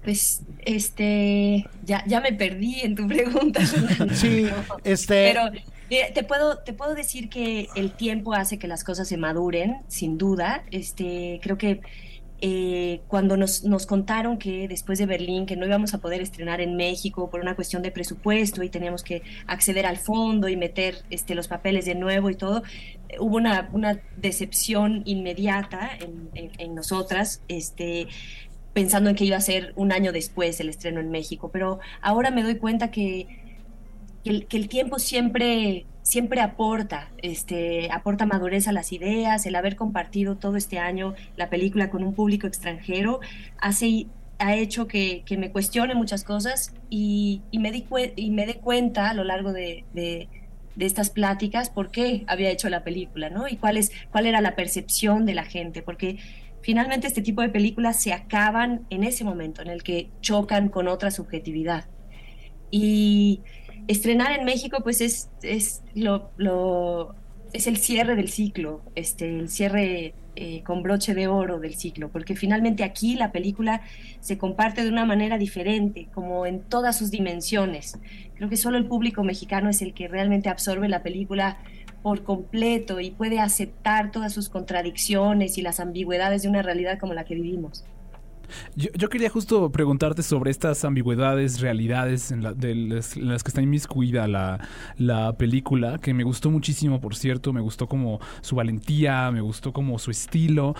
Pues, 0.07 0.41
este, 0.61 1.67
ya, 1.83 2.01
ya 2.07 2.21
me 2.21 2.31
perdí 2.31 2.79
en 2.79 2.95
tu 2.95 3.05
pregunta. 3.09 3.59
sí, 4.13 4.47
este. 4.85 5.33
Pero 5.33 5.51
eh, 5.89 6.11
te 6.13 6.23
puedo, 6.23 6.59
te 6.59 6.71
puedo 6.71 6.95
decir 6.95 7.27
que 7.27 7.67
el 7.75 7.91
tiempo 7.91 8.33
hace 8.33 8.57
que 8.57 8.69
las 8.69 8.85
cosas 8.85 9.09
se 9.09 9.17
maduren, 9.17 9.81
sin 9.89 10.17
duda. 10.17 10.63
Este, 10.71 11.41
creo 11.43 11.57
que 11.57 11.81
eh, 12.39 13.01
cuando 13.09 13.35
nos, 13.35 13.65
nos 13.65 13.85
contaron 13.85 14.37
que 14.37 14.69
después 14.69 14.97
de 14.97 15.07
Berlín, 15.07 15.45
que 15.45 15.57
no 15.57 15.65
íbamos 15.65 15.93
a 15.93 15.97
poder 15.97 16.21
estrenar 16.21 16.61
en 16.61 16.77
México 16.77 17.29
por 17.29 17.41
una 17.41 17.57
cuestión 17.57 17.81
de 17.81 17.91
presupuesto 17.91 18.63
y 18.63 18.69
teníamos 18.69 19.03
que 19.03 19.23
acceder 19.45 19.85
al 19.85 19.97
fondo 19.97 20.47
y 20.47 20.55
meter 20.55 20.99
este, 21.09 21.35
los 21.35 21.49
papeles 21.49 21.83
de 21.83 21.95
nuevo 21.95 22.29
y 22.29 22.35
todo, 22.35 22.63
eh, 23.09 23.17
hubo 23.19 23.35
una, 23.35 23.67
una 23.73 23.99
decepción 24.15 25.01
inmediata 25.03 25.89
en, 25.99 26.29
en, 26.33 26.51
en 26.59 26.75
nosotras. 26.75 27.41
Este, 27.49 28.07
pensando 28.77 29.09
en 29.09 29.15
que 29.15 29.25
iba 29.25 29.37
a 29.37 29.41
ser 29.41 29.73
un 29.75 29.91
año 29.91 30.11
después 30.11 30.59
el 30.59 30.69
estreno 30.69 30.99
en 30.99 31.09
México, 31.09 31.49
pero 31.51 31.79
ahora 31.99 32.29
me 32.29 32.43
doy 32.43 32.57
cuenta 32.57 32.91
que, 32.91 33.25
que, 34.23 34.29
el, 34.29 34.45
que 34.45 34.55
el, 34.55 34.69
tiempo 34.69 34.99
siempre, 34.99 35.87
siempre 36.03 36.41
aporta, 36.41 37.09
este, 37.23 37.89
aporta 37.91 38.27
madurez 38.27 38.67
a 38.67 38.73
las 38.73 38.93
ideas, 38.93 39.47
el 39.47 39.55
haber 39.55 39.77
compartido 39.77 40.35
todo 40.35 40.57
este 40.57 40.77
año 40.77 41.15
la 41.37 41.49
película 41.49 41.89
con 41.89 42.03
un 42.03 42.13
público 42.13 42.45
extranjero, 42.45 43.19
hace, 43.57 44.05
ha 44.37 44.53
hecho 44.53 44.87
que, 44.87 45.23
que 45.25 45.37
me 45.37 45.49
cuestione 45.49 45.95
muchas 45.95 46.23
cosas 46.23 46.71
y, 46.91 47.41
y, 47.49 47.57
me 47.57 47.71
di 47.71 47.83
y 48.15 48.29
me 48.29 48.45
dé 48.45 48.57
cuenta 48.57 49.09
a 49.09 49.15
lo 49.15 49.23
largo 49.23 49.53
de, 49.53 49.85
de 49.95 50.29
de 50.77 50.85
estas 50.85 51.09
pláticas 51.09 51.71
por 51.71 51.89
qué 51.89 52.23
había 52.27 52.51
hecho 52.51 52.69
la 52.69 52.83
película, 52.83 53.31
¿no? 53.31 53.47
Y 53.47 53.55
cuál, 53.55 53.77
es, 53.77 53.91
cuál 54.11 54.27
era 54.27 54.41
la 54.41 54.55
percepción 54.55 55.25
de 55.25 55.33
la 55.33 55.43
gente, 55.43 55.81
porque 55.81 56.19
finalmente 56.67 57.07
este 57.07 57.21
tipo 57.21 57.41
de 57.41 57.47
películas 57.47 57.95
se 57.95 58.11
acaban 58.11 58.85
en 58.89 59.05
ese 59.05 59.23
momento 59.23 59.61
en 59.61 59.69
el 59.69 59.83
que 59.83 60.09
chocan 60.19 60.67
con 60.67 60.89
otra 60.89 61.11
subjetividad. 61.11 61.85
Y 62.71 63.39
estrenar 63.87 64.37
en 64.37 64.43
México 64.43 64.79
pues 64.83 64.99
es, 64.99 65.29
es, 65.43 65.81
lo, 65.95 66.29
lo, 66.35 67.15
es 67.53 67.67
el 67.67 67.77
cierre 67.77 68.17
del 68.17 68.27
ciclo, 68.27 68.81
este, 68.95 69.29
el 69.29 69.47
cierre 69.47 70.13
eh, 70.35 70.61
con 70.65 70.83
broche 70.83 71.15
de 71.15 71.29
oro 71.29 71.61
del 71.61 71.75
ciclo, 71.75 72.09
porque 72.09 72.35
finalmente 72.35 72.83
aquí 72.83 73.15
la 73.15 73.31
película 73.31 73.83
se 74.19 74.37
comparte 74.37 74.83
de 74.83 74.89
una 74.89 75.05
manera 75.05 75.37
diferente, 75.37 76.09
como 76.13 76.45
en 76.45 76.59
todas 76.59 76.97
sus 76.97 77.11
dimensiones. 77.11 77.97
Creo 78.35 78.49
que 78.49 78.57
solo 78.57 78.77
el 78.77 78.87
público 78.87 79.23
mexicano 79.23 79.69
es 79.69 79.81
el 79.81 79.93
que 79.93 80.09
realmente 80.09 80.49
absorbe 80.49 80.89
la 80.89 81.01
película 81.01 81.59
por 82.01 82.23
completo 82.23 82.99
y 82.99 83.11
puede 83.11 83.39
aceptar 83.39 84.11
todas 84.11 84.33
sus 84.33 84.49
contradicciones 84.49 85.57
y 85.57 85.61
las 85.61 85.79
ambigüedades 85.79 86.43
de 86.43 86.49
una 86.49 86.61
realidad 86.61 86.99
como 86.99 87.13
la 87.13 87.25
que 87.25 87.35
vivimos. 87.35 87.83
Yo, 88.75 88.89
yo 88.93 89.09
quería 89.09 89.29
justo 89.29 89.69
preguntarte 89.71 90.23
sobre 90.23 90.51
estas 90.51 90.85
ambigüedades, 90.85 91.59
realidades 91.59 92.31
en, 92.31 92.43
las, 92.43 92.55
que 92.55 93.49
está 93.49 93.61
inmiscuida 93.61 94.27
la, 94.27 94.65
la, 94.97 95.33
película, 95.33 95.97
que 95.97 96.13
me 96.13 96.23
gustó 96.23 96.49
muchísimo, 96.49 97.01
por 97.01 97.15
cierto, 97.15 97.53
me 97.53 97.61
gustó 97.61 97.87
como 97.87 98.19
su 98.41 98.55
valentía, 98.55 99.29
me 99.31 99.41
gustó 99.41 99.73
como 99.73 99.99
su 99.99 100.11
estilo. 100.11 100.75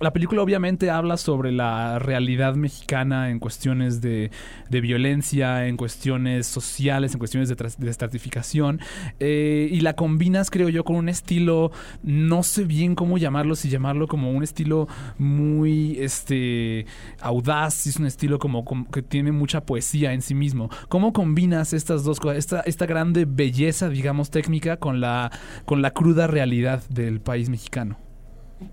La 0.00 0.12
película 0.12 0.42
obviamente 0.42 0.90
habla 0.90 1.16
sobre 1.16 1.52
la 1.52 1.98
realidad 1.98 2.54
mexicana 2.54 3.30
en 3.30 3.38
cuestiones 3.38 4.00
de, 4.00 4.30
violencia, 4.70 5.66
en 5.66 5.76
cuestiones 5.76 6.46
sociales, 6.46 7.12
en 7.12 7.18
cuestiones 7.18 7.48
de, 7.48 7.56
de 7.56 7.90
estratificación, 7.90 8.80
eh, 9.18 9.68
y 9.70 9.80
la 9.80 9.94
combinas, 9.94 10.50
creo 10.50 10.68
yo, 10.68 10.84
con 10.84 10.96
un 10.96 11.08
estilo, 11.08 11.72
no 12.02 12.42
sé 12.42 12.64
bien 12.64 12.94
cómo 12.94 13.18
llamarlo, 13.18 13.56
si 13.56 13.68
llamarlo 13.68 14.06
como 14.06 14.30
un 14.30 14.42
estilo 14.42 14.88
muy 15.18 15.98
este, 15.98 16.86
audaz, 17.20 17.86
es 17.86 17.96
un 17.96 18.06
estilo 18.06 18.38
como, 18.38 18.64
que 18.90 19.02
tiene 19.02 19.32
mucha 19.32 19.62
poesía 19.62 20.12
en 20.12 20.22
sí 20.22 20.34
mismo. 20.34 20.70
¿Cómo 20.88 21.12
combinas 21.12 21.72
estas 21.72 22.04
dos 22.04 22.20
cosas, 22.20 22.38
esta, 22.38 22.60
esta 22.60 22.86
grande 22.86 23.24
belleza, 23.24 23.88
digamos, 23.88 24.30
técnica 24.30 24.76
con 24.76 25.00
la, 25.00 25.32
con 25.64 25.82
la 25.82 25.90
cruda 25.90 26.26
realidad 26.26 26.82
del 26.88 27.20
país 27.20 27.48
mexicano? 27.48 27.98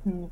Uh. 0.06 0.30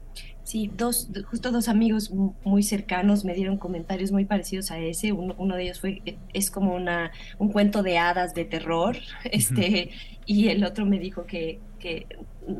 Sí, 0.53 0.69
dos, 0.77 1.09
justo 1.31 1.51
dos 1.51 1.67
amigos 1.67 2.11
muy 2.43 2.61
cercanos 2.61 3.25
me 3.25 3.33
dieron 3.33 3.57
comentarios 3.57 4.11
muy 4.11 4.25
parecidos 4.25 4.69
a 4.69 4.77
ese. 4.77 5.11
Uno, 5.11 5.33
uno 5.39 5.55
de 5.55 5.63
ellos 5.63 5.79
fue, 5.79 6.03
es 6.31 6.51
como 6.51 6.75
una, 6.75 7.11
un 7.39 7.51
cuento 7.51 7.81
de 7.81 7.97
hadas 7.97 8.35
de 8.35 8.45
terror, 8.45 8.95
este, 9.31 9.55
uh 9.55 9.63
-huh. 9.63 9.89
y 10.27 10.49
el 10.49 10.63
otro 10.63 10.85
me 10.85 10.99
dijo 10.99 11.25
que, 11.25 11.59
que 11.79 12.05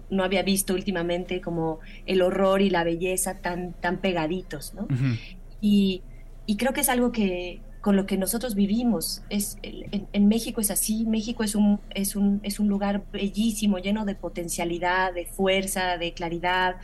no 0.10 0.24
había 0.24 0.42
visto 0.42 0.74
últimamente 0.74 1.40
como 1.40 1.82
el 2.08 2.24
horror 2.24 2.64
y 2.64 2.72
la 2.72 2.84
belleza 2.84 3.38
tan, 3.38 3.74
tan 3.74 3.98
pegaditos, 3.98 4.74
¿no? 4.74 4.86
Uh 4.86 4.88
-huh. 4.88 5.20
y, 5.62 6.02
y 6.48 6.58
creo 6.58 6.74
que 6.74 6.82
es 6.82 6.90
algo 6.90 7.12
que, 7.12 7.62
con 7.82 7.96
lo 7.96 8.08
que 8.08 8.18
nosotros 8.18 8.56
vivimos. 8.56 9.22
Es, 9.30 9.58
en, 9.62 10.08
en, 10.12 10.28
México 10.28 10.62
es 10.62 10.72
así, 10.72 11.06
México 11.06 11.44
es 11.44 11.54
un, 11.54 11.80
es, 11.92 12.16
un, 12.16 12.40
es 12.42 12.60
un 12.60 12.70
lugar 12.70 13.04
bellísimo, 13.12 13.78
lleno 13.78 14.04
de 14.04 14.16
potencialidad, 14.16 15.14
de 15.14 15.28
fuerza, 15.28 16.00
de 16.00 16.14
claridad. 16.14 16.78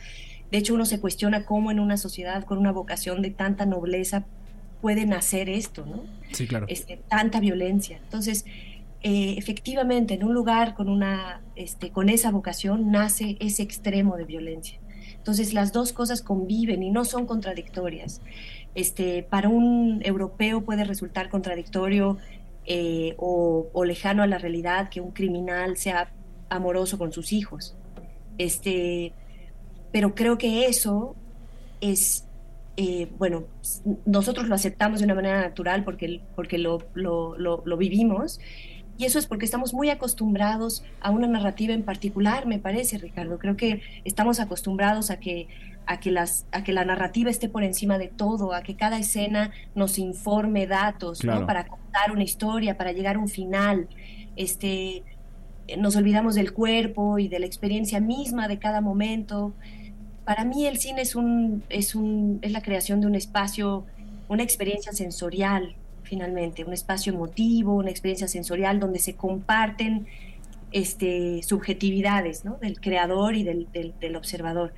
De 0.50 0.58
hecho, 0.58 0.74
uno 0.74 0.84
se 0.84 1.00
cuestiona 1.00 1.44
cómo 1.44 1.70
en 1.70 1.80
una 1.80 1.96
sociedad 1.96 2.44
con 2.44 2.58
una 2.58 2.72
vocación 2.72 3.22
de 3.22 3.30
tanta 3.30 3.66
nobleza 3.66 4.26
puede 4.80 5.06
nacer 5.06 5.48
esto, 5.48 5.84
¿no? 5.86 6.04
Sí, 6.32 6.46
claro. 6.46 6.66
Este, 6.68 6.96
tanta 7.08 7.40
violencia. 7.40 7.98
Entonces, 8.02 8.44
eh, 9.02 9.34
efectivamente, 9.38 10.14
en 10.14 10.24
un 10.24 10.34
lugar 10.34 10.74
con, 10.74 10.88
una, 10.88 11.40
este, 11.56 11.90
con 11.90 12.08
esa 12.08 12.30
vocación 12.30 12.90
nace 12.90 13.36
ese 13.40 13.62
extremo 13.62 14.16
de 14.16 14.24
violencia. 14.24 14.78
Entonces 15.16 15.52
las 15.52 15.72
dos 15.72 15.92
cosas 15.92 16.22
conviven 16.22 16.82
y 16.82 16.90
no 16.90 17.04
son 17.04 17.26
contradictorias. 17.26 18.20
Este, 18.74 19.22
para 19.22 19.48
un 19.48 20.00
europeo 20.04 20.62
puede 20.62 20.84
resultar 20.84 21.28
contradictorio 21.28 22.18
eh, 22.66 23.14
o, 23.18 23.68
o, 23.72 23.84
lejano 23.84 24.22
a 24.22 24.26
la 24.26 24.38
realidad 24.38 24.88
que 24.88 25.00
un 25.00 25.10
criminal 25.10 25.76
sea 25.76 26.10
amoroso 26.48 26.98
con 26.98 27.12
sus 27.12 27.32
hijos. 27.32 27.76
Este, 28.38 29.12
pero 29.92 30.14
creo 30.14 30.38
que 30.38 30.66
eso 30.66 31.16
es, 31.80 32.26
eh, 32.76 33.08
bueno, 33.18 33.44
nosotros 34.06 34.48
lo 34.48 34.54
aceptamos 34.54 35.00
de 35.00 35.06
una 35.06 35.14
manera 35.14 35.40
natural 35.40 35.84
porque, 35.84 36.20
porque 36.36 36.58
lo, 36.58 36.78
lo, 36.94 37.36
lo, 37.36 37.76
vivimos. 37.76 38.40
Y 38.98 39.06
eso 39.06 39.18
es 39.18 39.26
porque 39.26 39.46
estamos 39.46 39.72
muy 39.72 39.88
acostumbrados 39.88 40.84
a 41.00 41.10
una 41.10 41.26
narrativa 41.26 41.72
en 41.72 41.82
particular, 41.82 42.46
me 42.46 42.58
parece, 42.58 42.98
Ricardo. 42.98 43.38
Creo 43.38 43.56
que 43.56 43.80
estamos 44.04 44.40
acostumbrados 44.40 45.10
a 45.10 45.18
que, 45.18 45.48
a 45.86 45.98
que, 46.00 46.10
las, 46.10 46.46
a 46.52 46.62
que 46.62 46.74
la 46.74 46.84
narrativa 46.84 47.30
esté 47.30 47.48
por 47.48 47.64
encima 47.64 47.96
de 47.96 48.08
todo, 48.08 48.52
a 48.52 48.62
que 48.62 48.76
cada 48.76 48.98
escena 48.98 49.52
nos 49.74 49.98
informe 49.98 50.66
datos 50.66 51.24
¿no? 51.24 51.46
para 51.46 51.66
contar 51.66 52.12
una 52.12 52.24
historia, 52.24 52.76
para 52.76 52.92
llegar 52.92 53.16
a 53.16 53.20
un 53.20 53.28
final. 53.28 53.88
Este, 54.36 55.02
nos 55.78 55.96
olvidamos 55.96 56.34
del 56.34 56.52
cuerpo 56.52 57.18
y 57.18 57.28
de 57.28 57.38
la 57.38 57.46
experiencia 57.46 58.00
misma 58.00 58.48
de 58.48 58.58
cada 58.58 58.80
momento. 58.80 59.54
Para 60.30 60.44
mí 60.44 60.64
el 60.64 60.78
cine 60.78 61.02
es, 61.02 61.16
un, 61.16 61.64
es, 61.70 61.96
un, 61.96 62.38
es 62.42 62.52
la 62.52 62.62
creación 62.62 63.00
de 63.00 63.08
un 63.08 63.16
espacio, 63.16 63.84
una 64.28 64.44
experiencia 64.44 64.92
sensorial, 64.92 65.74
finalmente, 66.04 66.62
un 66.62 66.72
espacio 66.72 67.12
emotivo, 67.12 67.74
una 67.74 67.90
experiencia 67.90 68.28
sensorial 68.28 68.78
donde 68.78 69.00
se 69.00 69.16
comparten 69.16 70.06
este, 70.70 71.42
subjetividades 71.42 72.44
¿no? 72.44 72.58
del 72.58 72.80
creador 72.80 73.34
y 73.34 73.42
del, 73.42 73.66
del, 73.72 74.14
observador. 74.14 74.72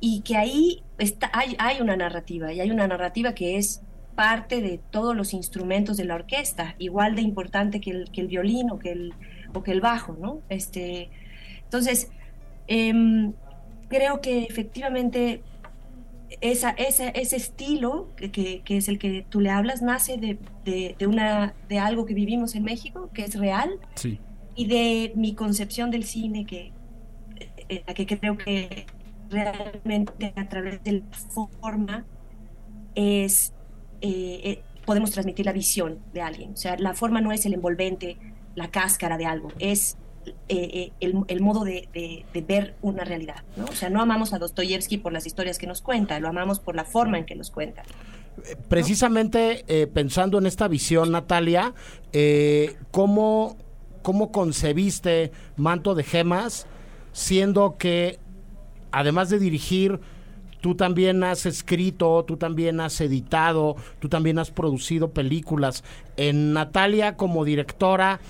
Y 0.00 0.20
que 0.20 0.36
ahí 0.36 0.82
está, 0.98 1.30
hay, 1.32 1.56
hay 1.58 1.80
una 1.80 1.96
narrativa, 1.96 2.52
y 2.52 2.60
hay 2.60 2.70
una 2.70 2.86
narrativa 2.86 3.34
que 3.34 3.56
es 3.56 3.80
parte 4.14 4.60
de 4.60 4.78
todos 4.90 5.16
los 5.16 5.32
instrumentos 5.32 5.96
de 5.96 6.04
la 6.04 6.14
orquesta, 6.16 6.74
igual 6.78 7.14
de 7.14 7.22
importante 7.22 7.80
que 7.80 7.90
el, 7.90 8.10
que 8.10 8.20
el 8.20 8.26
violín 8.26 8.70
o 8.70 8.78
que 8.78 8.92
el, 8.92 9.14
que 9.64 9.72
el 9.72 9.80
bajo, 9.80 10.14
¿no? 10.20 10.42
Este, 10.50 11.08
entonces, 11.62 12.10
em, 12.66 13.32
creo 13.88 14.20
que 14.20 14.44
efectivamente 14.44 15.42
esa, 16.40 16.70
ese 16.70 17.36
estilo 17.36 18.08
que, 18.16 18.62
que, 18.62 18.76
es 18.76 18.88
el 18.88 18.98
que 18.98 19.24
tú 19.28 19.40
le 19.40 19.50
hablas 19.50 19.82
nace 19.82 20.16
de, 20.16 20.38
de, 20.64 21.06
una, 21.06 21.54
de 21.68 21.78
algo 21.78 22.04
que 22.06 22.14
vivimos 22.14 22.54
en 22.54 22.64
México, 22.64 23.10
que 23.12 23.22
es 23.24 23.38
real, 23.38 23.78
sí. 23.94 24.18
y 24.54 24.66
de 24.66 25.12
mi 25.14 25.34
concepción 25.34 25.90
del 25.90 26.04
cine, 26.04 26.44
que, 26.46 26.72
eh, 27.68 27.82
que 27.94 28.06
creo 28.06 28.36
que 28.36 28.86
realmente 29.30 30.32
a 30.36 30.48
través 30.48 30.82
de 30.84 30.92
la 30.92 31.48
forma 31.60 32.04
es, 32.94 33.52
eh, 34.00 34.40
eh, 34.44 34.62
podemos 34.84 35.10
transmitir 35.10 35.46
la 35.46 35.52
visión 35.52 35.98
de 36.12 36.22
alguien. 36.22 36.52
O 36.52 36.56
sea, 36.56 36.76
la 36.78 36.94
forma 36.94 37.20
no 37.20 37.32
es 37.32 37.46
el 37.46 37.54
envolvente, 37.54 38.16
la 38.54 38.70
cáscara 38.70 39.18
de 39.18 39.26
algo, 39.26 39.48
es 39.58 39.96
eh, 40.48 40.92
eh, 41.00 41.14
el, 41.28 41.40
modo 41.40 41.64
de, 41.64 41.88
ver 42.46 42.74
una 42.82 43.04
realidad. 43.04 43.42
¿no? 43.56 43.64
O 43.64 43.72
sea, 43.72 43.90
no 43.90 44.00
amamos 44.00 44.32
a 44.32 44.38
Dostoyevsky 44.38 44.98
por 44.98 45.12
las 45.12 45.26
historias 45.26 45.58
que 45.58 45.66
nos 45.66 45.80
cuenta, 45.80 46.18
lo 46.20 46.28
amamos 46.28 46.60
por 46.60 46.76
la 46.76 46.84
forma 46.84 47.18
en 47.18 47.26
que 47.26 47.34
nos 47.34 47.50
cuenta. 47.50 47.82
Precisamente 48.68 49.64
eh, 49.68 49.86
pensando 49.86 50.38
en 50.38 50.46
esta 50.46 50.68
visión, 50.68 51.12
Natalia, 51.12 51.74
¿cómo, 52.90 53.56
¿cómo 54.02 54.32
concebiste 54.32 55.32
Manto 55.56 55.94
de 55.94 56.02
Gemas, 56.02 56.66
siendo 57.12 57.76
que 57.76 58.18
además 58.90 59.28
de 59.28 59.38
dirigir, 59.38 60.00
tú 60.60 60.74
también 60.74 61.22
has 61.24 61.44
escrito, 61.46 62.24
tú 62.26 62.36
también 62.38 62.80
has 62.80 63.00
editado, 63.00 63.76
tú 63.98 64.08
también 64.08 64.38
has 64.38 64.50
producido 64.50 65.10
películas. 65.10 65.84
En 66.16 66.54
Natalia 66.54 67.16
como 67.16 67.44
directora, 67.44 68.20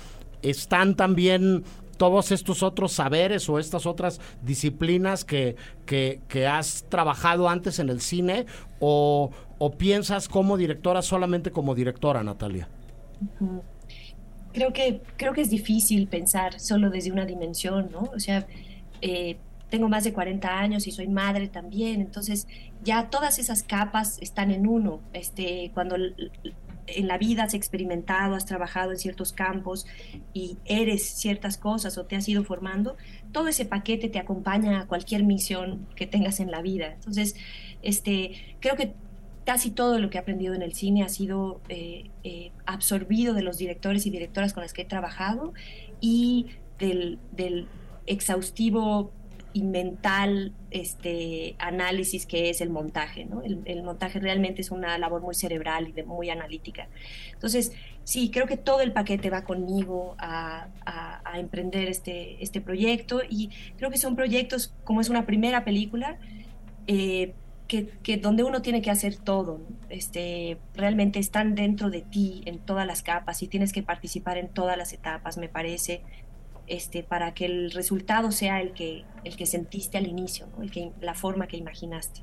están 0.41 0.95
también 0.95 1.63
todos 1.97 2.31
estos 2.31 2.63
otros 2.63 2.93
saberes 2.93 3.49
o 3.49 3.59
estas 3.59 3.85
otras 3.85 4.19
disciplinas 4.43 5.25
que, 5.25 5.55
que, 5.85 6.47
has 6.47 6.85
trabajado 6.89 7.49
antes 7.49 7.79
en 7.79 7.89
el 7.89 8.01
cine 8.01 8.45
o, 8.79 9.31
piensas 9.77 10.27
como 10.27 10.57
directora 10.57 11.01
solamente 11.01 11.51
como 11.51 11.75
directora, 11.75 12.23
Natalia? 12.23 12.67
Creo 14.53 14.73
que, 14.73 15.01
creo 15.17 15.33
que 15.33 15.41
es 15.41 15.49
difícil 15.49 16.07
pensar 16.07 16.59
solo 16.59 16.89
desde 16.89 17.11
una 17.11 17.25
dimensión, 17.25 17.89
¿no? 17.91 18.11
O 18.15 18.19
sea, 18.19 18.47
eh, 19.01 19.37
tengo 19.69 19.89
más 19.89 20.03
de 20.03 20.13
40 20.13 20.47
años 20.47 20.87
y 20.87 20.91
soy 20.91 21.07
madre 21.07 21.47
también, 21.47 21.99
entonces 21.99 22.47
ya 22.83 23.09
todas 23.09 23.39
esas 23.39 23.63
capas 23.63 24.19
están 24.21 24.51
en 24.51 24.67
uno. 24.67 25.01
Este, 25.13 25.71
cuando 25.73 25.97
en 26.87 27.07
la 27.07 27.17
vida 27.17 27.43
has 27.43 27.53
experimentado, 27.53 28.35
has 28.35 28.45
trabajado 28.45 28.91
en 28.91 28.97
ciertos 28.97 29.31
campos 29.33 29.85
y 30.33 30.57
eres 30.65 31.03
ciertas 31.03 31.57
cosas 31.57 31.97
o 31.97 32.05
te 32.05 32.15
has 32.15 32.27
ido 32.27 32.43
formando, 32.43 32.97
todo 33.31 33.47
ese 33.47 33.65
paquete 33.65 34.09
te 34.09 34.19
acompaña 34.19 34.81
a 34.81 34.87
cualquier 34.87 35.23
misión 35.23 35.87
que 35.95 36.07
tengas 36.07 36.39
en 36.39 36.51
la 36.51 36.61
vida. 36.61 36.93
Entonces, 36.93 37.35
este, 37.81 38.57
creo 38.59 38.75
que 38.75 38.93
casi 39.45 39.71
todo 39.71 39.99
lo 39.99 40.09
que 40.09 40.17
he 40.17 40.21
aprendido 40.21 40.53
en 40.53 40.61
el 40.61 40.73
cine 40.73 41.03
ha 41.03 41.09
sido 41.09 41.61
eh, 41.69 42.09
eh, 42.23 42.51
absorbido 42.65 43.33
de 43.33 43.43
los 43.43 43.57
directores 43.57 44.05
y 44.05 44.09
directoras 44.09 44.53
con 44.53 44.63
las 44.63 44.73
que 44.73 44.81
he 44.83 44.85
trabajado 44.85 45.53
y 46.01 46.47
del, 46.79 47.19
del 47.31 47.67
exhaustivo 48.07 49.11
y 49.55 49.63
mental 49.63 50.51
este, 50.69 51.55
análisis 51.59 52.25
que 52.25 52.49
es 52.49 52.59
el 52.59 52.69
montaje. 52.69 53.23
¿no? 53.23 53.41
El, 53.41 53.83
montaje 53.83 54.19
realmente 54.19 54.59
es 54.59 54.69
una 54.69 54.97
labor 54.97 55.21
muy 55.21 55.33
cerebral 55.33 55.93
y 55.95 56.03
muy 56.03 56.29
analítica. 56.29 56.89
Entonces, 57.31 57.71
sí, 58.03 58.31
creo 58.31 58.47
que 58.47 58.57
todo 58.57 58.81
el 58.81 58.91
paquete 58.91 59.29
va 59.29 59.45
conmigo 59.45 60.15
a, 60.17 60.67
a, 60.85 61.39
emprender 61.39 61.87
este, 61.87 62.43
este 62.43 62.59
proyecto 62.59 63.21
y 63.29 63.49
creo 63.77 63.89
que 63.89 63.97
son 63.97 64.17
proyectos, 64.17 64.73
como 64.83 64.99
es 64.99 65.07
una 65.07 65.25
primera 65.25 65.63
película, 65.63 66.17
eh, 66.87 67.33
que, 67.69 67.87
que, 68.03 68.17
donde 68.17 68.43
uno 68.43 68.61
tiene 68.61 68.81
que 68.81 68.91
hacer 68.91 69.15
todo, 69.15 69.61
este, 69.89 70.57
realmente 70.75 71.19
están 71.19 71.55
dentro 71.55 71.89
de 71.89 72.01
ti 72.01 72.43
en 72.45 72.59
todas 72.59 72.85
las 72.85 73.03
capas 73.03 73.41
y 73.41 73.47
tienes 73.47 73.71
que 73.71 73.83
participar 73.83 74.37
en 74.37 74.49
todas 74.49 74.77
las 74.77 74.91
etapas, 74.91 75.37
me 75.37 75.47
parece, 75.47 76.01
este, 76.67 77.03
para 77.03 77.33
que 77.33 77.45
el 77.45 77.71
resultado 77.71 78.31
sea 78.31 78.61
el 78.61 78.71
que, 78.73 79.03
el 79.23 79.35
que 79.35 79.45
sentiste 79.45 79.97
al 79.97 80.07
inicio, 80.07 80.47
el 80.61 80.71
que, 80.71 80.91
la 81.01 81.13
forma 81.13 81.47
que 81.47 81.57
imaginaste. 81.57 82.21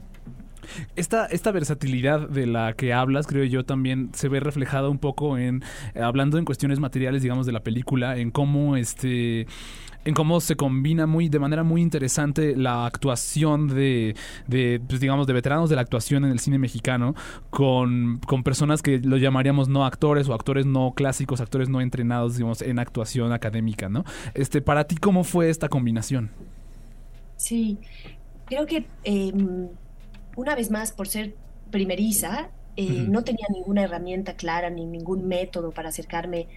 Esta, 0.95 1.27
esta 1.27 1.51
versatilidad 1.51 2.29
de 2.29 2.47
la 2.47 2.75
que 2.75 2.93
hablas, 2.93 3.27
creo 3.27 3.45
yo, 3.45 3.65
también 3.65 4.11
se 4.15 4.29
ve 4.29 4.41
reflejada 4.41 4.89
un 4.89 4.99
poco 4.99 5.37
en, 5.37 5.63
hablando 6.01 6.39
en 6.39 6.45
cuestiones 6.45 6.79
materiales, 6.79 7.23
digamos, 7.23 7.47
de 7.47 7.53
la 7.53 7.61
película, 7.61 8.17
en 8.17 8.31
cómo 8.31 8.77
este 8.77 9.47
en 10.05 10.15
cómo 10.15 10.41
se 10.41 10.57
combina 10.57 11.07
muy 11.07 11.29
de 11.29 11.39
manera 11.39 11.63
muy 11.63 11.81
interesante 11.81 12.57
la 12.57 12.87
actuación 12.87 13.69
de, 13.69 14.17
de 14.47 14.81
pues, 14.87 15.01
digamos 15.01 15.27
de 15.27 15.33
veteranos 15.33 15.71
de 15.71 15.77
la 15.77 15.83
actuación 15.83 16.25
en 16.25 16.33
el 16.33 16.41
cine 16.41 16.59
mexicano 16.59 17.15
con, 17.51 18.21
con, 18.27 18.43
personas 18.43 18.83
que 18.83 18.99
lo 18.99 19.17
llamaríamos 19.17 19.69
no 19.69 19.85
actores 19.85 20.29
o 20.29 20.35
actores 20.35 20.67
no 20.67 20.93
clásicos, 20.95 21.41
actores 21.41 21.69
no 21.69 21.81
entrenados, 21.81 22.37
digamos, 22.37 22.63
en 22.63 22.79
actuación 22.79 23.33
académica, 23.33 23.89
¿no? 23.89 24.05
Este, 24.35 24.61
para 24.61 24.85
ti 24.85 24.97
cómo 24.97 25.25
fue 25.25 25.51
esta 25.51 25.69
combinación? 25.69 26.31
Sí, 27.37 27.79
creo 28.47 28.67
que 28.67 28.87
em, 29.05 29.69
una 30.37 30.55
vez 30.55 30.71
más 30.71 30.93
por 30.93 31.09
ser 31.09 31.35
primeriza 31.71 32.51
eh, 32.77 33.07
no 33.09 33.23
tenía 33.23 33.47
ninguna 33.53 33.83
herramienta 33.83 34.35
clara 34.35 34.71
ni 34.71 34.87
ningún 34.87 35.29
método 35.29 35.73
para 35.73 35.91
acercarme 35.91 36.49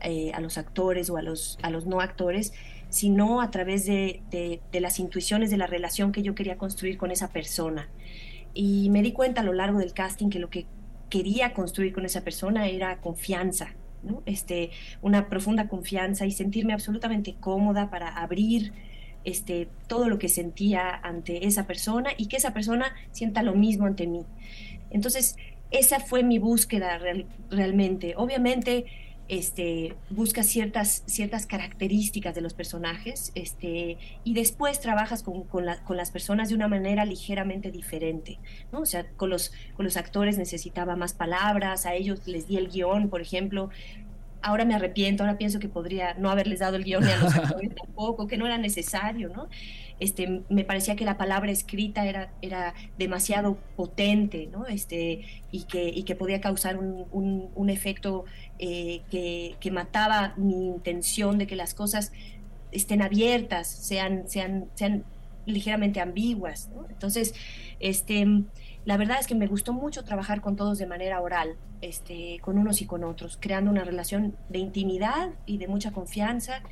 eh, 0.00 0.32
a 0.34 0.40
los 0.40 0.58
actores 0.58 1.10
o 1.10 1.16
a 1.16 1.22
los, 1.22 1.58
a 1.62 1.70
los 1.70 1.86
no 1.86 2.00
actores 2.00 2.52
sino 2.94 3.40
a 3.40 3.50
través 3.50 3.86
de, 3.86 4.60
las 4.72 5.00
intuiciones 5.00 5.50
de 5.50 5.56
la 5.56 5.66
relación 5.66 6.12
que 6.12 6.22
yo 6.22 6.36
quería 6.36 6.56
construir 6.56 6.96
con 6.96 7.10
esa 7.10 7.32
persona. 7.32 7.88
Y 8.54 8.88
me 8.90 9.02
di 9.02 9.10
cuenta 9.10 9.40
a 9.40 9.44
lo 9.44 9.52
largo 9.52 9.80
del 9.80 9.92
casting 9.92 10.30
que 10.30 10.38
lo 10.38 10.48
que 10.48 10.66
quería 11.10 11.54
construir 11.54 11.92
con 11.92 12.04
esa 12.04 12.22
persona 12.22 12.68
era 12.68 13.00
confianza, 13.00 13.74
este, 14.26 14.70
una 15.02 15.28
profunda 15.28 15.66
confianza 15.66 16.24
y 16.24 16.30
sentirme 16.30 16.72
absolutamente 16.72 17.34
cómoda 17.34 17.90
para 17.90 18.10
abrir 18.10 18.72
este, 19.24 19.66
todo 19.88 20.08
lo 20.08 20.20
que 20.20 20.28
sentía 20.28 20.94
ante 20.94 21.48
esa 21.48 21.66
persona 21.66 22.10
y 22.16 22.26
que 22.26 22.36
esa 22.36 22.54
persona 22.54 22.94
sienta 23.10 23.42
lo 23.42 23.56
mismo 23.56 23.86
ante 23.86 24.06
mí. 24.06 24.24
Entonces, 24.90 25.34
esa 25.72 25.98
fue 25.98 26.22
mi 26.22 26.38
búsqueda 26.38 27.00
realmente. 27.50 28.14
Obviamente, 28.16 28.84
este, 29.28 29.96
busca 30.10 30.42
ciertas, 30.42 31.02
ciertas 31.06 31.46
características 31.46 32.34
de 32.34 32.42
los 32.42 32.52
personajes 32.52 33.32
este, 33.34 33.96
y 34.22 34.34
después 34.34 34.80
trabajas 34.80 35.22
con, 35.22 35.44
con, 35.44 35.64
las 35.64 36.10
personas 36.10 36.50
de 36.50 36.54
una 36.54 36.68
manera 36.68 37.04
ligeramente 37.04 37.70
diferente. 37.70 38.38
¿no? 38.72 38.80
O 38.80 38.86
sea, 38.86 39.06
con 39.16 39.30
los, 39.30 39.52
con 39.76 39.84
los 39.84 39.96
actores 39.96 40.36
necesitaba 40.36 40.94
más 40.96 41.14
palabras, 41.14 41.86
a 41.86 41.94
ellos 41.94 42.26
les 42.26 42.48
di 42.48 42.58
el 42.58 42.68
guion, 42.68 43.08
por 43.08 43.22
ejemplo. 43.22 43.70
ahora 44.42 44.66
me 44.66 44.74
arrepiento, 44.74 45.22
ahora 45.22 45.38
pienso 45.38 45.58
que 45.58 45.68
podría 45.70 46.14
no 46.14 46.30
haberles 46.30 46.58
dado 46.58 46.76
el 46.76 46.84
guion 46.84 47.04
ni 47.04 47.10
a 47.10 47.16
los 47.16 47.34
actores 47.36 47.74
tampoco, 47.74 48.26
que 48.26 48.36
no 48.36 48.46
era 48.46 48.58
necesario, 48.58 49.30
¿no? 49.30 49.48
Este, 50.00 50.42
me 50.50 50.64
parecía 50.64 50.96
que 50.96 51.04
la 51.04 51.16
palabra 51.16 51.50
escrita 51.50 52.04
era, 52.04 52.30
era 52.42 52.74
demasiado 52.98 53.56
potente, 53.76 54.48
¿no? 54.52 54.66
Este, 54.66 55.24
y, 55.50 55.64
que, 55.64 55.88
y 55.88 56.02
que 56.02 56.14
podía 56.14 56.40
causar 56.40 56.76
un, 56.76 57.06
un, 57.12 57.48
un 57.54 57.70
efecto 57.70 58.24
eh, 58.58 59.02
que, 59.10 59.56
que, 59.60 59.70
mataba 59.70 60.34
mi 60.36 60.66
intención 60.66 61.38
de 61.38 61.46
que 61.46 61.56
las 61.56 61.74
cosas 61.74 62.12
estén 62.70 63.02
abiertas, 63.02 63.66
sean, 63.68 64.28
sean, 64.28 64.68
sean 64.74 65.04
ligeramente 65.46 66.00
ambiguas. 66.00 66.70
Entonces, 66.88 67.34
este, 67.80 68.26
la 68.84 68.96
verdad 68.96 69.18
es 69.20 69.26
que 69.26 69.34
me 69.34 69.46
gustó 69.46 69.72
mucho 69.72 70.04
trabajar 70.04 70.40
con 70.40 70.56
todos 70.56 70.78
de 70.78 70.86
manera 70.86 71.20
oral, 71.20 71.56
este, 71.80 72.38
con 72.40 72.58
unos 72.58 72.82
y 72.82 72.86
con 72.86 73.04
otros, 73.04 73.38
creando 73.40 73.70
una 73.70 73.84
relación 73.84 74.36
de 74.48 74.58
intimidad 74.58 75.30
y 75.46 75.58
de 75.58 75.68
mucha 75.68 75.92
confianza 75.92 76.62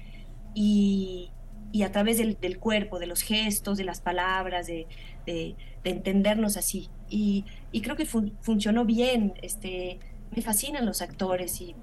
y, 0.54 1.30
y 1.72 1.82
a 1.82 1.92
través 1.92 2.18
del, 2.18 2.38
del, 2.40 2.58
cuerpo, 2.58 2.98
de 2.98 3.06
los 3.06 3.22
gestos, 3.22 3.78
de 3.78 3.84
las 3.84 4.00
palabras, 4.00 4.66
de, 4.66 4.86
de, 5.26 5.56
de 5.84 5.90
entendernos 5.90 6.56
así. 6.56 6.88
Y, 7.08 7.44
y 7.72 7.80
creo 7.80 7.96
que 7.96 8.06
fun, 8.06 8.36
funcionó 8.40 8.84
bien. 8.84 9.34
Este, 9.42 9.98
me 10.34 10.42
fascinan 10.42 10.86
los 10.86 11.02
actores 11.02 11.60
y, 11.60 11.74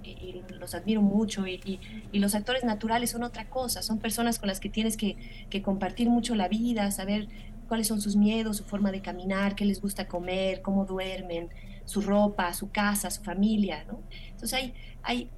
los 0.60 0.74
admiro 0.74 1.02
mucho. 1.02 1.48
Y, 1.48 1.80
los 2.14 2.36
actores 2.36 2.64
naturales 2.64 3.12
son 3.12 3.24
otra 3.24 3.50
cosa, 3.50 3.82
son 3.82 4.00
personas 4.00 4.40
con 4.40 4.48
las 4.48 4.60
que 4.60 4.70
tienes 4.70 4.98
que, 4.98 5.16
compartir 5.64 6.10
mucho 6.10 6.36
la 6.36 6.48
vida, 6.48 6.92
saber 6.92 7.28
cuáles 7.68 7.88
son 7.88 8.02
sus 8.02 8.16
miedos, 8.16 8.58
su 8.58 8.64
forma 8.64 8.92
de 8.92 9.02
caminar, 9.02 9.56
qué 9.56 9.66
les 9.66 9.80
gusta 9.82 10.08
comer, 10.08 10.62
cómo 10.62 10.86
duermen, 10.86 11.50
su 11.86 12.02
ropa, 12.02 12.54
su 12.54 12.72
casa, 12.72 13.12
su 13.12 13.24
familia. 13.24 13.86
Entonces 14.32 14.74
hay, 15.04 15.30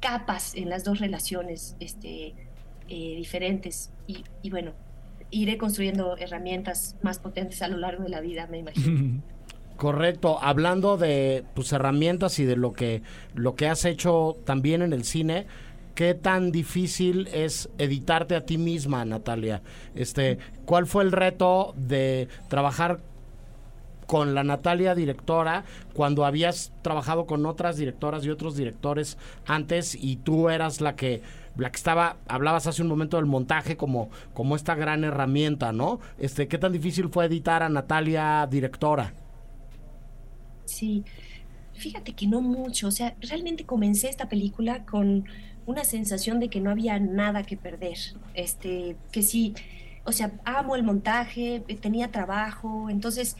capas 0.00 0.54
en 0.54 0.68
las 0.68 0.84
dos 0.84 0.98
relaciones. 0.98 1.76
Este, 1.80 2.34
eh, 2.88 3.16
diferentes 3.16 3.90
y, 4.06 4.48
bueno, 4.48 4.70
iré 5.32 5.58
construyendo 5.58 6.16
herramientas 6.18 6.94
más 7.02 7.18
potentes 7.18 7.60
a 7.62 7.66
lo 7.66 7.78
largo 7.78 8.04
de 8.04 8.10
la 8.10 8.20
vida, 8.20 8.46
me 8.46 8.58
imagino. 8.58 9.22
Correcto, 9.76 10.38
hablando 10.40 10.96
de 10.96 11.44
tus 11.54 11.72
herramientas 11.72 12.38
y 12.38 12.44
de 12.44 12.56
lo 12.56 12.72
que, 12.72 13.02
lo 13.34 13.54
que 13.54 13.68
has 13.68 13.84
hecho 13.84 14.36
también 14.44 14.80
en 14.80 14.94
el 14.94 15.04
cine, 15.04 15.46
¿qué 15.94 16.14
tan 16.14 16.50
difícil 16.50 17.28
es 17.28 17.68
editarte 17.76 18.36
a 18.36 18.46
ti 18.46 18.56
misma, 18.56 19.04
Natalia? 19.04 19.60
Este, 19.94 20.38
¿Cuál 20.64 20.86
fue 20.86 21.04
el 21.04 21.12
reto 21.12 21.74
de 21.76 22.28
trabajar 22.48 23.00
con 24.06 24.34
la 24.34 24.44
Natalia 24.44 24.94
directora 24.94 25.64
cuando 25.92 26.24
habías 26.24 26.72
trabajado 26.80 27.26
con 27.26 27.44
otras 27.44 27.76
directoras 27.76 28.24
y 28.24 28.30
otros 28.30 28.56
directores 28.56 29.18
antes 29.46 29.94
y 29.94 30.16
tú 30.16 30.48
eras 30.48 30.80
la 30.80 30.96
que 30.96 31.22
la 31.56 31.70
que 31.70 31.76
estaba 31.76 32.16
hablabas 32.28 32.66
hace 32.66 32.82
un 32.82 32.88
momento 32.88 33.16
del 33.16 33.26
montaje 33.26 33.76
como 33.76 34.10
como 34.32 34.54
esta 34.54 34.74
gran 34.74 35.02
herramienta, 35.04 35.72
¿no? 35.72 35.98
Este, 36.18 36.46
¿qué 36.46 36.56
tan 36.56 36.72
difícil 36.72 37.08
fue 37.08 37.24
editar 37.24 37.62
a 37.62 37.68
Natalia 37.68 38.46
directora? 38.48 39.12
Sí. 40.66 41.04
Fíjate 41.74 42.12
que 42.12 42.26
no 42.26 42.40
mucho, 42.40 42.88
o 42.88 42.90
sea, 42.90 43.14
realmente 43.20 43.64
comencé 43.64 44.08
esta 44.08 44.28
película 44.28 44.84
con 44.86 45.26
una 45.66 45.84
sensación 45.84 46.40
de 46.40 46.48
que 46.48 46.60
no 46.60 46.70
había 46.70 46.98
nada 46.98 47.42
que 47.42 47.56
perder. 47.56 47.98
Este, 48.34 48.96
que 49.12 49.22
sí, 49.22 49.54
o 50.04 50.12
sea, 50.12 50.32
amo 50.44 50.76
el 50.76 50.84
montaje, 50.84 51.62
tenía 51.80 52.10
trabajo, 52.10 52.88
entonces 52.88 53.36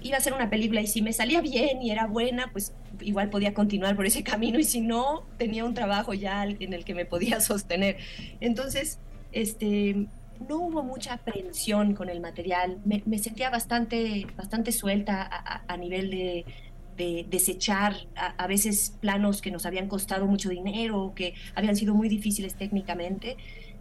iba 0.00 0.16
a 0.16 0.20
ser 0.20 0.32
una 0.34 0.48
película 0.48 0.80
y 0.80 0.86
si 0.86 1.02
me 1.02 1.12
salía 1.12 1.40
bien 1.40 1.82
y 1.82 1.90
era 1.90 2.06
buena, 2.06 2.50
pues 2.52 2.72
igual 3.00 3.28
podía 3.28 3.54
continuar 3.54 3.96
por 3.96 4.06
ese 4.06 4.22
camino 4.24 4.58
y 4.58 4.64
si 4.64 4.80
no, 4.80 5.26
tenía 5.36 5.64
un 5.64 5.74
trabajo 5.74 6.14
ya 6.14 6.44
en 6.44 6.72
el 6.72 6.84
que 6.84 6.94
me 6.94 7.04
podía 7.04 7.40
sostener. 7.40 7.96
Entonces, 8.40 8.98
este, 9.32 10.06
no 10.48 10.58
hubo 10.58 10.82
mucha 10.82 11.14
aprehensión 11.14 11.94
con 11.94 12.08
el 12.08 12.20
material, 12.20 12.78
me, 12.84 13.18
sentía 13.18 13.50
bastante, 13.50 14.26
bastante 14.36 14.72
suelta 14.72 15.28
a, 15.66 15.76
nivel 15.76 16.10
de, 16.10 16.44
de 16.96 17.26
desechar 17.28 17.94
a, 18.14 18.46
veces 18.46 18.96
planos 19.00 19.42
que 19.42 19.50
nos 19.50 19.66
habían 19.66 19.88
costado 19.88 20.26
mucho 20.26 20.48
dinero, 20.48 21.12
que 21.14 21.34
habían 21.54 21.76
sido 21.76 21.94
muy 21.94 22.08
difíciles 22.08 22.54
técnicamente. 22.54 23.36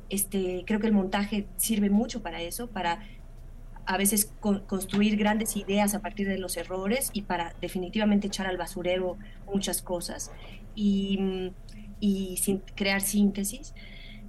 Este, 0.09 0.63
creo 0.65 0.79
que 0.79 0.87
el 0.87 0.93
montaje 0.93 1.47
sirve 1.57 1.89
mucho 1.89 2.21
para 2.21 2.41
eso, 2.41 2.67
para 2.67 2.99
a 3.85 3.97
veces 3.97 4.31
con, 4.39 4.61
construir 4.61 5.15
grandes 5.15 5.55
ideas 5.55 5.93
a 5.93 6.01
partir 6.01 6.27
de 6.27 6.37
los 6.37 6.57
errores 6.57 7.09
y 7.13 7.21
para 7.23 7.55
definitivamente 7.61 8.27
echar 8.27 8.47
al 8.47 8.57
basurero 8.57 9.17
muchas 9.45 9.81
cosas 9.81 10.31
y, 10.75 11.53
crear 12.75 13.01
síntesis. 13.01 13.73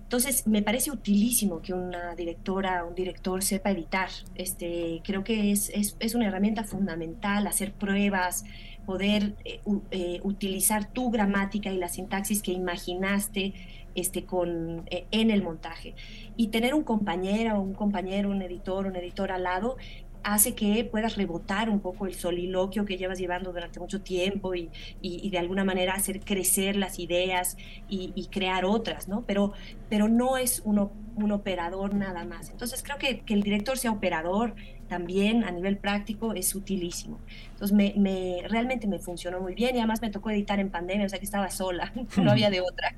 Entonces, 0.07 0.47
me 0.47 0.63
parece 0.63 0.93
utilísimo 0.93 1.61
que 1.61 1.75
una 1.75 2.15
directora, 2.15 2.85
un 2.85 2.95
director 2.95 3.43
sepa 3.43 3.73
editar. 3.73 4.09
Este, 4.37 5.03
creo 5.05 5.25
que 5.25 5.51
es, 5.51 5.69
es, 5.71 5.97
es 5.99 6.15
una 6.15 6.29
herramienta 6.29 6.63
fundamental, 6.63 7.45
hacer 7.49 7.73
pruebas, 7.73 8.45
poder 8.87 9.35
eh, 9.45 9.61
eh, 9.91 10.21
utilizar 10.23 10.87
tu 10.93 11.11
gramática 11.11 11.73
y 11.73 11.77
la 11.79 11.89
sintaxis 11.89 12.41
que 12.41 12.53
imaginaste 12.53 13.53
este, 13.97 14.25
con, 14.25 14.85
eh, 14.91 15.07
en 15.11 15.33
el 15.33 15.43
montaje. 15.43 15.95
Y 16.37 16.49
tener 16.49 16.73
un 16.73 16.85
compañero, 16.85 17.61
un 17.61 17.75
compañero, 17.75 18.31
un 18.31 18.43
editor, 18.43 18.87
un 18.87 18.95
editor 18.95 19.33
al 19.33 19.43
lado 19.43 19.77
hace 20.27 20.57
que 20.57 20.85
puedas 20.85 21.15
rebotar 21.15 21.71
un 21.71 21.79
poco 21.79 22.05
el 22.05 22.15
soliloquio 22.15 22.85
que 22.85 22.97
llevas 22.97 23.17
llevando 23.17 23.53
durante 23.53 23.79
mucho 23.79 24.01
tiempo 24.01 24.57
y, 24.57 24.71
y, 25.01 25.31
de 25.31 25.39
alguna 25.39 25.63
manera 25.63 25.95
hacer 25.95 26.19
crecer 26.19 26.75
las 26.75 26.99
ideas 26.99 27.57
y, 27.89 28.27
crear 28.33 28.65
otras, 28.65 29.07
¿no? 29.07 29.23
Pero, 29.25 29.53
pero 29.89 30.09
no 30.09 30.37
es 30.37 30.63
un, 30.65 30.91
un 31.15 31.31
operador 31.31 31.95
nada 31.95 32.25
más. 32.25 32.51
Entonces 32.51 32.83
creo 32.83 32.99
que, 32.99 33.21
que 33.21 33.35
el 33.35 33.45
director 33.45 33.79
sea 33.79 33.93
operador, 33.93 34.57
también 34.89 35.45
a 35.45 35.51
nivel 35.53 35.79
práctico 35.79 36.33
es 36.33 36.55
utilísimo. 36.57 37.21
Entonces 37.53 37.77
me, 37.77 38.43
realmente 38.49 38.89
me 38.89 38.99
funcionó 38.99 39.41
muy 39.41 39.55
bien 39.55 39.77
y 39.77 39.79
además 39.79 40.03
me 40.03 40.11
tocó 40.11 40.31
editar 40.31 40.59
en 40.59 40.71
pandemia, 40.71 41.07
o 41.07 41.09
sea 41.09 41.21
que 41.21 41.25
estaba 41.25 41.51
sola, 41.51 41.93
no 42.17 42.33
había 42.33 42.51
de 42.51 42.61
otra. 42.61 42.95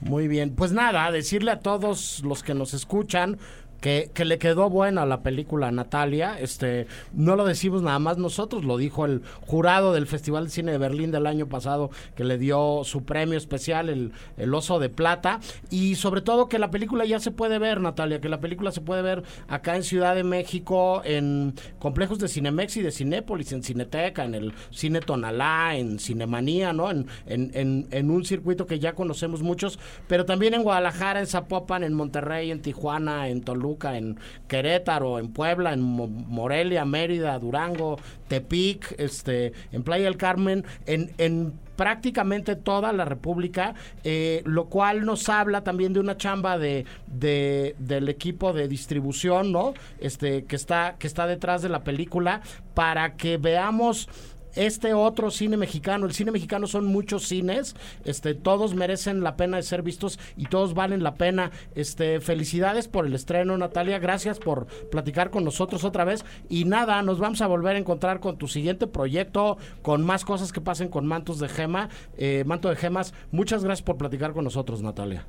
Muy 0.00 0.28
bien, 0.28 0.54
pues 0.54 0.72
nada, 0.72 1.10
decirle 1.12 1.52
a 1.52 1.60
todos 1.60 2.20
los 2.24 2.42
que 2.42 2.54
nos 2.54 2.74
escuchan, 2.74 3.38
que, 3.80 4.10
que, 4.12 4.24
le 4.24 4.38
quedó 4.38 4.70
buena 4.70 5.06
la 5.06 5.22
película 5.22 5.70
Natalia. 5.70 6.38
Este, 6.40 6.86
no 7.12 7.36
lo 7.36 7.44
decimos 7.44 7.82
nada 7.82 7.98
más 7.98 8.18
nosotros, 8.18 8.64
lo 8.64 8.76
dijo 8.76 9.04
el 9.04 9.22
jurado 9.46 9.92
del 9.92 10.06
Festival 10.06 10.44
de 10.44 10.50
Cine 10.50 10.72
de 10.72 10.78
Berlín 10.78 11.10
del 11.10 11.26
año 11.26 11.46
pasado, 11.46 11.90
que 12.16 12.24
le 12.24 12.38
dio 12.38 12.82
su 12.84 13.04
premio 13.04 13.38
especial, 13.38 13.88
el, 13.88 14.12
el 14.36 14.52
Oso 14.54 14.78
de 14.78 14.88
Plata. 14.88 15.40
Y 15.70 15.94
sobre 15.94 16.20
todo 16.20 16.48
que 16.48 16.58
la 16.58 16.70
película 16.70 17.04
ya 17.04 17.20
se 17.20 17.30
puede 17.30 17.58
ver, 17.58 17.80
Natalia, 17.80 18.20
que 18.20 18.28
la 18.28 18.40
película 18.40 18.72
se 18.72 18.80
puede 18.80 19.02
ver 19.02 19.22
acá 19.48 19.76
en 19.76 19.84
Ciudad 19.84 20.14
de 20.14 20.24
México, 20.24 21.02
en 21.04 21.54
complejos 21.78 22.18
de 22.18 22.28
Cinemex 22.28 22.76
y 22.78 22.82
de 22.82 22.90
Cinépolis, 22.90 23.52
en 23.52 23.62
Cineteca, 23.62 24.24
en 24.24 24.34
el 24.34 24.52
Cine 24.70 25.00
Tonalá, 25.00 25.76
en 25.76 25.98
Cinemanía, 25.98 26.72
¿no? 26.72 26.90
En, 26.90 27.06
en, 27.26 27.50
en, 27.54 27.86
en 27.90 28.10
un 28.10 28.24
circuito 28.24 28.66
que 28.66 28.78
ya 28.78 28.94
conocemos 28.94 29.42
muchos, 29.42 29.78
pero 30.08 30.24
también 30.24 30.54
en 30.54 30.62
Guadalajara, 30.62 31.20
en 31.20 31.26
Zapopan, 31.26 31.84
en 31.84 31.94
Monterrey, 31.94 32.50
en 32.50 32.60
Tijuana, 32.60 33.28
en 33.28 33.42
Toluca 33.42 33.67
en 33.82 34.18
Querétaro, 34.46 35.18
en 35.18 35.32
Puebla, 35.32 35.72
en 35.72 35.80
Morelia, 35.80 36.84
Mérida, 36.84 37.38
Durango, 37.38 37.98
Tepic, 38.28 38.94
este, 38.98 39.52
en 39.72 39.82
Playa 39.82 40.04
del 40.04 40.16
Carmen, 40.16 40.64
en, 40.86 41.12
en 41.18 41.52
prácticamente 41.78 42.56
toda 42.56 42.92
la 42.92 43.04
República, 43.04 43.74
eh, 44.02 44.42
lo 44.44 44.66
cual 44.66 45.06
nos 45.06 45.28
habla 45.28 45.62
también 45.62 45.92
de 45.92 46.00
una 46.00 46.16
chamba 46.16 46.58
de, 46.58 46.84
de, 47.06 47.76
del 47.78 48.08
equipo 48.08 48.52
de 48.52 48.66
distribución, 48.66 49.52
¿no? 49.52 49.74
Este, 50.00 50.44
que 50.44 50.56
está, 50.56 50.96
que 50.98 51.06
está 51.06 51.28
detrás 51.28 51.62
de 51.62 51.68
la 51.68 51.84
película, 51.84 52.42
para 52.74 53.16
que 53.16 53.36
veamos 53.36 54.08
este 54.54 54.94
otro 54.94 55.30
cine 55.30 55.56
mexicano. 55.56 56.06
El 56.06 56.12
cine 56.12 56.30
mexicano 56.30 56.66
son 56.66 56.86
muchos 56.86 57.26
cines, 57.26 57.76
este, 58.04 58.34
todos 58.34 58.74
merecen 58.74 59.22
la 59.22 59.36
pena 59.36 59.56
de 59.56 59.62
ser 59.62 59.82
vistos 59.82 60.18
y 60.36 60.46
todos 60.46 60.74
valen 60.74 61.02
la 61.02 61.14
pena. 61.14 61.50
Este, 61.74 62.20
felicidades 62.20 62.88
por 62.88 63.06
el 63.06 63.14
estreno, 63.14 63.56
Natalia. 63.56 63.98
Gracias 63.98 64.38
por 64.38 64.66
platicar 64.90 65.30
con 65.30 65.44
nosotros 65.44 65.84
otra 65.84 66.04
vez. 66.04 66.24
Y 66.48 66.64
nada, 66.64 67.02
nos 67.02 67.18
vamos 67.18 67.40
a 67.40 67.46
volver 67.46 67.76
a 67.76 67.78
encontrar 67.78 68.20
con 68.20 68.38
tu 68.38 68.48
siguiente 68.48 68.86
proyecto, 68.86 69.58
con 69.82 70.04
más 70.04 70.24
cosas 70.24 70.52
que 70.52 70.60
pasen 70.60 70.88
con 70.88 71.06
Mantos 71.06 71.38
de 71.38 71.48
Gema, 71.48 71.88
eh, 72.16 72.44
Manto 72.46 72.68
de 72.68 72.76
Gemas. 72.76 73.14
Muchas 73.30 73.64
gracias 73.64 73.84
por 73.84 73.96
platicar 73.96 74.32
con 74.32 74.44
nosotros, 74.44 74.82
Natalia. 74.82 75.26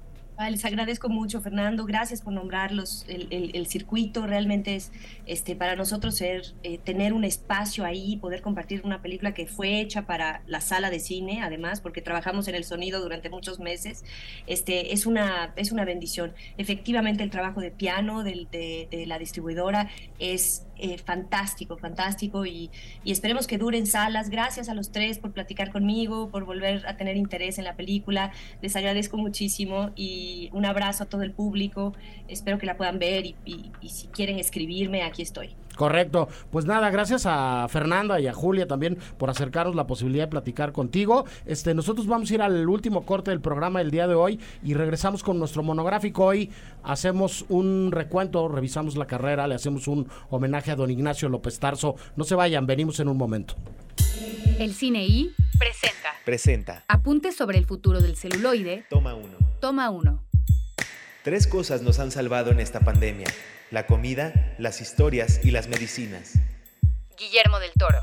Les 0.47 0.63
agradezco 0.63 1.09
mucho, 1.09 1.41
Fernando. 1.41 1.85
Gracias 1.85 2.21
por 2.21 2.31
nombrarlos. 2.31 3.05
El, 3.09 3.67
circuito 3.67 4.25
realmente 4.25 4.75
es 4.75 4.89
este, 5.25 5.53
para 5.53 5.75
nosotros 5.75 6.15
ser, 6.15 6.53
eh, 6.63 6.77
tener 6.77 7.11
un 7.11 7.25
espacio 7.25 7.83
ahí, 7.83 8.15
poder 8.15 8.41
compartir 8.41 8.81
una 8.85 9.01
película 9.01 9.33
que 9.33 9.47
fue 9.47 9.81
hecha 9.81 10.05
para 10.05 10.41
la 10.47 10.61
sala 10.61 10.89
de 10.89 10.99
cine, 11.01 11.41
además, 11.43 11.81
porque 11.81 12.01
trabajamos 12.01 12.47
en 12.47 12.55
el 12.55 12.63
sonido 12.63 13.01
durante 13.01 13.29
muchos 13.29 13.59
meses. 13.59 14.05
Este, 14.47 14.93
es, 14.93 15.05
una, 15.05 15.51
es 15.57 15.73
una 15.73 15.83
bendición. 15.83 16.33
Efectivamente, 16.57 17.21
el 17.21 17.31
trabajo 17.31 17.59
de 17.59 17.71
piano 17.71 18.23
de 18.23 19.05
la 19.07 19.19
distribuidora 19.19 19.89
es 20.19 20.65
eh, 20.79 20.97
fantástico, 20.97 21.77
fantástico 21.77 22.45
y, 22.45 22.71
y, 23.03 23.11
esperemos 23.11 23.47
que 23.47 23.57
duren 23.57 23.85
salas. 23.85 24.29
Gracias 24.29 24.69
a 24.69 24.73
los 24.73 24.91
tres 24.91 25.19
por 25.19 25.31
platicar 25.31 25.71
conmigo, 25.71 26.29
por 26.29 26.45
volver 26.45 26.87
a 26.87 26.97
tener 26.97 27.17
interés 27.17 27.57
en 27.57 27.65
la 27.65 27.75
película. 27.75 28.31
Les 28.61 28.75
agradezco 28.75 29.17
muchísimo 29.17 29.91
y 29.95 30.49
un 30.53 30.65
abrazo 30.65 31.03
a 31.03 31.05
todo 31.07 31.23
el 31.23 31.31
público. 31.31 31.93
Espero 32.27 32.57
que 32.57 32.65
la 32.65 32.77
puedan 32.77 32.99
ver 32.99 33.25
y, 33.25 33.35
y 33.81 33.89
si 33.89 34.07
quieren 34.07 34.39
escribirme, 34.39 35.03
aquí 35.03 35.21
estoy. 35.21 35.55
Correcto. 35.79 36.27
Pues 36.51 36.65
nada, 36.65 36.89
gracias 36.89 37.25
a 37.25 37.65
Fernanda 37.69 38.19
y 38.19 38.27
a 38.27 38.33
Julia 38.33 38.67
también 38.67 38.97
por 39.17 39.29
acercarnos 39.29 39.75
la 39.75 39.87
posibilidad 39.87 40.25
de 40.25 40.27
platicar 40.27 40.73
contigo. 40.73 41.23
Este, 41.45 41.73
nosotros 41.73 42.05
vamos 42.05 42.29
a 42.29 42.33
ir 42.33 42.41
al 42.41 42.67
último 42.67 43.05
corte 43.05 43.31
del 43.31 43.39
programa 43.39 43.79
del 43.79 43.89
día 43.89 44.05
de 44.05 44.13
hoy 44.13 44.41
y 44.61 44.73
regresamos 44.73 45.23
con 45.23 45.39
nuestro 45.39 45.63
monográfico. 45.63 46.25
Hoy 46.25 46.51
hacemos 46.83 47.45
un 47.47 47.93
recuento, 47.93 48.49
revisamos 48.49 48.97
la 48.97 49.07
carrera, 49.07 49.47
le 49.47 49.55
hacemos 49.55 49.87
un 49.87 50.09
homenaje 50.29 50.69
a 50.71 50.75
don 50.75 50.91
Ignacio 50.91 51.29
López 51.29 51.57
Tarso. 51.59 51.95
No 52.17 52.25
se 52.25 52.35
vayan, 52.35 52.67
venimos 52.67 52.99
en 52.99 53.07
un 53.07 53.15
momento. 53.15 53.55
El 54.59 54.73
Cine 54.73 55.05
I 55.05 55.31
presenta. 55.57 56.09
Presenta. 56.25 56.83
Apuntes 56.89 57.37
sobre 57.37 57.57
el 57.57 57.63
futuro 57.63 58.01
del 58.01 58.17
celuloide. 58.17 58.83
Toma 58.89 59.13
uno. 59.13 59.37
Toma 59.61 59.89
uno. 59.91 60.28
Tres 61.29 61.45
cosas 61.45 61.83
nos 61.83 61.99
han 61.99 62.09
salvado 62.09 62.49
en 62.49 62.59
esta 62.59 62.79
pandemia 62.79 63.27
la 63.69 63.85
comida, 63.85 64.55
las 64.57 64.81
historias 64.81 65.41
y 65.43 65.51
las 65.51 65.67
medicinas. 65.67 66.33
Guillermo 67.19 67.59
del 67.59 67.69
Toro. 67.77 67.99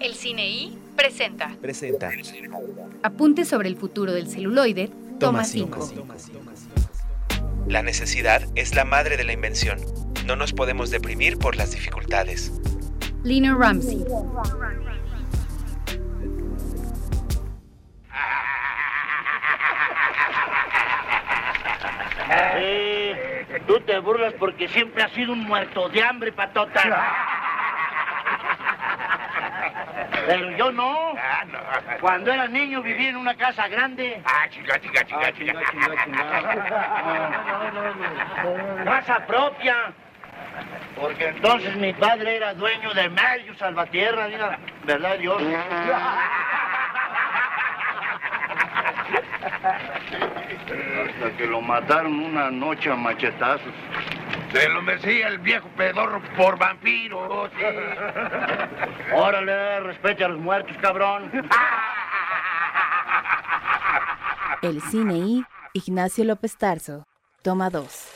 El 0.00 0.14
Cine 0.14 0.50
I 0.50 0.76
presenta. 0.96 1.56
Presenta. 1.62 2.10
Apunte 3.04 3.44
sobre 3.44 3.68
el 3.68 3.76
futuro 3.76 4.12
del 4.12 4.26
celuloide, 4.26 4.90
toma 5.20 5.44
5. 5.44 5.92
La 7.68 7.84
necesidad 7.84 8.42
es 8.56 8.74
la 8.74 8.84
madre 8.84 9.16
de 9.16 9.22
la 9.22 9.32
invención. 9.32 9.78
No 10.26 10.34
nos 10.34 10.52
podemos 10.52 10.90
deprimir 10.90 11.38
por 11.38 11.54
las 11.54 11.70
dificultades. 11.70 12.50
Lina 13.22 13.54
Ramsey. 13.56 14.04
Tú 23.66 23.80
te 23.80 23.98
burlas 23.98 24.32
porque 24.34 24.68
siempre 24.68 25.02
has 25.02 25.12
sido 25.12 25.32
un 25.32 25.44
muerto 25.44 25.88
de 25.88 26.02
hambre, 26.02 26.32
patota. 26.32 26.82
Pero 30.26 30.50
yo 30.56 30.72
no. 30.72 31.14
Cuando 32.00 32.32
era 32.32 32.46
niño 32.46 32.82
vivía 32.82 33.10
en 33.10 33.16
una 33.16 33.34
casa 33.34 33.68
grande. 33.68 34.22
Ah, 34.24 34.48
chica, 34.48 34.80
chica, 34.80 35.04
chica, 35.04 35.32
chica. 35.32 35.54
Casa 38.84 39.26
propia. 39.26 39.92
Porque 41.00 41.28
entonces 41.28 41.74
mi 41.76 41.92
padre 41.94 42.36
era 42.36 42.54
dueño 42.54 42.92
de 42.94 43.08
medio 43.08 43.54
salvatierra, 43.56 44.28
mira, 44.28 44.58
¿verdad, 44.84 45.18
Dios? 45.18 45.42
Hasta 49.62 51.36
que 51.36 51.46
lo 51.46 51.60
mataron 51.60 52.18
una 52.18 52.50
noche 52.50 52.90
a 52.90 52.96
machetazos. 52.96 53.72
Se 54.52 54.68
lo 54.68 54.82
decía 54.82 55.28
el 55.28 55.38
viejo 55.38 55.68
pedorro 55.76 56.20
por 56.36 56.58
vampiro. 56.58 57.48
Órale, 59.14 59.80
respete 59.80 60.24
a 60.24 60.28
los 60.28 60.40
muertos, 60.40 60.76
cabrón. 60.80 61.30
El 64.62 64.80
cine 64.82 65.18
y 65.18 65.44
Ignacio 65.72 66.24
López 66.24 66.56
Tarso, 66.56 67.06
toma 67.42 67.70
2. 67.70 68.08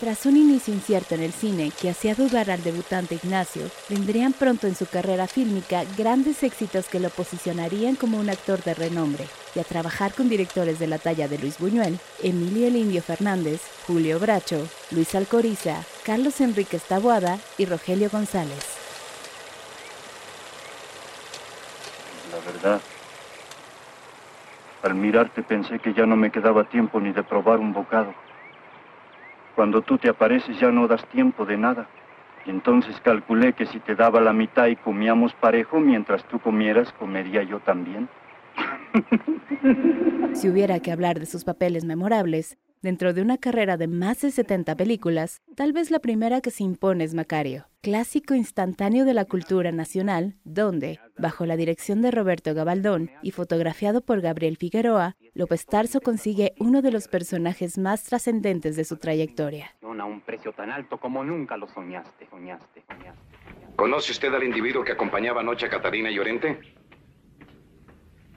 Tras 0.00 0.26
un 0.26 0.36
inicio 0.36 0.74
incierto 0.74 1.14
en 1.14 1.22
el 1.22 1.32
cine 1.32 1.70
que 1.80 1.88
hacía 1.88 2.14
dudar 2.14 2.50
al 2.50 2.62
debutante 2.62 3.14
Ignacio, 3.14 3.70
vendrían 3.88 4.32
pronto 4.32 4.66
en 4.66 4.74
su 4.74 4.86
carrera 4.86 5.28
fílmica 5.28 5.84
grandes 5.96 6.42
éxitos 6.42 6.88
que 6.88 6.98
lo 6.98 7.10
posicionarían 7.10 7.94
como 7.94 8.18
un 8.18 8.28
actor 8.28 8.62
de 8.64 8.74
renombre, 8.74 9.24
y 9.54 9.60
a 9.60 9.64
trabajar 9.64 10.14
con 10.14 10.28
directores 10.28 10.78
de 10.78 10.86
la 10.86 10.98
talla 10.98 11.28
de 11.28 11.38
Luis 11.38 11.58
Buñuel, 11.58 11.98
Emilio 12.22 12.66
el 12.66 12.76
Indio 12.76 13.02
Fernández, 13.02 13.62
Julio 13.86 14.18
Bracho, 14.18 14.68
Luis 14.90 15.14
Alcoriza, 15.14 15.82
Carlos 16.04 16.40
Enrique 16.40 16.78
Taboada 16.78 17.38
y 17.58 17.66
Rogelio 17.66 18.10
González. 18.10 18.76
La 22.32 22.52
verdad, 22.52 22.80
al 24.82 24.94
mirarte 24.94 25.42
pensé 25.42 25.78
que 25.78 25.94
ya 25.94 26.04
no 26.04 26.16
me 26.16 26.30
quedaba 26.30 26.64
tiempo 26.64 27.00
ni 27.00 27.12
de 27.12 27.22
probar 27.22 27.58
un 27.58 27.72
bocado. 27.72 28.12
Cuando 29.54 29.82
tú 29.82 29.98
te 29.98 30.08
apareces 30.08 30.58
ya 30.58 30.70
no 30.70 30.88
das 30.88 31.06
tiempo 31.06 31.46
de 31.46 31.56
nada. 31.56 31.86
Y 32.44 32.50
entonces 32.50 33.00
calculé 33.02 33.54
que 33.54 33.66
si 33.66 33.80
te 33.80 33.94
daba 33.94 34.20
la 34.20 34.32
mitad 34.32 34.66
y 34.66 34.76
comíamos 34.76 35.32
parejo, 35.34 35.80
mientras 35.80 36.24
tú 36.24 36.38
comieras, 36.38 36.92
comería 36.98 37.42
yo 37.42 37.60
también. 37.60 38.08
Si 40.34 40.48
hubiera 40.48 40.80
que 40.80 40.90
hablar 40.90 41.20
de 41.20 41.26
sus 41.26 41.44
papeles 41.44 41.84
memorables, 41.84 42.58
dentro 42.82 43.14
de 43.14 43.22
una 43.22 43.38
carrera 43.38 43.76
de 43.76 43.86
más 43.86 44.20
de 44.20 44.30
70 44.30 44.76
películas, 44.76 45.40
tal 45.56 45.72
vez 45.72 45.90
la 45.90 46.00
primera 46.00 46.40
que 46.40 46.50
se 46.50 46.64
impone 46.64 47.04
es 47.04 47.14
Macario, 47.14 47.66
clásico 47.80 48.34
instantáneo 48.34 49.04
de 49.04 49.14
la 49.14 49.24
cultura 49.24 49.72
nacional, 49.72 50.34
donde, 50.44 51.00
bajo 51.16 51.46
la 51.46 51.56
dirección 51.56 52.02
de 52.02 52.10
Roberto 52.10 52.52
Gabaldón 52.52 53.10
y 53.22 53.30
fotografiado 53.30 54.02
por 54.02 54.20
Gabriel 54.20 54.58
Figueroa, 54.58 55.16
López 55.32 55.64
Tarso 55.66 56.00
consigue 56.00 56.52
uno 56.58 56.82
de 56.82 56.90
los 56.90 57.08
personajes 57.08 57.78
más 57.78 58.04
trascendentes 58.04 58.76
de 58.76 58.84
su 58.84 58.98
trayectoria. 58.98 59.74
A 59.82 60.04
un 60.04 60.20
precio 60.20 60.52
tan 60.52 60.70
alto 60.70 60.98
como 60.98 61.24
nunca 61.24 61.56
lo 61.56 61.66
soñaste, 61.68 62.26
soñaste, 62.28 62.82
soñaste. 62.86 63.20
¿Conoce 63.76 64.12
usted 64.12 64.32
al 64.34 64.44
individuo 64.44 64.84
que 64.84 64.92
acompañaba 64.92 65.40
anoche 65.40 65.66
a 65.66 65.70
Catarina 65.70 66.10
Llorente? 66.10 66.58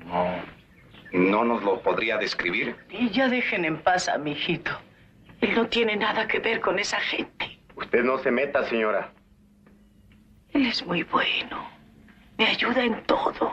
No. 0.07 0.57
¿No 1.11 1.43
nos 1.43 1.63
lo 1.63 1.81
podría 1.81 2.17
describir? 2.17 2.75
Y 2.89 3.09
ya 3.09 3.27
dejen 3.27 3.65
en 3.65 3.77
paz 3.77 4.09
a 4.09 4.17
mi 4.17 4.31
hijito. 4.31 4.71
Él 5.41 5.55
no 5.55 5.67
tiene 5.67 5.95
nada 5.95 6.27
que 6.27 6.39
ver 6.39 6.59
con 6.61 6.79
esa 6.79 6.99
gente. 6.99 7.59
Usted 7.75 8.03
no 8.03 8.17
se 8.17 8.31
meta, 8.31 8.63
señora. 8.65 9.11
Él 10.51 10.65
es 10.65 10.85
muy 10.85 11.03
bueno. 11.03 11.69
Me 12.37 12.47
ayuda 12.47 12.83
en 12.83 13.03
todo. 13.03 13.51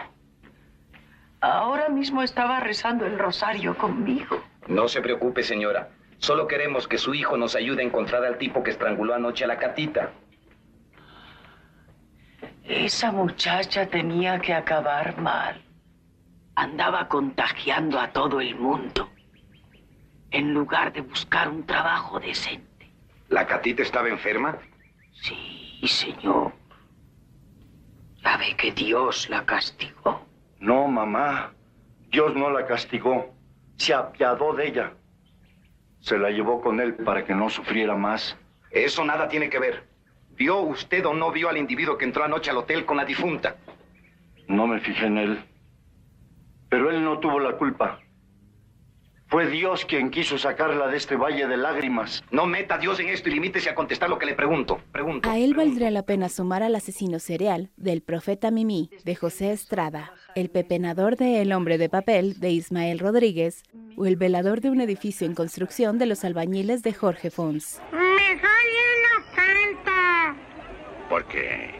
Ahora 1.41 1.89
mismo 1.89 2.23
estaba 2.23 2.61
rezando 2.61 3.05
el 3.07 3.19
rosario 3.19 3.77
conmigo. 3.77 4.43
No 4.67 4.89
se 4.89 5.03
preocupe, 5.03 5.43
señora. 5.43 5.91
Solo 6.19 6.47
queremos 6.47 6.89
que 6.89 6.97
su 6.97 7.13
hijo 7.15 7.37
nos 7.37 7.55
ayude 7.55 7.83
a 7.83 7.87
encontrar 7.87 8.25
al 8.25 8.39
tipo 8.39 8.63
que 8.63 8.71
estranguló 8.71 9.15
anoche 9.15 9.45
a 9.45 9.49
la 9.49 9.59
catita. 9.59 10.11
Esa 12.65 13.13
muchacha 13.13 13.87
tenía 13.87 14.39
que 14.39 14.55
acabar 14.55 15.19
mal 15.19 15.65
andaba 16.57 17.09
contagiando 17.09 17.99
a 17.99 18.13
todo 18.13 18.41
el 18.41 18.55
mundo 18.57 19.11
en 20.31 20.53
lugar 20.53 20.93
de 20.93 21.01
buscar 21.01 21.49
un 21.49 21.65
trabajo 21.65 22.19
decente. 22.19 22.91
¿La 23.29 23.47
Catita 23.47 23.83
estaba 23.83 24.09
enferma? 24.09 24.59
Sí, 25.13 25.81
señor. 25.87 26.53
Ya 28.23 28.37
ve 28.37 28.57
que 28.57 28.73
Dios 28.73 29.29
la 29.29 29.45
castigó. 29.45 30.27
No, 30.59 30.89
mamá. 30.89 31.53
Dios 32.11 32.35
no 32.35 32.51
la 32.51 32.67
castigó. 32.67 33.33
Se 33.77 33.95
apiadó 33.95 34.55
de 34.55 34.69
ella. 34.69 34.93
Se 36.01 36.19
la 36.19 36.31
llevó 36.31 36.61
con 36.61 36.81
él 36.81 36.95
para 36.95 37.25
que 37.25 37.35
no 37.35 37.49
sufriera 37.49 37.95
más. 37.97 38.37
Eso 38.71 39.05
nada 39.05 39.29
tiene 39.29 39.49
que 39.49 39.59
ver. 39.59 39.85
¿Vio 40.37 40.59
usted 40.61 41.05
o 41.07 41.15
no 41.15 41.31
vio 41.31 41.49
al 41.49 41.57
individuo 41.57 41.97
que 41.97 42.05
entró 42.05 42.25
anoche 42.25 42.51
al 42.51 42.57
hotel 42.57 42.85
con 42.85 42.97
la 42.97 43.05
difunta? 43.05 43.57
No 44.49 44.67
me 44.67 44.81
fijé 44.81 45.07
en 45.07 45.19
él. 45.19 45.45
Pero 46.75 46.91
él 46.91 47.05
no 47.05 47.21
tuvo 47.21 47.39
la 47.39 47.53
culpa. 47.53 48.01
Fue 49.29 49.47
Dios 49.47 49.85
quien 49.85 50.11
quiso 50.11 50.39
sacarla 50.39 50.89
de 50.89 50.97
este 50.97 51.15
valle 51.15 51.47
de 51.47 51.57
lágrimas. 51.57 52.25
No 52.33 52.47
meta 52.47 52.75
a 52.75 52.79
Dios 52.79 52.99
en 52.99 53.11
esto 53.11 53.29
y 53.29 53.35
limítese 53.35 53.71
a 53.71 53.77
contestar 53.77 54.11
lo 54.11 54.19
que 54.19 54.27
le 54.27 54.35
pregunto. 54.35 54.81
Pregunto. 54.91 55.31
A 55.31 55.39
él 55.39 55.55
valdría 55.55 55.93
la 55.93 56.03
pena 56.03 56.29
sumar 56.29 56.65
al 56.65 56.75
asesino 56.75 57.21
serial 57.21 57.71
del 57.77 58.03
profeta 58.03 58.51
Mimí 58.51 58.91
de 59.05 59.15
José 59.15 59.53
Estrada, 59.53 60.15
el 60.35 60.51
pepenador 60.51 61.15
de 61.17 61.43
El 61.43 61.53
hombre 61.53 61.79
de 61.79 61.89
papel 61.89 62.41
de 62.41 62.51
Ismael 62.51 62.99
Rodríguez 62.99 63.63
o 63.97 64.07
el 64.07 64.17
velador 64.17 64.61
de 64.61 64.71
un 64.71 64.81
edificio 64.81 65.29
en 65.29 65.37
construcción 65.37 65.97
de 65.99 66.07
los 66.07 66.25
albañiles 66.25 66.83
de 66.83 66.93
Jorge 66.93 67.31
Fons. 67.31 67.81
Mejor 67.93 68.51
él 68.51 69.85
no. 69.85 70.35
¿Por 71.09 71.25
qué? 71.27 71.71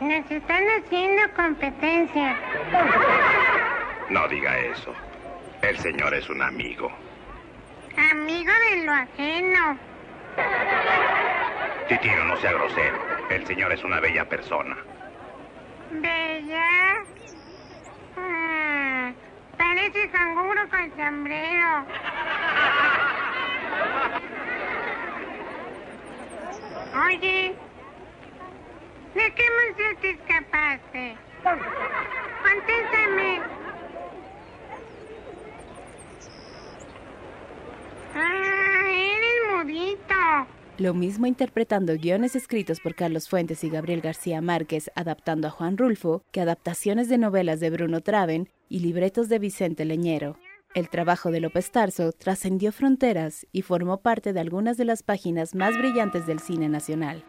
Nos 0.00 0.30
están 0.30 0.64
haciendo 0.78 1.22
competencia. 1.36 2.34
No 4.10 4.28
diga 4.28 4.56
eso. 4.58 4.94
El 5.62 5.76
señor 5.78 6.14
es 6.14 6.28
un 6.28 6.40
amigo. 6.40 6.90
Amigo 8.12 8.52
de 8.70 8.84
lo 8.84 8.92
ajeno. 8.92 9.78
Titino, 11.88 12.24
no 12.24 12.36
sea 12.36 12.52
grosero. 12.52 12.98
El 13.30 13.46
señor 13.46 13.72
es 13.72 13.82
una 13.82 13.98
bella 13.98 14.24
persona. 14.28 14.76
¿Bella? 15.90 17.04
Ah, 18.16 19.12
parece 19.56 20.08
canguro 20.10 20.68
con 20.68 20.96
sombrero. 20.96 21.86
Oye, 27.06 27.54
¿de 29.14 29.34
qué 29.34 29.44
museo 29.70 29.96
te 30.00 30.10
escapaste? 30.10 31.16
Contéstame. 32.42 33.65
Ah, 38.16 38.88
eres 38.88 39.64
mudito. 39.64 40.14
Lo 40.78 40.94
mismo 40.94 41.26
interpretando 41.26 41.94
guiones 41.94 42.34
escritos 42.34 42.80
por 42.80 42.94
Carlos 42.94 43.28
Fuentes 43.28 43.62
y 43.64 43.70
Gabriel 43.70 44.00
García 44.00 44.40
Márquez 44.40 44.90
adaptando 44.94 45.48
a 45.48 45.50
Juan 45.50 45.78
Rulfo 45.78 46.22
que 46.32 46.40
adaptaciones 46.40 47.08
de 47.08 47.18
novelas 47.18 47.60
de 47.60 47.70
Bruno 47.70 48.00
Traven 48.00 48.48
y 48.68 48.80
libretos 48.80 49.28
de 49.28 49.38
Vicente 49.38 49.84
Leñero. 49.84 50.36
El 50.74 50.90
trabajo 50.90 51.30
de 51.30 51.40
López 51.40 51.70
Tarso 51.70 52.12
trascendió 52.12 52.72
fronteras 52.72 53.46
y 53.52 53.62
formó 53.62 54.02
parte 54.02 54.32
de 54.32 54.40
algunas 54.40 54.76
de 54.76 54.84
las 54.84 55.02
páginas 55.02 55.54
más 55.54 55.78
brillantes 55.78 56.26
del 56.26 56.40
cine 56.40 56.68
nacional. 56.68 57.24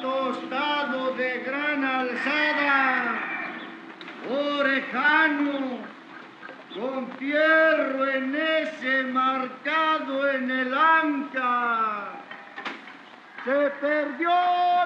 tostado 0.00 1.14
de 1.14 1.40
gran 1.40 1.84
alzada, 1.84 3.20
orejano, 4.28 5.59
con 6.80 7.06
fierro 7.18 8.06
en 8.06 8.34
ese 8.34 9.04
marcado 9.04 10.28
en 10.30 10.50
el 10.50 10.74
anca. 10.74 12.08
Se 13.44 13.70
perdió 13.80 14.30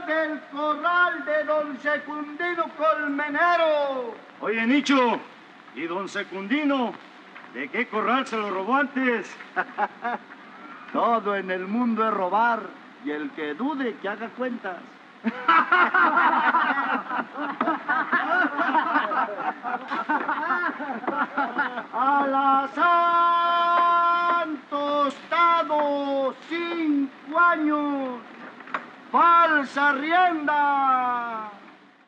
del 0.06 0.40
corral 0.52 1.24
de 1.24 1.44
don 1.44 1.78
Secundino 1.80 2.64
Colmenero. 2.76 4.14
Oye, 4.40 4.66
Nicho, 4.66 5.20
¿y 5.74 5.86
don 5.86 6.08
Secundino? 6.08 6.92
¿De 7.52 7.68
qué 7.68 7.86
corral 7.86 8.26
se 8.26 8.36
lo 8.36 8.50
robó 8.50 8.76
antes? 8.76 9.34
Todo 10.92 11.36
en 11.36 11.50
el 11.50 11.66
mundo 11.66 12.08
es 12.08 12.14
robar 12.14 12.60
y 13.04 13.10
el 13.10 13.30
que 13.30 13.54
dude 13.54 13.96
que 13.96 14.08
haga 14.08 14.28
cuentas. 14.30 14.76
Alazán 21.92 23.34
tostado, 24.68 26.34
cinco 26.48 27.38
años, 27.38 28.20
falsa 29.10 29.92
rienda. 29.92 31.52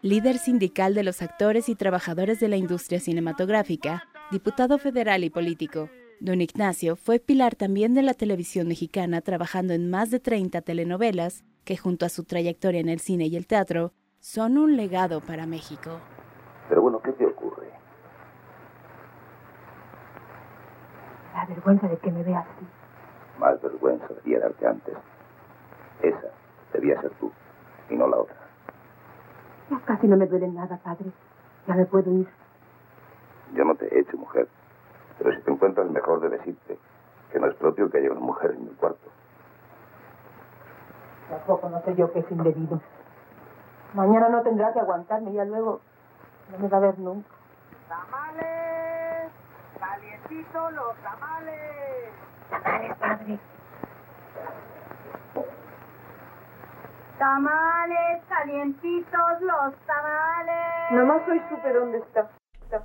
Líder 0.03 0.39
sindical 0.39 0.95
de 0.95 1.03
los 1.03 1.23
actores 1.23 1.69
y 1.69 1.75
trabajadores 1.75 2.39
de 2.41 2.49
la 2.49 2.57
industria 2.57 3.01
cinematográfica, 3.01 4.05
diputado 4.31 4.79
federal 4.79 5.25
y 5.25 5.31
político. 5.31 5.91
Don 6.21 6.41
Ignacio 6.41 6.97
fue 6.97 7.19
pilar 7.19 7.57
también 7.57 7.93
de 7.95 8.03
la 8.03 8.15
televisión 8.15 8.69
mexicana 8.69 9.21
trabajando 9.21 9.75
en 9.75 9.91
más 9.91 10.11
de 10.11 10.21
30 10.21 10.63
telenovelas 10.63 11.45
que 11.65 11.77
junto 11.77 12.07
a 12.07 12.09
su 12.09 12.25
trayectoria 12.25 12.81
en 12.81 12.89
el 12.89 13.01
cine 13.01 13.27
y 13.27 13.37
el 13.37 13.47
teatro 13.47 13.93
son 14.21 14.57
un 14.57 14.77
legado 14.77 15.21
para 15.21 15.47
México. 15.47 16.01
Pero 16.69 16.83
bueno, 16.83 17.01
¿qué 17.03 17.13
te 17.13 17.26
La 21.37 21.45
vergüenza 21.45 21.87
de 21.87 21.99
que 21.99 22.11
me 22.11 22.22
veas 22.22 22.47
así. 22.47 22.66
Más 23.39 23.61
vergüenza 23.61 24.07
debía 24.09 24.41
darte 24.41 24.66
antes. 24.66 24.95
Esa 26.01 26.28
debía 26.72 26.99
ser 27.03 27.11
tú 27.20 27.30
y 27.91 27.95
no 27.95 28.09
la 28.09 28.16
otra. 28.16 28.37
Ya 29.70 29.78
casi 29.80 30.07
no 30.09 30.16
me 30.16 30.26
duele 30.26 30.49
nada, 30.49 30.78
padre. 30.78 31.12
Ya 31.66 31.74
me 31.74 31.84
puedo 31.84 32.11
ir. 32.11 32.26
Yo 33.53 33.64
no 33.64 33.74
te 33.74 33.95
he 33.95 34.01
hecho 34.01 34.16
mujer, 34.16 34.49
pero 35.18 35.34
si 35.34 35.43
te 35.43 35.51
encuentras 35.51 35.91
mejor 35.91 36.20
de 36.20 36.30
decirte 36.30 36.78
que 37.30 37.39
no 37.39 37.49
es 37.49 37.55
propio 37.57 37.91
que 37.91 37.99
haya 37.99 38.12
una 38.12 38.20
mujer 38.20 38.53
en 38.53 38.64
mi 38.64 38.70
cuarto. 38.70 39.11
Tampoco 41.28 41.68
no 41.68 41.82
sé 41.82 41.95
yo 41.97 42.11
que 42.12 42.20
es 42.20 42.30
indebido. 42.30 42.80
Mañana 43.93 44.30
no 44.30 44.43
tendrá 44.43 44.72
que 44.72 44.80
aguantarme, 44.80 45.34
ya 45.34 45.45
luego 45.45 45.80
no 46.51 46.59
me 46.59 46.68
va 46.68 46.78
a 46.78 46.80
ver 46.80 46.99
nunca. 46.99 47.28
¡Tamales! 47.89 48.45
¡Calientitos 50.27 50.72
los 50.72 50.97
tamales! 51.03 52.11
Tamales, 52.51 52.97
padre. 52.99 53.39
Tamales, 57.18 58.22
calientitos 58.29 59.41
los 59.41 59.74
tamales. 59.87 60.93
Nomás 60.93 61.29
hoy 61.29 61.41
supe 61.49 61.72
dónde 61.72 61.99
está. 61.99 62.29
está. 62.62 62.85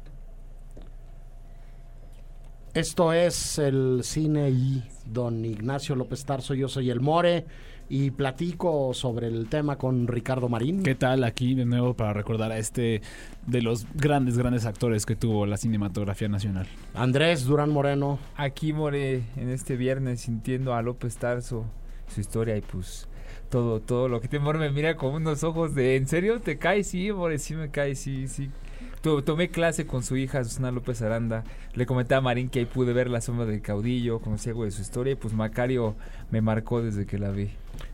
Esto 2.76 3.12
es 3.12 3.58
el 3.58 4.04
cine 4.04 4.50
y 4.50 4.88
don 5.06 5.44
Ignacio 5.44 5.96
López 5.96 6.24
Tarso, 6.24 6.54
yo 6.54 6.68
soy 6.68 6.92
el 6.92 7.02
More 7.02 7.46
y 7.92 8.10
platico 8.10 8.94
sobre 8.94 9.28
el 9.28 9.50
tema 9.50 9.78
con 9.78 10.08
Ricardo 10.08 10.48
Marín. 10.48 10.82
¿Qué 10.82 10.96
tal? 10.96 11.26
Aquí 11.26 11.56
de 11.56 11.66
nuevo 11.66 11.94
para 11.94 12.14
recordar 12.14 12.50
a 12.54 12.58
este 12.58 13.02
de 13.46 13.62
los 13.62 13.86
grandes, 13.94 14.38
grandes 14.38 14.66
actores 14.66 15.06
que 15.06 15.18
tuvo 15.18 15.46
la 15.46 15.58
cinematografía 15.58 16.30
nacional. 16.30 16.68
Andrés 16.94 17.44
Durán 17.44 17.70
Moreno. 17.70 18.18
Aquí 18.38 18.72
More 18.72 19.24
en 19.36 19.50
este 19.50 19.76
viernes 19.76 20.22
sintiendo 20.22 20.74
a 20.74 20.82
López 20.82 21.18
Tarso, 21.18 21.66
su 22.08 22.22
historia 22.22 22.56
y 22.56 22.62
pues 22.62 23.10
todo, 23.50 23.82
todo 23.82 24.08
lo 24.08 24.22
que 24.22 24.30
te 24.30 24.40
More 24.40 24.58
me 24.58 24.72
mira 24.72 24.96
con 24.96 25.14
unos 25.14 25.44
ojos 25.44 25.76
de 25.76 25.98
¿en 25.98 26.08
serio 26.08 26.40
te 26.40 26.58
cae? 26.58 26.86
Sí, 26.86 27.12
More, 27.12 27.38
sí 27.40 27.56
me 27.56 27.72
cae, 27.72 27.96
sí, 27.96 28.30
sí. 28.30 28.50
To- 29.02 29.24
Tomé 29.24 29.50
clase 29.50 29.88
con 29.88 30.04
su 30.04 30.16
hija 30.18 30.44
Susana 30.44 30.72
López 30.72 31.02
Aranda. 31.02 31.44
Le 31.74 31.86
comenté 31.86 32.16
a 32.16 32.22
Marín 32.22 32.50
que 32.50 32.60
ahí 32.60 32.66
pude 32.66 32.94
ver 32.94 33.10
la 33.10 33.22
sombra 33.22 33.46
del 33.46 33.62
caudillo, 33.62 34.20
conocí 34.20 34.50
algo 34.50 34.66
de 34.66 34.72
su 34.72 34.82
historia 34.82 35.14
y 35.14 35.16
pues 35.16 35.34
Macario 35.34 35.96
me 36.30 36.42
marcó 36.42 36.82
desde 36.82 37.06
que 37.06 37.18
la 37.18 37.32
vi. 37.32 37.50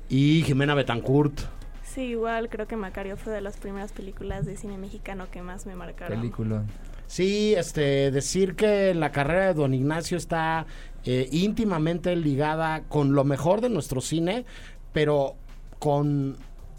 Y 0.09 0.43
Jimena 0.43 0.73
Betancourt. 0.75 1.39
Sí, 1.83 2.01
igual 2.01 2.49
creo 2.49 2.67
que 2.67 2.75
Macario 2.75 3.17
fue 3.17 3.33
de 3.33 3.41
las 3.41 3.57
primeras 3.57 3.91
películas 3.91 4.45
de 4.45 4.57
cine 4.57 4.77
mexicano 4.77 5.27
que 5.31 5.41
más 5.41 5.65
me 5.65 5.75
marcaron. 5.75 6.19
Película. 6.19 6.63
Sí, 7.07 7.55
este, 7.55 8.11
decir 8.11 8.55
que 8.55 8.93
la 8.93 9.11
carrera 9.13 9.47
de 9.47 9.53
don 9.53 9.73
Ignacio 9.73 10.17
está 10.17 10.65
eh, 11.05 11.29
íntimamente 11.31 12.15
ligada 12.17 12.83
con 12.89 13.13
lo 13.13 13.23
mejor 13.23 13.61
de 13.61 13.69
nuestro 13.69 14.01
cine, 14.01 14.43
pero 14.91 15.35
con 15.79 16.35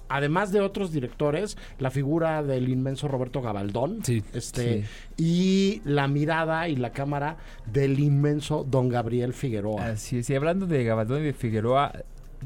además 0.08 0.52
de 0.52 0.60
otros 0.60 0.92
directores, 0.92 1.56
la 1.78 1.90
figura 1.90 2.42
del 2.42 2.68
inmenso 2.68 3.08
Roberto 3.08 3.42
Gabaldón, 3.42 4.00
este, 4.32 4.84
y 5.16 5.80
la 5.84 6.08
mirada 6.08 6.68
y 6.68 6.76
la 6.76 6.92
cámara 6.92 7.36
del 7.66 7.98
inmenso 7.98 8.64
don 8.68 8.88
Gabriel 8.88 9.32
Figueroa. 9.32 9.86
Así 9.86 10.18
es, 10.18 10.30
y 10.30 10.34
hablando 10.34 10.66
de 10.66 10.84
Gabaldón 10.84 11.22
y 11.22 11.26
de 11.26 11.32
Figueroa, 11.32 11.92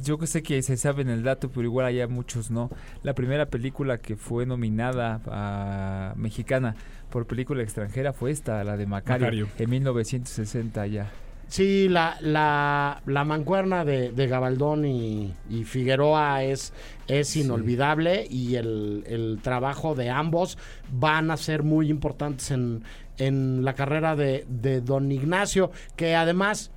yo 0.02 0.18
que 0.18 0.26
sé 0.26 0.42
que 0.42 0.62
se 0.62 0.76
sabe 0.76 1.02
en 1.02 1.10
el 1.10 1.22
dato, 1.22 1.50
pero 1.50 1.62
igual 1.62 1.86
hay 1.86 2.06
muchos 2.06 2.50
no. 2.50 2.70
La 3.02 3.14
primera 3.14 3.46
película 3.46 3.98
que 3.98 4.16
fue 4.16 4.46
nominada 4.46 5.20
a 5.26 6.14
mexicana 6.16 6.76
por 7.10 7.26
película 7.26 7.62
extranjera 7.62 8.12
fue 8.12 8.30
esta, 8.30 8.64
la 8.64 8.76
de 8.76 8.86
Macario, 8.86 9.26
Macario. 9.26 9.48
en 9.58 9.70
1960 9.70 10.86
ya. 10.86 11.10
Sí, 11.52 11.86
la, 11.90 12.16
la, 12.22 13.02
la 13.04 13.24
mancuerna 13.24 13.84
de, 13.84 14.10
de 14.10 14.26
Gabaldón 14.26 14.86
y, 14.86 15.34
y 15.50 15.64
Figueroa 15.64 16.42
es, 16.44 16.72
es 17.08 17.36
inolvidable 17.36 18.26
y 18.30 18.54
el, 18.54 19.04
el 19.06 19.38
trabajo 19.42 19.94
de 19.94 20.08
ambos 20.08 20.56
van 20.90 21.30
a 21.30 21.36
ser 21.36 21.62
muy 21.62 21.90
importantes 21.90 22.50
en, 22.52 22.84
en 23.18 23.66
la 23.66 23.74
carrera 23.74 24.16
de, 24.16 24.46
de 24.48 24.80
don 24.80 25.12
Ignacio, 25.12 25.70
que 25.94 26.14
además 26.14 26.70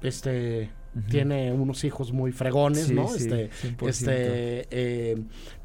este 0.00 0.70
tiene 1.08 1.52
unos 1.52 1.82
hijos 1.84 2.12
muy 2.12 2.30
fregones, 2.30 2.86
Sí, 2.86 2.94
¿no? 2.94 3.08
sí, 3.08 3.24
este, 3.24 3.50
100%. 3.50 3.88
este 3.88 4.66
eh, 4.70 5.16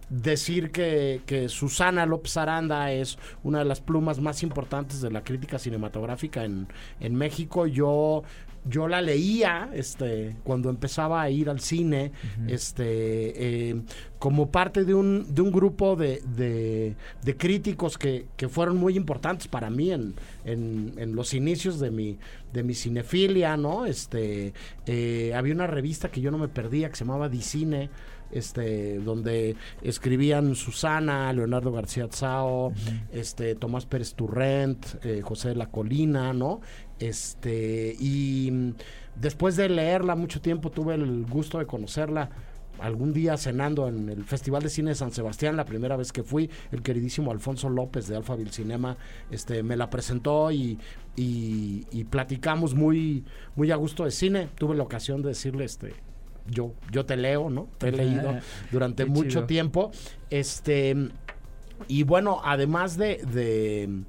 decir 0.10 0.72
que, 0.72 1.22
que 1.26 1.50
Susana 1.50 2.06
López 2.06 2.38
Aranda 2.38 2.92
es 2.92 3.18
una 3.44 3.60
de 3.60 3.66
las 3.66 3.82
plumas 3.82 4.20
más 4.20 4.44
importantes 4.44 5.02
de 5.02 5.12
la 5.12 5.24
crítica 5.24 5.60
cinematográfica 5.60 6.44
en, 6.46 6.68
en 7.00 7.16
México. 7.16 7.66
Yo, 7.68 8.24
yo 8.68 8.88
la 8.88 9.02
leía 9.02 9.70
este, 9.74 10.36
cuando 10.44 10.70
empezaba 10.70 11.22
a 11.22 11.30
ir 11.30 11.50
al 11.50 11.60
cine, 11.60 12.12
este, 12.48 13.70
eh, 13.70 13.82
como 14.20 14.50
parte 14.52 14.86
de 14.86 14.94
un, 14.94 15.34
de 15.34 15.42
un 15.42 15.52
grupo 15.52 15.96
de, 15.96 16.22
de- 16.36 16.96
de 17.24 17.38
críticos 17.38 17.98
que, 17.98 18.28
que 18.38 18.48
fueron 18.50 18.78
muy 18.78 18.96
importantes 18.96 19.48
para 19.48 19.70
mí 19.70 19.92
en, 19.92 20.16
en- 20.46 20.94
en 20.98 21.16
los 21.16 21.34
inicios 21.34 21.80
de 21.80 21.92
mi, 21.92 22.18
de 22.54 22.64
mi 22.64 22.74
cinefilia, 22.74 23.58
¿no? 23.58 23.86
Este, 23.86 24.54
eh, 24.88 25.34
había 25.36 25.54
una 25.54 25.68
revista 25.68 26.10
que 26.10 26.22
yo 26.22 26.32
no 26.32 26.38
me 26.38 26.48
perdía 26.48 26.90
que 26.90 26.96
se 26.96 27.04
llamaba 27.06 27.30
Dicine, 27.30 27.90
este, 28.36 29.00
donde 29.00 29.56
escribían 29.82 30.56
Susana, 30.56 31.32
Leonardo 31.34 31.72
García 31.72 32.08
Tsao, 32.08 32.74
este, 33.12 33.56
Tomás 33.56 33.86
Pérez 33.86 34.14
Turrent, 34.14 34.86
eh, 35.04 35.22
José 35.24 35.50
de 35.50 35.56
la 35.56 35.72
Colina, 35.72 36.34
¿no? 36.34 36.62
Este, 37.00 37.96
y 38.00 38.74
después 39.16 39.56
de 39.56 39.70
leerla 39.70 40.16
mucho 40.16 40.42
tiempo 40.42 40.70
tuve 40.70 40.96
el 40.96 41.26
gusto 41.26 41.60
de 41.60 41.66
conocerla 41.66 42.30
algún 42.80 43.14
día 43.14 43.38
cenando 43.38 43.88
en 43.88 44.10
el 44.10 44.24
Festival 44.26 44.62
de 44.62 44.70
Cine 44.70 44.90
de 44.90 44.96
San 44.96 45.12
Sebastián, 45.12 45.56
la 45.56 45.66
primera 45.66 45.96
vez 45.96 46.12
que 46.12 46.24
fui, 46.24 46.50
el 46.72 46.82
queridísimo 46.82 47.32
Alfonso 47.32 47.70
López 47.70 48.08
de 48.08 48.18
Alphaville 48.18 48.52
Cinema 48.52 48.98
este, 49.32 49.64
me 49.64 49.78
la 49.78 49.90
presentó 49.90 50.52
y, 50.52 50.78
y, 51.16 51.86
y 51.92 52.04
platicamos 52.04 52.76
muy, 52.76 53.24
muy 53.56 53.72
a 53.72 53.76
gusto 53.76 54.04
de 54.04 54.12
cine. 54.12 54.50
Tuve 54.58 54.76
la 54.76 54.84
ocasión 54.84 55.22
de 55.22 55.30
decirle, 55.30 55.66
este, 55.66 55.94
yo, 56.48 56.74
yo 56.92 57.06
te 57.06 57.18
leo, 57.18 57.50
¿no? 57.50 57.68
Te 57.78 57.90
he 57.90 57.92
leído 57.92 58.38
durante 58.72 59.06
mucho 59.06 59.30
chido. 59.30 59.46
tiempo. 59.46 59.92
Este, 60.30 60.96
y 61.88 62.04
bueno, 62.04 62.42
además 62.44 62.98
de, 62.98 63.18
de, 63.32 64.04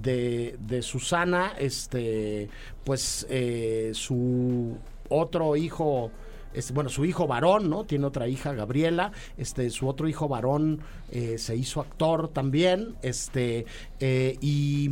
de, 0.00 0.56
de 0.60 0.82
Susana, 0.82 1.52
este, 1.58 2.48
pues 2.84 3.26
eh, 3.28 3.90
su 3.94 4.76
otro 5.08 5.56
hijo, 5.56 6.10
este, 6.54 6.72
bueno, 6.72 6.88
su 6.88 7.04
hijo 7.04 7.26
varón, 7.26 7.68
¿no? 7.68 7.84
Tiene 7.84 8.06
otra 8.06 8.28
hija, 8.28 8.52
Gabriela. 8.52 9.12
Este, 9.36 9.68
su 9.70 9.88
otro 9.88 10.08
hijo 10.08 10.28
varón 10.28 10.80
eh, 11.10 11.36
se 11.38 11.56
hizo 11.56 11.80
actor 11.80 12.28
también. 12.28 12.94
Este, 13.02 13.66
eh, 14.00 14.36
y 14.40 14.88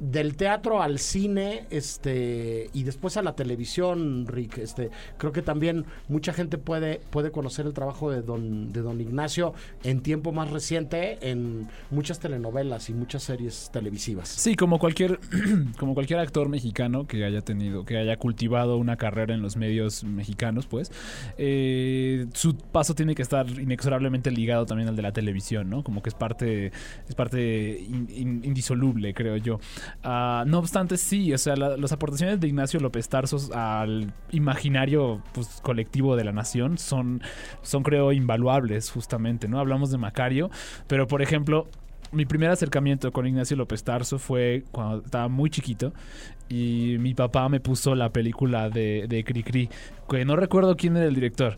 del 0.00 0.34
teatro 0.36 0.82
al 0.82 0.98
cine 0.98 1.66
este 1.70 2.70
y 2.72 2.82
después 2.84 3.16
a 3.16 3.22
la 3.22 3.36
televisión 3.36 4.26
Rick 4.26 4.58
este 4.58 4.90
creo 5.18 5.30
que 5.32 5.42
también 5.42 5.84
mucha 6.08 6.32
gente 6.32 6.58
puede 6.58 7.00
puede 7.10 7.30
conocer 7.30 7.66
el 7.66 7.74
trabajo 7.74 8.10
de 8.10 8.22
don 8.22 8.72
de 8.72 8.80
don 8.80 9.00
Ignacio 9.00 9.52
en 9.84 10.00
tiempo 10.00 10.32
más 10.32 10.50
reciente 10.50 11.18
en 11.30 11.68
muchas 11.90 12.18
telenovelas 12.18 12.88
y 12.90 12.94
muchas 12.94 13.22
series 13.22 13.70
televisivas 13.72 14.28
Sí, 14.28 14.56
como 14.56 14.78
cualquier, 14.78 15.20
como 15.78 15.94
cualquier 15.94 16.18
actor 16.20 16.48
mexicano 16.48 17.06
que 17.06 17.24
haya 17.24 17.42
tenido, 17.42 17.84
que 17.84 17.98
haya 17.98 18.16
cultivado 18.16 18.76
una 18.78 18.96
carrera 18.96 19.34
en 19.34 19.42
los 19.42 19.56
medios 19.56 20.02
mexicanos, 20.04 20.66
pues, 20.66 20.90
eh, 21.38 22.26
su 22.34 22.56
paso 22.56 22.94
tiene 22.94 23.14
que 23.14 23.22
estar 23.22 23.48
inexorablemente 23.48 24.30
ligado 24.30 24.66
también 24.66 24.88
al 24.88 24.96
de 24.96 25.02
la 25.02 25.12
televisión, 25.12 25.68
¿no? 25.68 25.82
Como 25.84 26.02
que 26.02 26.08
es 26.08 26.14
parte, 26.14 26.72
es 27.08 27.14
parte 27.14 27.78
in- 27.80 28.08
in- 28.14 28.40
indisoluble, 28.44 29.12
creo 29.14 29.36
yo. 29.36 29.60
Ah, 30.02 30.44
no 30.46 30.58
obstante, 30.58 30.96
sí, 30.96 31.32
o 31.32 31.38
sea, 31.38 31.56
la- 31.56 31.76
las 31.76 31.92
aportaciones 31.92 32.40
de 32.40 32.48
Ignacio 32.48 32.80
López 32.80 33.08
Tarsos 33.08 33.50
al 33.52 34.12
imaginario 34.32 35.22
pues, 35.32 35.60
colectivo 35.62 36.16
de 36.16 36.24
la 36.24 36.32
nación 36.32 36.78
son, 36.78 37.22
son, 37.62 37.82
creo, 37.82 38.12
invaluables, 38.12 38.90
justamente, 38.90 39.48
¿no? 39.48 39.58
Hablamos 39.60 39.90
de 39.90 39.98
Macario, 39.98 40.50
pero, 40.86 41.06
por 41.06 41.22
ejemplo, 41.22 41.66
mi 42.12 42.26
primer 42.26 42.50
acercamiento 42.50 43.12
con 43.12 43.26
Ignacio 43.26 43.56
López 43.56 43.84
Tarso 43.84 44.18
fue 44.18 44.64
cuando 44.72 45.04
estaba 45.04 45.28
muy 45.28 45.48
chiquito 45.50 45.92
y 46.50 46.96
mi 46.98 47.14
papá 47.14 47.48
me 47.48 47.60
puso 47.60 47.94
la 47.94 48.10
película 48.10 48.68
de, 48.68 49.06
de 49.08 49.24
Cricri, 49.24 49.70
que 50.08 50.24
no 50.24 50.36
recuerdo 50.36 50.76
quién 50.76 50.96
era 50.96 51.06
el 51.06 51.14
director. 51.14 51.56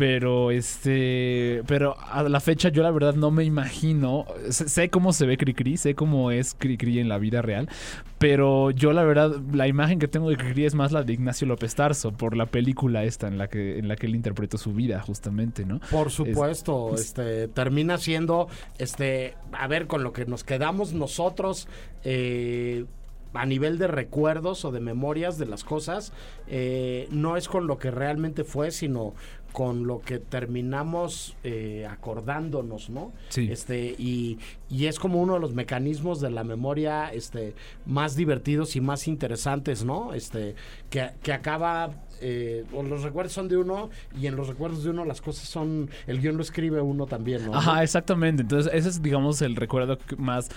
Pero 0.00 0.50
este. 0.50 1.62
Pero 1.66 1.94
a 2.00 2.22
la 2.22 2.40
fecha 2.40 2.70
yo 2.70 2.82
la 2.82 2.90
verdad 2.90 3.14
no 3.14 3.30
me 3.30 3.44
imagino. 3.44 4.24
Sé, 4.48 4.88
cómo 4.88 5.12
se 5.12 5.26
ve 5.26 5.36
Cricri, 5.36 5.76
sé 5.76 5.94
cómo 5.94 6.30
es 6.30 6.54
Cricri 6.54 7.00
en 7.00 7.10
la 7.10 7.18
vida 7.18 7.42
real. 7.42 7.68
Pero 8.16 8.70
yo 8.70 8.94
la 8.94 9.04
verdad, 9.04 9.36
la 9.52 9.68
imagen 9.68 9.98
que 9.98 10.08
tengo 10.08 10.30
de 10.30 10.38
Cricri 10.38 10.64
es 10.64 10.74
más 10.74 10.90
la 10.92 11.02
de 11.02 11.12
Ignacio 11.12 11.46
López 11.46 11.74
Tarso, 11.74 12.12
por 12.12 12.34
la 12.34 12.46
película 12.46 13.04
esta 13.04 13.28
en 13.28 13.36
la 13.36 13.48
que, 13.48 13.78
en 13.78 13.88
la 13.88 13.96
que 13.96 14.06
él 14.06 14.14
interpretó 14.14 14.56
su 14.56 14.72
vida, 14.72 15.02
justamente, 15.02 15.66
¿no? 15.66 15.80
Por 15.90 16.10
supuesto, 16.10 16.94
este 16.94 17.48
termina 17.48 17.98
siendo, 17.98 18.48
este, 18.78 19.34
a 19.52 19.66
ver, 19.66 19.86
con 19.86 20.02
lo 20.02 20.14
que 20.14 20.24
nos 20.24 20.44
quedamos 20.44 20.94
nosotros 20.94 21.68
eh, 22.04 22.86
a 23.32 23.46
nivel 23.46 23.78
de 23.78 23.86
recuerdos 23.86 24.64
o 24.64 24.72
de 24.72 24.80
memorias 24.80 25.38
de 25.38 25.46
las 25.46 25.64
cosas, 25.64 26.12
eh, 26.48 27.08
no 27.10 27.36
es 27.36 27.48
con 27.48 27.66
lo 27.66 27.78
que 27.78 27.90
realmente 27.90 28.44
fue, 28.44 28.70
sino 28.70 29.14
con 29.52 29.86
lo 29.86 30.00
que 30.00 30.18
terminamos 30.18 31.36
eh, 31.42 31.86
acordándonos, 31.90 32.90
¿no? 32.90 33.12
Sí. 33.28 33.48
Este, 33.50 33.94
y, 33.98 34.38
y 34.68 34.86
es 34.86 34.98
como 34.98 35.20
uno 35.20 35.34
de 35.34 35.40
los 35.40 35.54
mecanismos 35.54 36.20
de 36.20 36.30
la 36.30 36.44
memoria 36.44 37.12
este, 37.12 37.54
más 37.86 38.16
divertidos 38.16 38.76
y 38.76 38.80
más 38.80 39.08
interesantes, 39.08 39.84
¿no? 39.84 40.14
Este, 40.14 40.54
que, 40.88 41.10
que 41.22 41.32
acaba, 41.32 41.90
eh, 42.20 42.64
o 42.72 42.82
los 42.82 43.02
recuerdos 43.02 43.32
son 43.32 43.48
de 43.48 43.56
uno 43.56 43.90
y 44.18 44.26
en 44.26 44.36
los 44.36 44.48
recuerdos 44.48 44.84
de 44.84 44.90
uno 44.90 45.04
las 45.04 45.20
cosas 45.20 45.48
son, 45.48 45.90
el 46.06 46.20
guion 46.20 46.36
lo 46.36 46.42
escribe 46.42 46.80
uno 46.80 47.06
también, 47.06 47.46
¿no? 47.46 47.54
Ajá, 47.54 47.82
exactamente. 47.82 48.42
Entonces, 48.42 48.72
ese 48.72 48.88
es, 48.88 49.02
digamos, 49.02 49.42
el 49.42 49.56
recuerdo 49.56 49.98
más 50.16 50.48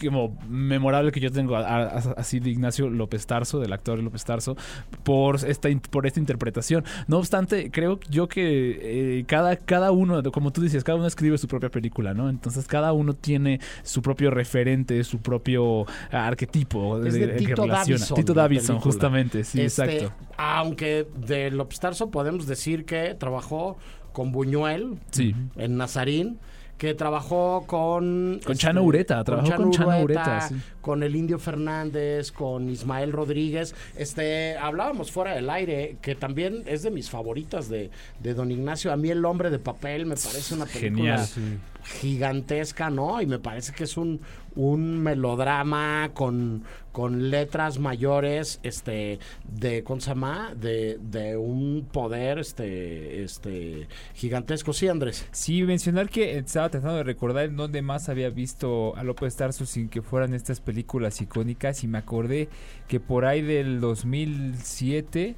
como 0.00 0.36
memorable 0.48 1.12
que 1.12 1.20
yo 1.20 1.30
tengo 1.30 1.56
así 1.56 2.40
de 2.40 2.50
Ignacio 2.50 2.90
López 2.90 3.26
Tarso, 3.26 3.60
del 3.60 3.72
actor 3.72 3.98
López 4.02 4.24
Tarso, 4.24 4.56
por 5.02 5.36
esta, 5.46 5.68
por 5.90 6.06
esta 6.06 6.20
interpretación. 6.20 6.84
No 7.06 7.18
obstante, 7.18 7.70
creo 7.70 8.00
yo 8.10 8.26
que 8.28 9.18
eh, 9.20 9.24
cada, 9.26 9.56
cada 9.56 9.92
uno, 9.92 10.22
como 10.32 10.52
tú 10.52 10.60
dices, 10.62 10.82
cada 10.84 10.96
uno 10.98 11.06
escribe 11.06 11.38
su 11.38 11.46
propia 11.48 11.70
película, 11.70 12.12
¿no? 12.14 12.28
Entonces 12.28 12.66
cada 12.66 12.92
uno 12.92 13.14
tiene 13.14 13.60
su 13.82 14.02
propio 14.02 14.30
referente, 14.30 15.02
su 15.04 15.18
propio 15.18 15.86
arquetipo 16.10 17.04
Es 17.04 17.14
de 17.14 17.20
de- 17.20 17.32
que 17.32 17.38
Tito 17.46 17.62
relaciona. 17.62 17.98
Davison, 18.00 18.16
Tito 18.16 18.34
Davison, 18.34 18.78
justamente, 18.80 19.44
sí, 19.44 19.60
Este, 19.60 19.82
exacto. 19.84 20.14
Aunque 20.36 21.06
de 21.26 21.50
López 21.50 21.78
Tarso 21.80 22.10
podemos 22.10 22.46
decir 22.46 22.84
que 22.84 23.14
trabajó 23.14 23.76
con 24.12 24.32
Buñuel 24.32 24.98
Sí. 25.10 25.34
en 25.56 25.76
Nazarín, 25.76 26.38
que 26.84 26.94
trabajó 26.94 27.64
con... 27.66 28.34
este, 28.34 28.46
Con 28.46 28.56
Chano 28.56 28.82
Ureta, 28.82 29.24
trabajó 29.24 29.56
con 29.56 29.70
Chano 29.70 30.00
Ureta, 30.00 30.48
sí. 30.48 30.56
con 30.80 31.02
el 31.02 31.16
Indio 31.16 31.38
Fernández, 31.38 32.30
con 32.30 32.68
Ismael 32.68 33.12
Rodríguez. 33.12 33.74
Este, 33.96 34.56
hablábamos 34.58 35.10
fuera 35.10 35.34
del 35.34 35.48
aire, 35.50 35.96
que 36.02 36.14
también 36.14 36.62
es 36.66 36.82
de 36.82 36.90
mis 36.90 37.10
favoritas 37.10 37.68
de, 37.68 37.90
de 38.20 38.34
Don 38.34 38.50
Ignacio. 38.50 38.92
A 38.92 38.96
mí 38.96 39.10
El 39.10 39.24
Hombre 39.24 39.50
de 39.50 39.58
Papel 39.58 40.06
me 40.06 40.16
parece 40.16 40.54
una 40.54 40.66
película 40.66 41.18
Genial. 41.18 41.26
Sí. 41.26 41.58
Gigantesca, 41.84 42.90
¿no? 42.90 43.20
Y 43.20 43.26
me 43.26 43.38
parece 43.38 43.72
que 43.72 43.84
es 43.84 43.96
un, 43.96 44.20
un 44.56 45.02
melodrama 45.02 46.10
con, 46.14 46.64
con 46.92 47.30
letras 47.30 47.78
mayores, 47.78 48.60
este, 48.62 49.18
de, 49.44 49.84
¿cómo 49.84 50.00
se 50.00 50.10
llama? 50.10 50.54
De, 50.54 50.98
de 51.00 51.36
un 51.36 51.88
poder, 51.92 52.38
este, 52.38 53.22
este, 53.22 53.88
gigantesco. 54.14 54.72
Sí, 54.72 54.88
Andrés. 54.88 55.26
Sí, 55.32 55.62
mencionar 55.62 56.08
que 56.08 56.38
estaba 56.38 56.68
tratando 56.68 56.96
de 56.96 57.04
recordar 57.04 57.44
en 57.46 57.56
dónde 57.56 57.82
más 57.82 58.08
había 58.08 58.30
visto 58.30 58.96
a 58.96 59.02
López 59.02 59.36
Tarso 59.36 59.66
sin 59.66 59.88
que 59.88 60.02
fueran 60.02 60.34
estas 60.34 60.60
películas 60.60 61.20
icónicas 61.20 61.84
y 61.84 61.88
me 61.88 61.98
acordé 61.98 62.48
que 62.88 63.00
por 63.00 63.24
ahí 63.24 63.42
del 63.42 63.80
2007 63.80 65.36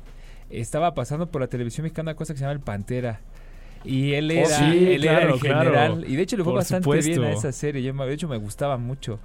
estaba 0.51 0.95
pasando 0.95 1.31
por 1.31 1.41
la 1.41 1.49
televisión 1.49 1.85
mexicana 1.85 2.11
una 2.11 2.17
cosa 2.17 2.35
que 2.35 2.39
se 2.39 2.45
llama 2.45 2.53
El 2.53 2.61
Pantera. 2.61 3.21
Y 3.87 4.13
él 4.15 4.31
Oh, 4.31 4.35
era, 4.35 4.59
sí, 4.59 4.65
él 4.95 5.05
era 5.05 5.23
el 5.23 5.39
claro. 5.39 5.39
general. 5.39 6.05
Y 6.09 6.17
de 6.17 6.23
hecho 6.23 6.37
le 6.37 6.45
fue 6.45 6.53
Por 6.53 6.61
bastante 6.61 7.01
bien 7.01 7.23
a 7.23 7.33
esa 7.33 7.53
serie. 7.53 7.83
Yo, 7.83 7.93
de 7.93 8.13
hecho 8.15 8.29
me 8.29 8.37
gustaba 8.37 8.77
mucho. 8.77 9.19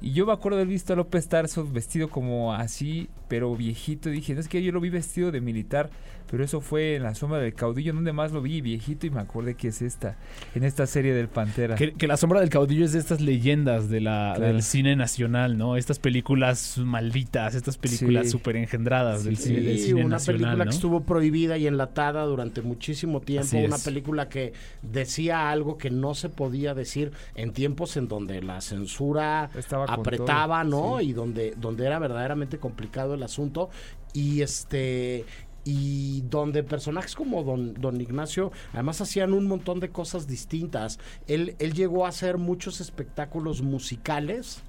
Y 0.00 0.12
yo 0.12 0.26
me 0.26 0.32
acuerdo 0.32 0.56
de 0.58 0.62
haber 0.62 0.72
visto 0.72 0.92
a 0.92 0.96
López 0.96 1.28
Tarso 1.28 1.66
vestido 1.70 2.08
como 2.08 2.52
así, 2.52 3.08
pero 3.28 3.54
viejito. 3.56 4.10
Dije, 4.10 4.34
no 4.34 4.40
es 4.40 4.48
que 4.48 4.62
yo 4.62 4.70
lo 4.72 4.80
vi 4.80 4.90
vestido 4.90 5.32
de 5.32 5.40
militar, 5.40 5.88
pero 6.30 6.42
eso 6.44 6.60
fue 6.60 6.96
en 6.96 7.02
la 7.04 7.14
sombra 7.14 7.38
del 7.38 7.54
caudillo, 7.54 7.92
donde 7.92 8.12
más 8.12 8.32
lo 8.32 8.40
vi 8.42 8.60
viejito 8.60 9.06
y 9.06 9.10
me 9.10 9.20
acordé 9.20 9.54
que 9.54 9.68
es 9.68 9.82
esta, 9.82 10.16
en 10.54 10.64
esta 10.64 10.86
serie 10.86 11.14
del 11.14 11.28
Pantera. 11.28 11.74
Que, 11.76 11.92
que 11.92 12.06
La 12.06 12.16
Sombra 12.16 12.40
del 12.40 12.48
Caudillo 12.50 12.84
es 12.84 12.92
de 12.92 12.98
estas 12.98 13.20
leyendas 13.20 13.88
de 13.88 14.00
la, 14.00 14.32
Claro. 14.36 14.52
del 14.52 14.62
cine 14.62 14.96
nacional, 14.96 15.56
¿no? 15.58 15.76
Estas 15.76 15.98
películas 15.98 16.78
malditas, 16.78 17.54
estas 17.54 17.76
películas 17.78 18.24
Sí. 18.26 18.30
súper 18.32 18.56
engendradas 18.56 19.24
del, 19.24 19.36
cine, 19.36 19.60
del 19.60 19.78
Sí, 19.78 19.84
cine 19.86 20.00
una 20.04 20.16
nacional, 20.16 20.40
película 20.42 20.64
¿no? 20.64 20.70
que 20.70 20.74
estuvo 20.74 21.00
prohibida 21.04 21.58
y 21.58 21.66
enlatada 21.66 22.24
durante 22.24 22.62
muchísimo 22.62 23.20
tiempo, 23.20 23.46
Así 23.48 23.64
una 23.64 23.76
es. 23.76 23.84
película 23.84 24.28
que 24.28 24.52
decía 24.82 25.50
algo 25.50 25.78
que 25.78 25.90
no 25.90 26.14
se 26.14 26.28
podía 26.30 26.74
decir 26.74 27.12
en 27.34 27.52
tiempos 27.52 27.96
en 27.96 28.08
donde 28.08 28.42
la 28.42 28.60
censura 28.60 29.50
Estaba 29.56 29.84
apretaba, 29.84 30.62
todo, 30.62 30.90
¿no? 30.94 30.98
sí. 31.00 31.06
Y 31.08 31.12
donde, 31.12 31.54
donde 31.60 31.86
era 31.86 31.98
verdaderamente 31.98 32.58
complicado 32.58 33.14
el 33.14 33.22
asunto. 33.22 33.70
Y 34.12 34.42
este 34.42 35.24
y 35.64 36.22
donde 36.22 36.62
personajes 36.62 37.14
como 37.14 37.42
don, 37.42 37.74
don 37.74 38.00
Ignacio 38.00 38.52
además 38.72 39.00
hacían 39.00 39.32
un 39.32 39.46
montón 39.46 39.80
de 39.80 39.90
cosas 39.90 40.26
distintas. 40.26 40.98
Él, 41.26 41.56
él 41.58 41.72
llegó 41.72 42.06
a 42.06 42.10
hacer 42.10 42.38
muchos 42.38 42.80
espectáculos 42.80 43.62
musicales, 43.62 44.62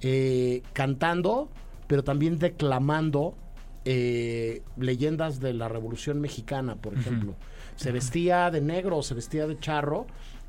eh, 0.00 0.62
cantando, 0.72 1.48
pero 1.86 2.02
también 2.02 2.38
declamando 2.38 3.36
eh, 3.84 4.62
leyendas 4.76 5.38
de 5.38 5.52
la 5.54 5.68
Revolución 5.68 6.20
Mexicana, 6.20 6.74
por 6.74 6.94
ejemplo. 6.94 7.36
Se 7.76 7.92
vestía 7.92 8.50
de 8.50 8.60
negro 8.60 9.02
se 9.02 9.14
vestía 9.14 9.46
de 9.46 9.58
charro 9.60 10.06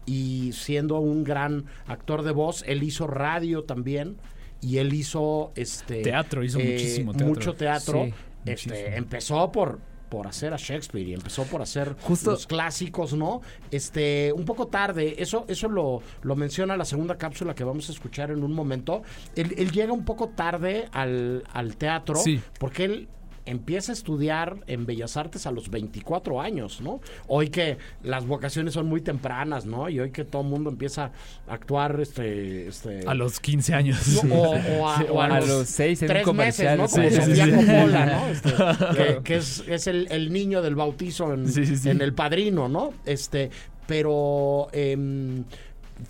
y 0.08 0.54
siendo 0.54 1.00
un 1.00 1.24
gran 1.24 1.66
actor 1.86 2.24
de 2.24 2.32
voz, 2.32 2.64
él 2.66 2.82
hizo 2.82 3.06
radio 3.06 3.64
también 3.64 4.18
y 4.62 4.78
él 4.78 4.94
hizo 4.94 5.52
este 5.56 6.02
Teatro, 6.02 6.44
hizo 6.44 6.60
muchísimo 6.60 7.12
teatro. 7.12 7.28
mucho 7.28 7.54
teatro. 7.54 8.06
Sí, 8.06 8.14
Este, 8.54 8.96
empezó 8.98 9.52
por 9.52 9.80
por 10.08 10.26
hacer 10.26 10.54
a 10.54 10.56
Shakespeare 10.58 11.06
y 11.06 11.14
empezó 11.14 11.44
por 11.44 11.62
hacer 11.62 11.94
Justo- 12.02 12.32
los 12.32 12.48
clásicos, 12.48 13.12
¿no? 13.14 13.42
Este, 13.72 14.32
un 14.34 14.46
poco 14.46 14.68
tarde, 14.68 15.22
eso, 15.22 15.44
eso 15.50 15.68
lo, 15.68 16.02
lo 16.22 16.36
menciona 16.38 16.78
la 16.78 16.86
segunda 16.86 17.18
cápsula 17.18 17.54
que 17.54 17.66
vamos 17.66 17.90
a 17.90 17.92
escuchar 17.92 18.32
en 18.32 18.42
un 18.42 18.54
momento. 18.54 19.02
Él, 19.36 19.54
él 19.58 19.70
llega 19.70 19.92
un 19.92 20.06
poco 20.06 20.30
tarde 20.30 20.88
al, 20.94 21.44
al 21.52 21.76
teatro 21.76 22.16
Sí. 22.16 22.40
porque 22.58 22.86
él 22.86 23.10
empieza 23.48 23.92
a 23.92 23.94
estudiar 23.94 24.58
en 24.68 24.86
Bellas 24.86 25.18
Artes 25.18 25.48
a 25.48 25.52
los 25.52 25.70
24 25.70 26.40
años, 26.42 26.82
¿no? 26.82 27.00
Hoy 27.28 27.48
que 27.50 27.78
las 28.04 28.26
vocaciones 28.28 28.74
son 28.74 28.86
muy 28.88 29.02
tempranas, 29.02 29.66
¿no? 29.66 29.90
Y 29.90 30.00
hoy 30.00 30.12
que 30.12 30.24
todo 30.24 30.42
el 30.44 30.50
mundo 30.50 30.70
empieza 30.70 31.12
a 31.48 31.54
actuar 31.54 32.00
este, 32.00 32.68
este 32.68 33.02
A 33.08 33.14
los 33.14 33.40
15 33.40 33.74
años. 33.74 34.22
o, 34.30 34.36
o 34.36 34.88
a, 34.88 34.98
Sí, 35.00 35.06
o 35.10 35.22
a 35.22 35.26
a 35.26 35.40
los, 35.40 35.50
los 35.50 35.68
seis 35.68 36.02
en 36.02 36.10
un 36.10 36.14
tres 36.14 36.24
comercial, 36.26 36.78
meses, 36.80 36.98
¿no? 36.98 37.04
Como 37.04 37.10
sí, 37.10 37.22
sí, 37.22 37.36
Sofía. 37.36 37.56
Coppola, 37.56 38.06
¿no? 38.06 38.28
Este, 38.28 38.52
que, 39.16 39.24
que 39.24 39.36
es, 39.38 39.64
es 39.68 39.88
el, 39.88 40.08
el 40.12 40.32
niño 40.32 40.62
del 40.62 40.76
bautizo 40.76 41.34
en, 41.34 41.48
Sí, 41.52 41.66
sí, 41.66 41.78
sí. 41.78 41.90
en 41.90 42.02
El 42.02 42.14
Padrino, 42.14 42.68
¿no? 42.70 42.94
Este, 43.06 43.50
pero 43.88 44.68
em, 44.74 45.44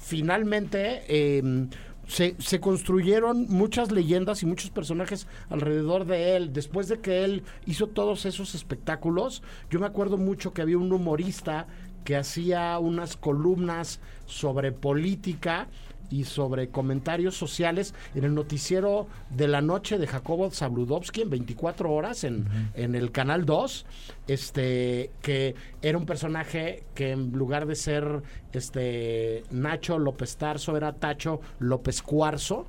finalmente 0.01 1.03
em, 1.37 1.69
se, 2.07 2.35
se 2.39 2.59
construyeron 2.59 3.47
muchas 3.49 3.91
leyendas 3.91 4.41
y 4.41 4.45
muchos 4.45 4.71
personajes 4.71 5.27
alrededor 5.49 6.05
de 6.05 6.35
él. 6.35 6.53
Después 6.53 6.87
de 6.87 6.99
que 6.99 7.23
él 7.23 7.43
hizo 7.65 7.87
todos 7.87 8.25
esos 8.25 8.55
espectáculos, 8.55 9.43
yo 9.69 9.79
me 9.79 9.85
acuerdo 9.85 10.17
mucho 10.17 10.53
que 10.53 10.61
había 10.61 10.77
un 10.77 10.91
humorista 10.91 11.67
que 12.03 12.15
hacía 12.15 12.79
unas 12.79 13.17
columnas 13.17 13.99
sobre 14.25 14.71
política 14.71 15.67
y 16.09 16.23
sobre 16.23 16.69
comentarios 16.69 17.35
sociales 17.35 17.93
en 18.15 18.23
el 18.23 18.33
noticiero 18.33 19.07
de 19.29 19.47
la 19.47 19.61
noche 19.61 19.97
de 19.97 20.07
Jacobo 20.07 20.49
Zabludovsky 20.51 21.21
en 21.21 21.29
24 21.29 21.91
horas 21.91 22.23
en, 22.23 22.47
en 22.75 22.95
el 22.95 23.11
canal 23.11 23.45
2 23.45 23.85
este 24.27 25.11
que 25.21 25.55
era 25.81 25.97
un 25.97 26.05
personaje 26.05 26.83
que 26.95 27.11
en 27.11 27.31
lugar 27.31 27.65
de 27.65 27.75
ser 27.75 28.21
este 28.53 29.43
Nacho 29.51 29.99
López 29.99 30.37
Tarso 30.37 30.75
era 30.75 30.93
Tacho 30.93 31.41
López 31.59 32.01
Cuarzo. 32.01 32.67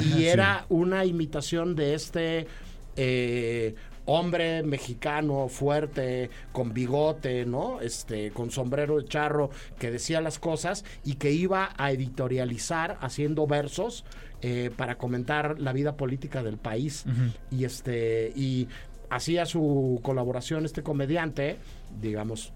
Y 0.00 0.02
sí. 0.02 0.26
era 0.26 0.66
una 0.68 1.04
imitación 1.04 1.74
de 1.74 1.94
este 1.94 2.46
eh, 2.96 3.74
hombre 4.10 4.62
mexicano 4.62 5.48
fuerte 5.48 6.30
con 6.52 6.72
bigote 6.72 7.44
no 7.44 7.80
este 7.80 8.30
con 8.32 8.50
sombrero 8.50 9.00
de 9.00 9.06
charro 9.06 9.50
que 9.78 9.90
decía 9.90 10.20
las 10.20 10.38
cosas 10.38 10.84
y 11.04 11.14
que 11.14 11.30
iba 11.30 11.70
a 11.76 11.92
editorializar 11.92 12.98
haciendo 13.00 13.46
versos 13.46 14.04
eh, 14.42 14.70
para 14.76 14.96
comentar 14.96 15.60
la 15.60 15.72
vida 15.72 15.96
política 15.96 16.42
del 16.42 16.56
país. 16.56 17.04
Y 17.50 17.64
este 17.64 18.32
y 18.34 18.68
hacía 19.10 19.46
su 19.46 20.00
colaboración 20.02 20.64
este 20.64 20.82
comediante 20.82 21.58
digamos 22.00 22.52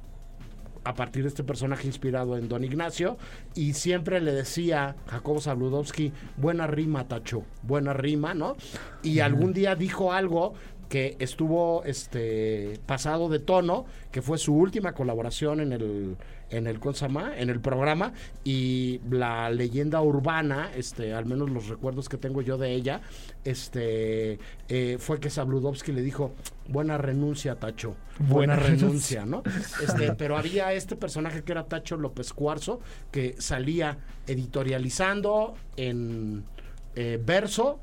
a 0.84 0.94
partir 0.94 1.22
de 1.22 1.28
este 1.28 1.42
personaje 1.42 1.86
inspirado 1.86 2.36
en 2.36 2.48
Don 2.48 2.62
Ignacio 2.62 3.16
y 3.54 3.72
siempre 3.72 4.20
le 4.20 4.32
decía 4.32 4.96
Jacobo 5.06 5.40
Zabludowski, 5.40 6.12
buena 6.36 6.66
rima, 6.66 7.08
Tacho, 7.08 7.44
buena 7.62 7.94
rima, 7.94 8.34
¿no? 8.34 8.56
Y 9.02 9.20
algún 9.20 9.54
día 9.54 9.74
dijo 9.74 10.12
algo 10.12 10.54
que 10.88 11.16
estuvo 11.18 11.82
este 11.84 12.78
pasado 12.86 13.28
de 13.28 13.38
tono, 13.38 13.86
que 14.10 14.22
fue 14.22 14.38
su 14.38 14.54
última 14.54 14.92
colaboración 14.92 15.60
en 15.60 15.72
el 15.72 16.16
en 16.50 16.66
el 16.66 16.78
¿cómo 16.78 16.94
se 16.94 17.06
llama? 17.06 17.32
en 17.36 17.50
el 17.50 17.60
programa 17.60 18.12
y 18.44 19.00
la 19.10 19.50
leyenda 19.50 20.00
urbana, 20.02 20.70
este, 20.74 21.12
al 21.12 21.26
menos 21.26 21.50
los 21.50 21.68
recuerdos 21.68 22.08
que 22.08 22.16
tengo 22.16 22.42
yo 22.42 22.58
de 22.58 22.72
ella, 22.72 23.00
este 23.44 24.38
eh, 24.68 24.96
fue 24.98 25.20
que 25.20 25.30
Zabludowski 25.30 25.92
le 25.92 26.02
dijo, 26.02 26.32
buena 26.68 26.98
renuncia, 26.98 27.56
Tacho, 27.56 27.96
buena, 28.18 28.54
Buena 28.54 28.56
renuncia, 28.56 29.26
¿no? 29.26 29.42
Este, 29.82 30.12
pero 30.14 30.36
había 30.36 30.72
este 30.72 30.96
personaje 30.96 31.42
que 31.42 31.52
era 31.52 31.64
Tacho 31.64 31.96
López 31.96 32.32
Cuarzo, 32.32 32.80
que 33.10 33.34
salía 33.38 33.98
editorializando 34.26 35.54
en 35.76 36.44
eh, 36.94 37.20
verso, 37.24 37.80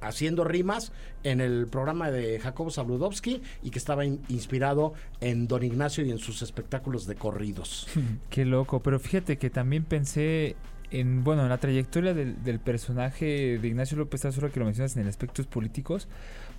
haciendo 0.00 0.44
rimas 0.44 0.92
en 1.30 1.40
el 1.40 1.66
programa 1.66 2.10
de 2.10 2.38
Jacobo 2.40 2.70
Zabludowski 2.70 3.42
y 3.62 3.70
que 3.70 3.78
estaba 3.78 4.04
in- 4.04 4.20
inspirado 4.28 4.94
en 5.20 5.48
Don 5.48 5.62
Ignacio 5.62 6.04
y 6.04 6.10
en 6.10 6.18
sus 6.18 6.42
espectáculos 6.42 7.06
de 7.06 7.14
corridos. 7.16 7.86
Qué 8.30 8.44
loco, 8.44 8.80
pero 8.80 8.98
fíjate 9.00 9.36
que 9.38 9.50
también 9.50 9.84
pensé 9.84 10.56
en, 10.90 11.24
bueno, 11.24 11.42
en 11.42 11.48
la 11.48 11.58
trayectoria 11.58 12.14
del, 12.14 12.42
del 12.44 12.60
personaje 12.60 13.58
de 13.58 13.68
Ignacio 13.68 13.96
López 13.98 14.24
ahora 14.24 14.50
que 14.50 14.60
lo 14.60 14.66
mencionas 14.66 14.96
en 14.96 15.06
aspectos 15.08 15.46
políticos. 15.46 16.06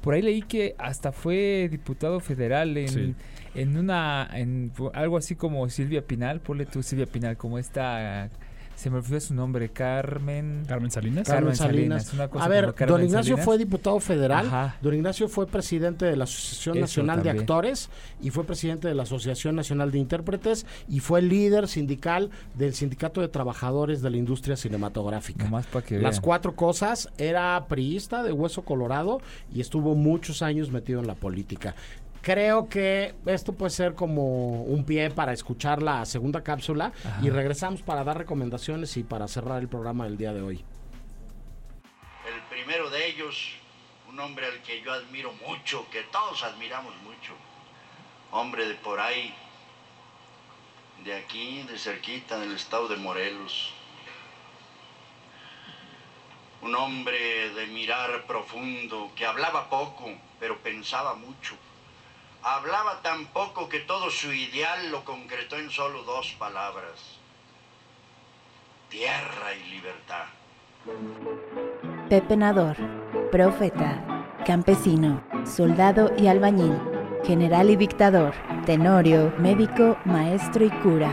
Por 0.01 0.13
ahí 0.13 0.21
leí 0.21 0.41
que 0.41 0.75
hasta 0.77 1.11
fue 1.11 1.69
diputado 1.71 2.19
federal 2.19 2.75
en, 2.77 2.87
Sí. 2.89 3.15
en 3.55 3.77
una, 3.77 4.29
en 4.33 4.71
algo 4.93 5.17
así 5.17 5.35
como 5.35 5.67
Silvia 5.69 6.05
Pinal, 6.05 6.41
ponle 6.41 6.65
tú 6.65 6.83
Silvia 6.83 7.05
Pinal, 7.07 7.37
como 7.37 7.57
esta, 7.57 8.29
se 8.77 8.91
me 8.91 8.97
olvidó 8.97 9.19
su 9.19 9.33
nombre, 9.33 9.69
Carmen. 9.69 10.63
Carmen 10.67 10.91
Salinas. 10.91 11.27
Carmen 11.27 11.55
Salinas, 11.55 12.13
una 12.13 12.27
cosa 12.27 12.45
A 12.45 12.47
ver, 12.47 12.73
Carmen 12.75 12.95
don 12.95 13.05
Ignacio 13.05 13.31
Salinas. 13.31 13.45
fue 13.45 13.57
diputado 13.57 13.99
federal, 13.99 14.45
Ajá. 14.45 14.75
don 14.81 14.93
Ignacio 14.93 15.27
fue 15.27 15.47
presidente 15.47 16.05
de 16.05 16.15
la 16.15 16.25
Asociación 16.25 16.75
Eso 16.77 16.81
Nacional 16.81 17.23
de. 17.23 17.31
Actores 17.31 17.89
y 18.21 18.29
fue 18.29 18.43
presidente 18.43 18.87
de 18.87 18.93
la 18.93 19.03
Asociación 19.03 19.55
Nacional 19.55 19.91
de 19.91 19.97
Intérpretes 19.97 20.65
y 20.87 20.99
fue 20.99 21.23
líder 21.23 21.67
sindical 21.67 22.29
del 22.53 22.75
Sindicato 22.75 23.19
de 23.19 23.27
Trabajadores 23.29 24.01
de 24.03 24.11
la 24.11 24.17
Industria 24.17 24.55
Cinematográfica. 24.55 25.43
Nomás 25.45 25.65
para 25.65 25.83
que 25.83 25.97
Las 25.99 26.17
vean. 26.17 26.21
cuatro 26.23 26.55
cosas, 26.55 27.09
era 27.17 27.65
priista 27.67 28.21
de 28.21 28.31
hueso 28.31 28.61
colorado 28.61 29.21
y 29.51 29.59
estuvo 29.61 29.95
muchos 29.95 30.43
años 30.43 30.69
metido 30.71 30.99
en 30.99 31.07
la 31.07 31.15
política. 31.15 31.73
Creo 32.27 32.67
que 32.67 33.15
esto 33.25 33.53
puede 33.53 33.69
ser 33.69 33.95
como 33.95 34.63
un 34.63 34.83
pie 34.83 35.09
para 35.11 35.31
escuchar 35.31 35.81
la 35.81 36.03
segunda 36.03 36.43
cápsula 36.43 36.91
Ajá. 37.05 37.21
y 37.23 37.29
regresamos 37.29 37.81
para 37.81 38.03
dar 38.03 38.17
recomendaciones 38.17 38.97
y 38.97 39.03
para 39.05 39.29
cerrar 39.29 39.61
el 39.61 39.69
programa 39.69 40.03
del 40.03 40.17
día 40.17 40.33
de 40.33 40.41
hoy. 40.41 40.65
El 42.27 42.41
primero 42.49 42.89
de 42.89 43.07
ellos, 43.07 43.53
un 44.09 44.19
hombre 44.19 44.45
al 44.45 44.61
que 44.61 44.81
yo 44.81 44.91
admiro 44.91 45.31
mucho, 45.47 45.89
que 45.89 46.01
todos 46.11 46.43
admiramos 46.43 46.93
mucho. 47.03 47.31
Hombre 48.31 48.67
de 48.67 48.75
por 48.75 48.99
ahí, 48.99 49.33
de 51.05 51.13
aquí, 51.13 51.63
de 51.63 51.77
cerquita, 51.77 52.37
del 52.39 52.51
estado 52.51 52.89
de 52.89 52.97
Morelos. 52.97 53.71
Un 56.61 56.75
hombre 56.75 57.51
de 57.51 57.67
mirar 57.67 58.25
profundo, 58.27 59.11
que 59.15 59.25
hablaba 59.25 59.69
poco, 59.69 60.11
pero 60.41 60.57
pensaba 60.57 61.15
mucho. 61.15 61.55
Hablaba 62.49 63.01
tan 63.01 63.25
poco 63.25 63.67
que 63.67 63.81
todo 63.81 64.09
su 64.09 64.31
ideal 64.31 64.89
lo 64.89 65.03
concretó 65.03 65.57
en 65.57 65.69
solo 65.69 66.03
dos 66.03 66.33
palabras. 66.39 67.19
Tierra 68.87 69.53
y 69.53 69.69
libertad. 69.69 70.23
Pepe 72.07 72.37
Nador, 72.37 72.77
profeta, 73.33 74.01
campesino, 74.45 75.21
soldado 75.45 76.09
y 76.17 76.27
albañil, 76.27 76.79
general 77.25 77.69
y 77.69 77.75
dictador, 77.75 78.33
tenorio, 78.65 79.33
médico, 79.39 79.97
maestro 80.05 80.63
y 80.63 80.69
cura, 80.69 81.11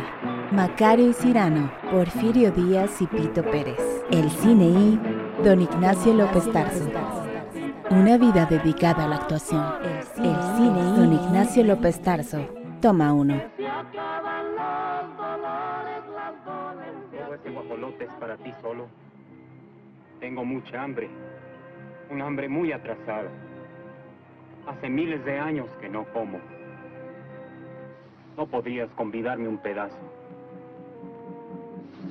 Macario 0.53 1.11
y 1.11 1.15
Cirano, 1.15 1.69
Porfirio 1.91 2.53
Díaz 2.53 3.03
y 3.03 3.09
Pito 3.09 3.43
Pérez, 3.43 4.05
el 4.13 4.31
cine 4.31 4.67
y 4.67 5.01
Don 5.43 5.61
Ignacio 5.63 6.15
López 6.15 6.45
Tarso. 6.53 7.24
Una 7.91 8.17
vida 8.17 8.47
dedicada 8.47 9.05
a 9.05 9.09
la 9.09 9.17
actuación. 9.17 9.63
El 10.17 10.37
cine 10.57 10.81
y 10.81 10.97
Don 10.97 11.13
Ignacio 11.13 11.63
López 11.65 12.01
Tarso. 12.01 12.47
Toma 12.81 13.13
uno. 13.13 13.41
Todo 17.13 17.35
ese 17.35 17.51
guajolote 17.51 18.05
es 18.05 18.13
para 18.15 18.37
ti 18.39 18.53
solo. 18.63 18.87
Tengo 20.21 20.45
mucha 20.45 20.83
hambre. 20.83 21.11
Un 22.11 22.23
hambre 22.23 22.49
muy 22.49 22.73
atrasada. 22.73 23.29
Hace 24.67 24.89
miles 24.89 25.25
de 25.25 25.39
años 25.39 25.67
que 25.81 25.89
no 25.89 26.05
como. 26.13 26.39
No 28.37 28.47
podrías 28.47 28.89
convidarme 28.97 29.47
un 29.47 29.59
pedazo. 29.59 29.99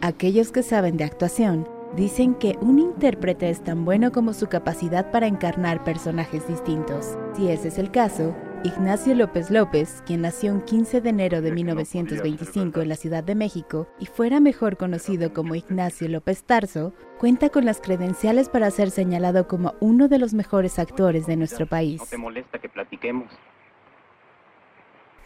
Aquellos 0.01 0.51
que 0.51 0.61
saben 0.63 0.97
de 0.97 1.05
actuación 1.05 1.67
dicen 1.95 2.35
que 2.35 2.57
un 2.61 2.79
intérprete 2.79 3.49
es 3.49 3.63
tan 3.63 3.85
bueno 3.85 4.11
como 4.11 4.33
su 4.33 4.47
capacidad 4.47 5.11
para 5.11 5.27
encarnar 5.27 5.83
personajes 5.83 6.47
distintos. 6.47 7.17
Si 7.35 7.49
ese 7.49 7.67
es 7.67 7.77
el 7.77 7.91
caso, 7.91 8.35
Ignacio 8.63 9.13
López 9.13 9.51
López, 9.51 10.01
quien 10.05 10.21
nació 10.21 10.53
un 10.53 10.61
15 10.61 11.01
de 11.01 11.09
enero 11.09 11.41
de 11.41 11.51
1925 11.51 12.81
en 12.81 12.89
la 12.89 12.95
Ciudad 12.95 13.23
de 13.23 13.35
México 13.35 13.87
y 13.99 14.05
fuera 14.05 14.39
mejor 14.39 14.77
conocido 14.77 15.33
como 15.33 15.55
Ignacio 15.55 16.07
López 16.07 16.43
Tarso, 16.43 16.93
cuenta 17.19 17.49
con 17.49 17.65
las 17.65 17.81
credenciales 17.81 18.47
para 18.47 18.71
ser 18.71 18.89
señalado 18.89 19.47
como 19.47 19.73
uno 19.81 20.07
de 20.07 20.17
los 20.17 20.33
mejores 20.33 20.79
actores 20.79 21.27
de 21.27 21.35
nuestro 21.35 21.67
país. 21.67 21.99
¿No 21.99 22.05
te 22.05 22.17
molesta 22.17 22.57
que 22.59 22.69
platiquemos? 22.69 23.29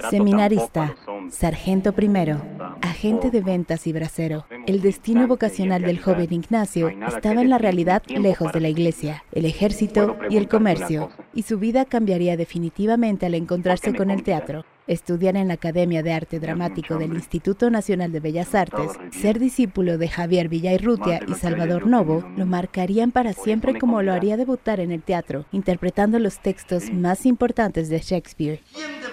Seminarista, 0.10 0.96
sargento 1.30 1.94
primero, 1.94 2.42
agente 2.82 3.32
de 3.32 3.42
ventas 3.42 3.88
y 3.88 3.94
bracero. 3.94 4.46
El 4.66 4.82
destino 4.82 5.28
vocacional 5.28 5.82
del 5.82 6.00
joven 6.00 6.32
Ignacio 6.32 6.90
estaba 6.90 7.42
en 7.42 7.50
la 7.50 7.58
realidad 7.58 8.04
lejos 8.08 8.54
de 8.54 8.62
la 8.62 8.70
iglesia, 8.70 9.24
el 9.32 9.46
ejército 9.46 10.16
y 10.30 10.38
el 10.38 10.48
comercio, 10.48 11.10
y 11.34 11.44
su 11.44 11.58
vida 11.58 11.86
cambiaría 11.86 12.38
definitivamente 12.38 13.26
al 13.26 13.34
encontrarse 13.34 13.94
con 13.96 14.12
el 14.12 14.24
teatro. 14.24 14.66
estudiar 14.88 15.36
en 15.36 15.50
la 15.50 15.56
Academia 15.56 16.02
de 16.02 16.14
Arte 16.14 16.40
Dramático 16.40 16.98
del 16.98 17.14
Instituto 17.14 17.70
Nacional 17.70 18.14
de 18.14 18.22
Bellas 18.22 18.56
Artes, 18.56 18.92
ser 19.12 19.38
discípulo 19.38 19.98
de 19.98 20.08
Javier 20.08 20.48
Villairrutia 20.48 21.20
y 21.28 21.34
Salvador 21.34 21.88
Novo, 21.88 22.24
lo 22.38 22.46
marcarían 22.46 23.12
para 23.12 23.34
siempre 23.34 23.78
como 23.78 24.02
lo 24.02 24.14
haría 24.14 24.38
debutar 24.38 24.80
en 24.80 24.94
el 24.94 25.04
teatro, 25.04 25.46
interpretando 25.52 26.20
los 26.20 26.40
textos 26.40 26.90
más 26.92 27.26
importantes 27.26 27.90
de 27.90 28.00
Shakespeare. 28.00 28.62
De 28.74 29.08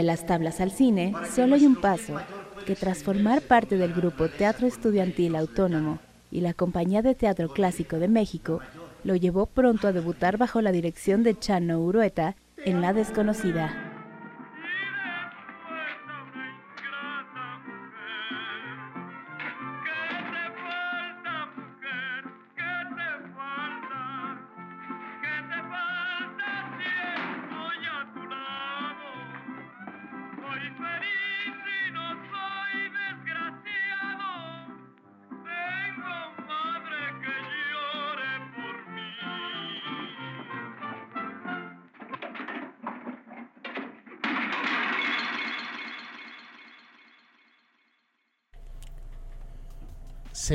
las 0.00 0.24
tablas 0.24 0.60
al 0.62 0.70
cine, 0.70 1.12
solo 1.34 1.56
hay 1.56 1.66
un 1.66 1.76
paso, 1.76 2.18
que 2.64 2.74
transformar 2.74 3.42
parte 3.42 3.76
del 3.76 3.92
grupo 3.92 4.28
Teatro 4.28 4.66
Estudiantil 4.66 5.36
Autónomo 5.36 5.98
y 6.30 6.40
la 6.40 6.54
Compañía 6.54 7.02
de 7.02 7.14
Teatro 7.14 7.50
Clásico 7.50 7.98
de 7.98 8.08
México 8.08 8.60
lo 9.04 9.16
llevó 9.16 9.46
pronto 9.46 9.88
a 9.88 9.92
debutar 9.92 10.38
bajo 10.38 10.62
la 10.62 10.72
dirección 10.72 11.22
de 11.22 11.38
Chano 11.38 11.80
Urueta 11.80 12.36
en 12.64 12.80
La 12.80 12.94
Desconocida. 12.94 13.91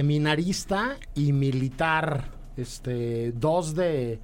Seminarista 0.01 0.97
y 1.15 1.33
militar, 1.33 2.25
este, 2.55 3.31
dos 3.31 3.73
de 3.73 4.19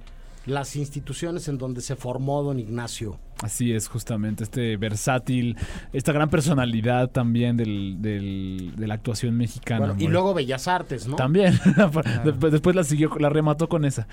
las 0.46 0.76
instituciones 0.76 1.48
en 1.48 1.58
donde 1.58 1.80
se 1.80 1.96
formó 1.96 2.44
don 2.44 2.60
Ignacio. 2.60 3.18
Así 3.42 3.72
es, 3.72 3.88
justamente, 3.88 4.44
este 4.44 4.76
versátil, 4.76 5.56
esta 5.92 6.12
gran 6.12 6.30
personalidad 6.30 7.10
también 7.10 7.56
del, 7.56 7.96
del- 8.00 8.74
de 8.76 8.86
la 8.86 8.94
actuación 8.94 9.36
mexicana. 9.36 9.86
Bueno, 9.86 10.00
y 10.00 10.06
luego 10.06 10.32
Bellas 10.32 10.68
Artes, 10.68 11.08
¿no? 11.08 11.16
También, 11.16 11.58
después, 12.24 12.52
después 12.52 12.76
la 12.76 12.84
siguió, 12.84 13.10
la 13.18 13.28
remató 13.30 13.68
con 13.68 13.84
esa. 13.84 14.06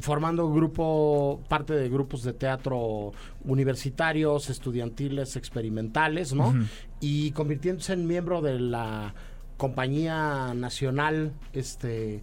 formando 0.00 0.50
grupo, 0.50 1.42
parte 1.48 1.74
de 1.74 1.90
grupos 1.90 2.22
de 2.22 2.32
teatro 2.32 3.12
universitarios, 3.44 4.48
estudiantiles, 4.48 5.36
experimentales, 5.36 6.32
¿no? 6.32 6.54
Y 7.00 7.32
convirtiéndose 7.32 7.92
en 7.92 8.06
miembro 8.06 8.40
de 8.40 8.58
la 8.58 9.12
compañía 9.58 10.54
nacional, 10.54 11.32
este, 11.52 12.22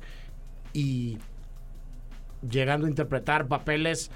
y 0.74 1.20
llegando 2.50 2.88
a 2.88 2.90
interpretar 2.90 3.48
papeles 3.48 4.10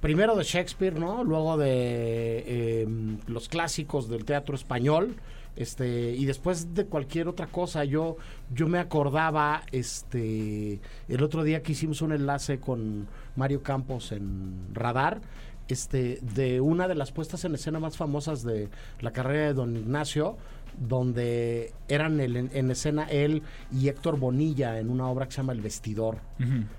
primero 0.00 0.36
de 0.36 0.44
Shakespeare, 0.44 0.98
¿no? 0.98 1.24
Luego 1.24 1.58
de 1.58 2.44
eh, 2.46 2.88
los 3.26 3.48
clásicos 3.48 4.08
del 4.08 4.24
teatro 4.24 4.54
español, 4.54 5.16
este, 5.56 6.12
y 6.12 6.26
después 6.26 6.74
de 6.74 6.86
cualquier 6.86 7.28
otra 7.28 7.46
cosa. 7.46 7.84
Yo, 7.84 8.16
yo 8.54 8.68
me 8.68 8.78
acordaba, 8.78 9.62
este, 9.72 10.80
el 11.08 11.22
otro 11.22 11.42
día 11.42 11.62
que 11.62 11.72
hicimos 11.72 12.02
un 12.02 12.12
enlace 12.12 12.60
con 12.60 13.08
Mario 13.36 13.62
Campos 13.62 14.12
en 14.12 14.68
Radar, 14.72 15.20
este, 15.68 16.20
de 16.22 16.60
una 16.60 16.86
de 16.86 16.94
las 16.94 17.10
puestas 17.10 17.44
en 17.44 17.54
escena 17.54 17.80
más 17.80 17.96
famosas 17.96 18.44
de 18.44 18.68
la 19.00 19.12
carrera 19.12 19.46
de 19.46 19.54
Don 19.54 19.76
Ignacio, 19.76 20.36
donde 20.78 21.72
eran 21.88 22.20
el- 22.20 22.36
en, 22.36 22.50
en 22.52 22.70
escena 22.70 23.04
él 23.04 23.42
y 23.72 23.88
Héctor 23.88 24.18
Bonilla 24.18 24.78
en 24.78 24.90
una 24.90 25.06
obra 25.08 25.26
que 25.26 25.32
se 25.32 25.36
llama 25.38 25.52
El 25.52 25.60
Vestidor 25.62 26.18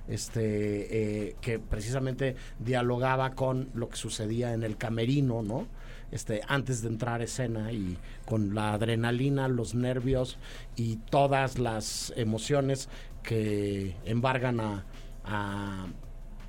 este 0.07 1.27
eh, 1.29 1.35
que 1.41 1.59
precisamente 1.59 2.35
dialogaba 2.59 3.31
con 3.35 3.69
lo 3.73 3.89
que 3.89 3.97
sucedía 3.97 4.53
en 4.53 4.63
el 4.63 4.77
camerino, 4.77 5.41
¿no? 5.41 5.67
Este, 6.11 6.41
antes 6.47 6.81
de 6.81 6.87
entrar 6.87 7.19
a 7.19 7.25
escena 7.25 7.71
y 7.73 7.97
con 8.25 8.55
la 8.55 8.73
adrenalina, 8.73 9.47
los 9.49 9.75
nervios 9.75 10.37
y 10.77 10.97
todas 11.09 11.59
las 11.59 12.13
emociones 12.15 12.87
que 13.23 13.95
embargan 14.05 14.59
a, 14.61 14.85
a 15.25 15.87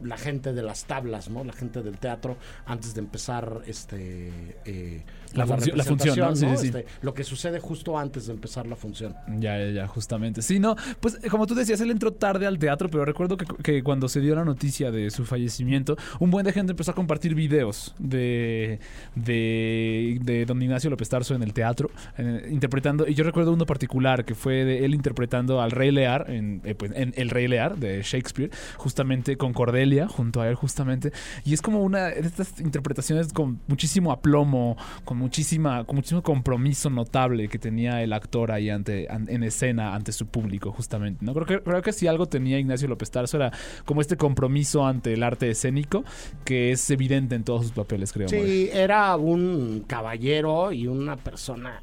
la 0.00 0.16
gente 0.16 0.52
de 0.52 0.62
las 0.62 0.84
tablas, 0.84 1.28
¿no? 1.28 1.42
La 1.42 1.52
gente 1.52 1.82
del 1.82 1.98
teatro 1.98 2.36
antes 2.66 2.94
de 2.94 3.00
empezar 3.00 3.62
este 3.66 4.30
eh, 4.64 5.02
La 5.34 5.46
función- 5.46 5.76
la 5.76 5.84
función, 5.84 6.18
¿no? 6.18 6.34
Sí, 6.36 6.46
sí, 6.46 6.56
sí. 6.58 6.66
Este, 6.68 6.86
lo 7.02 7.14
que 7.14 7.24
sucede 7.24 7.60
justo 7.60 7.98
antes 7.98 8.26
de 8.26 8.32
empezar 8.32 8.66
la 8.66 8.76
función. 8.76 9.14
Ya, 9.38 9.58
ya, 9.58 9.70
ya, 9.70 9.86
justamente. 9.86 10.42
Sí, 10.42 10.58
no, 10.58 10.76
pues 11.00 11.18
eh, 11.22 11.28
como 11.28 11.46
tú 11.46 11.54
decías, 11.54 11.80
él 11.80 11.90
entró 11.90 12.12
tarde 12.12 12.46
al 12.46 12.58
teatro, 12.58 12.88
pero 12.88 13.04
recuerdo 13.04 13.36
que, 13.36 13.46
que 13.62 13.82
cuando 13.82 14.08
se 14.08 14.20
dio 14.20 14.34
la 14.34 14.44
noticia 14.44 14.90
de 14.90 15.10
su 15.10 15.24
fallecimiento, 15.24 15.96
un 16.20 16.30
buen 16.30 16.44
de 16.46 16.52
gente 16.52 16.72
empezó 16.72 16.90
a 16.92 16.94
compartir 16.94 17.34
videos 17.34 17.94
de, 17.98 18.80
de, 19.14 20.18
de 20.22 20.46
don 20.46 20.60
Ignacio 20.62 20.90
López 20.90 21.08
Tarso 21.08 21.34
en 21.34 21.42
el 21.42 21.52
teatro, 21.52 21.90
eh, 22.16 22.48
interpretando, 22.50 23.06
y 23.06 23.14
yo 23.14 23.24
recuerdo 23.24 23.52
uno 23.52 23.66
particular 23.66 24.24
que 24.24 24.34
fue 24.34 24.64
de 24.64 24.84
él 24.84 24.94
interpretando 24.94 25.60
al 25.60 25.70
Rey 25.70 25.90
Lear, 25.90 26.30
en, 26.30 26.60
eh, 26.64 26.74
pues, 26.74 26.92
en 26.94 27.12
El 27.16 27.30
Rey 27.30 27.48
Lear 27.48 27.76
de 27.76 28.02
Shakespeare, 28.02 28.50
justamente 28.76 29.36
con 29.36 29.52
Cordelia, 29.52 30.08
junto 30.08 30.40
a 30.40 30.48
él 30.48 30.54
justamente, 30.54 31.12
y 31.44 31.54
es 31.54 31.62
como 31.62 31.82
una 31.82 32.06
de 32.06 32.20
estas 32.20 32.58
interpretaciones 32.60 33.32
con 33.32 33.60
muchísimo 33.66 34.12
aplomo, 34.12 34.76
con 35.04 35.17
muchísima, 35.18 35.84
con 35.84 35.96
muchísimo 35.96 36.22
compromiso 36.22 36.88
notable 36.90 37.48
que 37.48 37.58
tenía 37.58 38.02
el 38.02 38.12
actor 38.12 38.52
ahí 38.52 38.70
ante, 38.70 39.06
an- 39.10 39.26
en 39.28 39.42
escena 39.42 39.94
ante 39.94 40.12
su 40.12 40.26
público, 40.26 40.72
justamente. 40.72 41.24
¿no? 41.24 41.34
Creo 41.34 41.46
que, 41.46 41.60
creo 41.62 41.82
que 41.82 41.92
si 41.92 42.06
algo 42.06 42.26
tenía 42.26 42.58
Ignacio 42.58 42.88
López 42.88 43.10
Tarso 43.10 43.36
era 43.36 43.52
como 43.84 44.00
este 44.00 44.16
compromiso 44.16 44.86
ante 44.86 45.12
el 45.12 45.22
arte 45.22 45.50
escénico 45.50 46.04
que 46.44 46.72
es 46.72 46.90
evidente 46.90 47.34
en 47.34 47.44
todos 47.44 47.62
sus 47.64 47.72
papeles, 47.72 48.12
creo. 48.12 48.28
Sí, 48.28 48.70
era 48.72 49.16
un 49.16 49.84
caballero 49.86 50.72
y 50.72 50.86
una 50.86 51.16
persona 51.16 51.82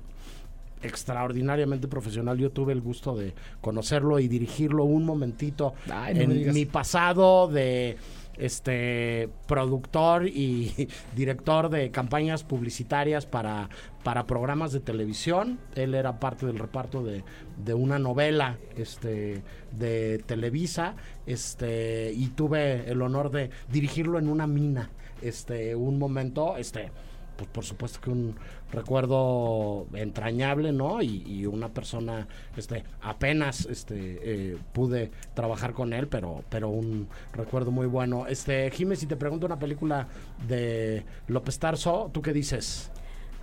extraordinariamente 0.82 1.88
profesional. 1.88 2.38
Yo 2.38 2.52
tuve 2.52 2.74
el 2.74 2.82
gusto 2.82 3.16
de 3.16 3.34
conocerlo 3.62 4.20
y 4.20 4.28
dirigirlo 4.28 4.84
un 4.84 5.04
momentito 5.04 5.74
Ay, 5.92 6.14
no 6.16 6.28
me 6.28 6.42
en 6.44 6.54
mi 6.54 6.66
pasado 6.66 7.48
de 7.48 7.98
este 8.38 9.30
productor 9.48 10.28
y 10.28 10.90
director 11.16 11.70
de 11.70 11.92
campañas 11.92 12.44
publicitarias 12.44 13.26
para, 13.26 13.70
para 14.04 14.26
programas 14.26 14.72
de 14.72 14.80
televisión. 14.80 15.60
Él 15.76 15.96
era 15.96 16.20
parte 16.20 16.46
del 16.46 16.60
reparto 16.60 17.04
de, 17.04 17.24
de 17.64 17.74
una 17.74 18.00
novela 18.00 18.58
este, 18.78 19.44
de 19.72 20.20
Televisa 20.26 20.96
este, 21.26 22.12
y 22.14 22.28
tuve 22.30 22.90
el 22.90 23.02
honor 23.02 23.32
de 23.32 23.50
dirigirlo 23.72 24.20
en 24.20 24.28
una 24.28 24.48
mina 24.48 24.90
este, 25.22 25.76
un 25.76 26.00
momento. 26.00 26.58
Este, 26.58 26.92
pues 27.36 27.50
por 27.50 27.66
supuesto 27.66 28.00
que 28.00 28.10
un 28.10 28.36
recuerdo 28.76 29.88
entrañable, 29.94 30.72
¿no? 30.72 31.02
Y, 31.02 31.24
y 31.26 31.46
una 31.46 31.70
persona, 31.70 32.28
este, 32.58 32.84
apenas, 33.02 33.66
este, 33.66 34.20
eh, 34.24 34.58
pude 34.74 35.12
trabajar 35.34 35.74
con 35.74 35.94
él, 35.94 36.08
pero, 36.08 36.44
pero 36.50 36.70
un 36.70 37.08
recuerdo 37.34 37.72
muy 37.72 37.88
bueno. 37.88 38.28
Este, 38.28 38.70
Jiménez, 38.72 39.00
si 39.00 39.08
te 39.08 39.16
pregunto 39.16 39.46
una 39.46 39.58
película 39.60 40.08
de 40.48 41.04
López 41.28 41.58
Tarso, 41.60 42.10
¿tú 42.14 42.22
qué 42.22 42.34
dices? 42.34 42.92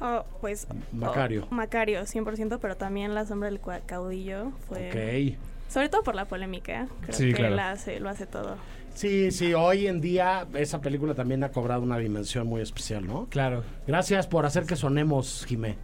Oh, 0.01 0.25
pues. 0.41 0.67
Macario. 0.93 1.47
oh, 1.51 1.55
Macario, 1.55 2.03
100%, 2.03 2.59
pero 2.61 2.77
también 2.77 3.15
La 3.15 3.25
Sombra 3.27 3.49
del 3.51 3.61
Cua- 3.61 3.83
Caudillo 3.87 4.51
fue. 4.69 5.37
Ok. 5.37 5.39
Sobre 5.73 5.89
todo 5.89 6.03
por 6.03 6.15
la 6.15 6.27
polémica. 6.27 6.87
Creo 7.03 7.17
Sí, 7.17 7.29
que 7.29 7.35
claro. 7.35 7.55
la 7.57 7.71
hace- 7.73 7.99
lo 8.01 8.09
hace 8.11 8.27
todo. 8.27 8.57
Sí, 8.95 9.31
sí, 9.31 9.55
hoy 9.55 9.87
en 9.87 10.01
día 10.01 10.47
esa 10.55 10.81
película 10.81 11.15
también 11.15 11.43
ha 11.45 11.51
cobrado 11.51 11.83
una 11.83 11.99
dimensión 11.99 12.47
muy 12.47 12.61
especial, 12.61 13.07
¿no? 13.07 13.27
Claro. 13.31 13.65
Gracias 13.87 14.27
por 14.27 14.47
hacer 14.47 14.65
que 14.65 14.77
sonemos, 14.77 15.45
Jimé. 15.49 15.77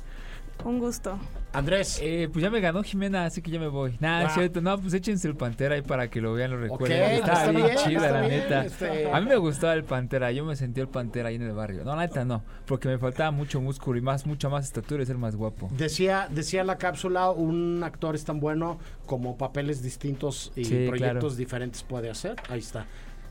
Un 0.65 0.79
gusto. 0.81 1.19
Andrés. 1.53 1.99
Eh, 2.03 2.29
pues 2.31 2.43
ya 2.43 2.51
me 2.51 2.61
ganó 2.61 2.83
Jimena, 2.83 3.25
así 3.25 3.41
que 3.41 3.51
ya 3.51 3.59
me 3.59 3.69
voy. 3.69 3.97
Nada, 4.01 4.25
es 4.25 4.31
Ah. 4.33 4.35
cierto. 4.35 4.61
No, 4.61 4.79
pues 4.79 4.93
échense 4.93 5.27
el 5.27 5.35
Pantera 5.35 5.77
ahí 5.77 5.83
para 5.83 6.09
que 6.11 6.21
lo 6.21 6.35
vean, 6.35 6.51
lo 6.51 6.59
recuerden. 6.59 7.01
Estaba 7.15 7.33
está 7.39 7.51
bien, 7.53 7.65
bien, 7.65 7.77
chida, 7.79 7.97
está 8.07 8.11
la 8.13 8.21
bien, 8.29 8.41
neta. 8.41 8.65
este- 8.67 9.11
A 9.11 9.21
mí 9.21 9.27
me 9.29 9.37
gustaba 9.37 9.73
el 9.73 9.85
Pantera. 9.85 10.31
Yo 10.31 10.45
me 10.45 10.57
sentí 10.57 10.81
el 10.81 10.89
Pantera 10.89 11.31
ahí 11.31 11.37
en 11.37 11.43
el 11.43 11.53
barrio. 11.53 11.85
No, 11.85 11.97
la 11.97 12.03
neta 12.03 12.25
no. 12.25 12.43
Porque 12.67 12.89
me 12.89 12.99
faltaba 12.99 13.31
mucho 13.31 13.61
músculo 13.63 13.99
y 13.99 14.03
más, 14.03 14.27
mucha 14.27 14.49
más 14.51 14.67
estatura 14.67 15.03
y 15.03 15.07
ser 15.07 15.17
más 15.17 15.37
guapo. 15.37 15.71
Decía, 15.73 16.29
decía 16.31 16.65
la 16.65 16.77
cápsula, 16.77 17.31
un 17.31 17.83
actor 17.83 18.15
es 18.15 18.25
tan 18.27 18.41
bueno 18.41 18.79
como 19.07 19.39
papeles 19.39 19.83
distintos 19.83 20.53
y 20.55 20.65
Sí, 20.67 20.87
proyectos 20.87 21.21
claro. 21.21 21.35
diferentes 21.37 21.83
puede 21.83 22.11
hacer. 22.11 22.37
Ahí 22.51 22.59
está. 22.59 22.85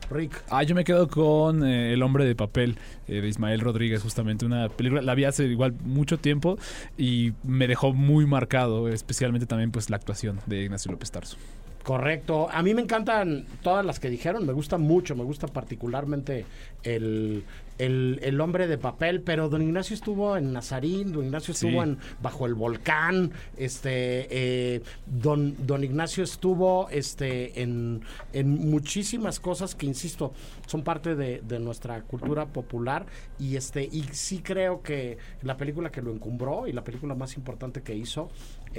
Rick. 0.09 0.43
Ah, 0.49 0.63
yo 0.63 0.75
me 0.75 0.83
quedo 0.83 1.07
con 1.07 1.63
eh, 1.63 1.93
El 1.93 2.03
hombre 2.03 2.25
de 2.25 2.35
papel 2.35 2.77
eh, 3.07 3.21
de 3.21 3.27
Ismael 3.27 3.59
Rodríguez, 3.59 4.01
justamente 4.01 4.45
una 4.45 4.69
película, 4.69 5.01
la 5.01 5.15
vi 5.15 5.25
hace 5.25 5.45
igual 5.45 5.73
mucho 5.83 6.17
tiempo 6.17 6.57
y 6.97 7.33
me 7.43 7.67
dejó 7.67 7.93
muy 7.93 8.25
marcado, 8.25 8.87
especialmente 8.89 9.45
también 9.45 9.71
pues 9.71 9.89
la 9.89 9.97
actuación 9.97 10.39
de 10.45 10.63
Ignacio 10.63 10.91
López 10.91 11.11
Tarso. 11.11 11.37
Correcto. 11.83 12.49
A 12.51 12.61
mí 12.63 12.73
me 12.73 12.81
encantan 12.81 13.45
todas 13.61 13.85
las 13.85 13.99
que 13.99 14.09
dijeron. 14.09 14.45
Me 14.45 14.53
gusta 14.53 14.77
mucho. 14.77 15.15
Me 15.15 15.23
gusta 15.23 15.47
particularmente 15.47 16.45
el, 16.83 17.45
el, 17.77 18.19
el 18.23 18.41
hombre 18.41 18.67
de 18.67 18.77
papel. 18.77 19.21
Pero 19.21 19.47
don 19.47 19.61
Ignacio 19.61 19.93
estuvo 19.93 20.35
en 20.35 20.51
Nazarín. 20.51 21.13
Don 21.13 21.25
Ignacio 21.25 21.53
estuvo 21.53 21.71
Sí. 21.71 21.77
en 21.89 21.97
Bajo 22.21 22.45
el 22.45 22.55
Volcán. 22.55 23.31
Este, 23.55 24.27
eh, 24.29 24.81
don, 25.05 25.55
don 25.65 25.83
Ignacio 25.83 26.23
estuvo 26.25 26.89
este, 26.89 27.61
en, 27.61 28.01
en 28.33 28.49
muchísimas 28.69 29.39
cosas 29.39 29.73
que, 29.75 29.85
insisto, 29.85 30.33
son 30.65 30.83
parte 30.83 31.15
de, 31.15 31.41
de 31.47 31.59
nuestra 31.59 32.01
cultura 32.01 32.47
popular. 32.47 33.05
Y, 33.39 33.55
este, 33.55 33.83
y 33.83 34.03
sí 34.11 34.39
creo 34.43 34.81
que 34.81 35.17
la 35.41 35.55
película 35.55 35.89
que 35.89 36.01
lo 36.01 36.11
encumbró 36.11 36.67
y 36.67 36.73
la 36.73 36.83
película 36.83 37.15
más 37.15 37.37
importante 37.37 37.81
que 37.81 37.95
hizo 37.95 38.29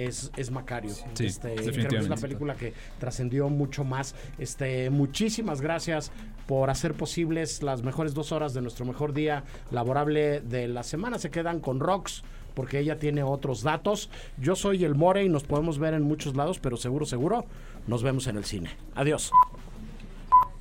es, 0.07 0.31
es 0.37 0.51
Macario. 0.51 0.95
Sí, 1.15 1.27
Este, 1.27 1.55
creo 1.55 1.89
que 1.89 1.97
es 1.97 2.09
la 2.09 2.17
película 2.17 2.55
que 2.55 2.73
trascendió 2.99 3.49
mucho 3.49 3.85
más. 3.85 4.15
Este, 4.39 4.91
muchísimas 4.91 5.61
gracias 5.61 6.13
por 6.47 6.71
hacer 6.71 6.95
posibles 6.95 7.63
las 7.63 7.83
mejores 7.83 8.15
dos 8.15 8.33
horas 8.33 8.55
de 8.55 8.63
nuestro 8.63 8.85
mejor 8.87 9.13
día 9.13 9.45
laborable 9.71 10.41
de 10.41 10.69
la 10.69 10.83
semana. 10.83 11.19
Se 11.19 11.31
quedan 11.31 11.61
con 11.61 11.81
Rox 11.81 12.23
porque 12.55 12.79
ella 12.79 12.99
tiene 12.99 13.23
otros 13.23 13.63
datos. 13.63 14.11
Yo 14.39 14.57
soy 14.57 14.85
el 14.85 14.95
More 14.95 15.23
y 15.25 15.29
nos 15.29 15.45
podemos 15.45 15.79
ver 15.79 15.95
en 15.95 16.03
muchos 16.03 16.35
lados, 16.37 16.59
pero 16.59 16.77
seguro, 16.77 17.05
seguro, 17.07 17.45
nos 17.87 18.03
vemos 18.03 18.27
en 18.27 18.37
el 18.37 18.45
cine. 18.45 18.71
Adiós. 18.95 19.31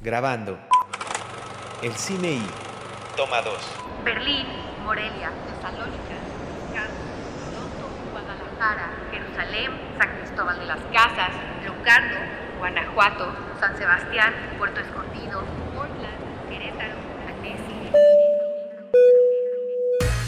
Grabando. 0.03 0.57
El 1.81 1.93
cine 1.93 2.33
y. 2.33 2.41
Toma 3.15 3.41
2. 3.41 3.53
Berlín, 4.05 4.45
Morelia, 4.83 5.31
Tesalónica, 5.47 6.15
Wisconsin, 6.71 7.11
Toronto, 7.51 8.11
Guadalajara, 8.11 8.91
Jerusalén, 9.37 9.71
San 9.99 10.17
Cristóbal 10.17 10.59
de 10.59 10.65
las 10.65 10.79
Casas, 10.91 11.29
Locarno, 11.65 12.17
Guanajuato, 12.57 13.35
San 13.59 13.77
Sebastián, 13.77 14.33
Puerto 14.57 14.79
Escondido, 14.79 15.43
Portland, 15.75 16.49
Querétaro, 16.49 16.95
Annecy. 17.27 17.91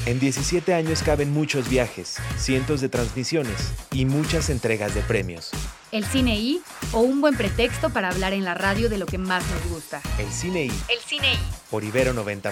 En 0.05 0.20
17 0.20 0.74
años 0.76 1.01
caben 1.01 1.32
muchos 1.32 1.70
viajes, 1.70 2.18
cientos 2.38 2.82
de 2.82 2.89
transmisiones 2.89 3.74
y 3.91 4.05
muchas 4.05 4.49
entregas 4.51 4.93
de 4.93 5.01
premios. 5.01 5.49
El 5.91 6.05
cine 6.05 6.36
I 6.36 6.62
o 6.91 6.99
un 6.99 7.20
buen 7.20 7.36
pretexto 7.36 7.89
para 7.89 8.10
hablar 8.10 8.34
en 8.34 8.43
la 8.43 8.53
radio 8.53 8.89
de 8.89 8.99
lo 8.99 9.07
que 9.07 9.18
más 9.18 9.43
nos 9.49 9.74
gusta. 9.74 10.01
El 10.20 10.32
cine 10.32 10.66
y. 10.66 10.70
El 10.70 10.99
cine 11.03 11.34
I. 11.34 11.39
Por 11.72 11.84
Ibero 11.84 12.14
90.9. 12.14 12.51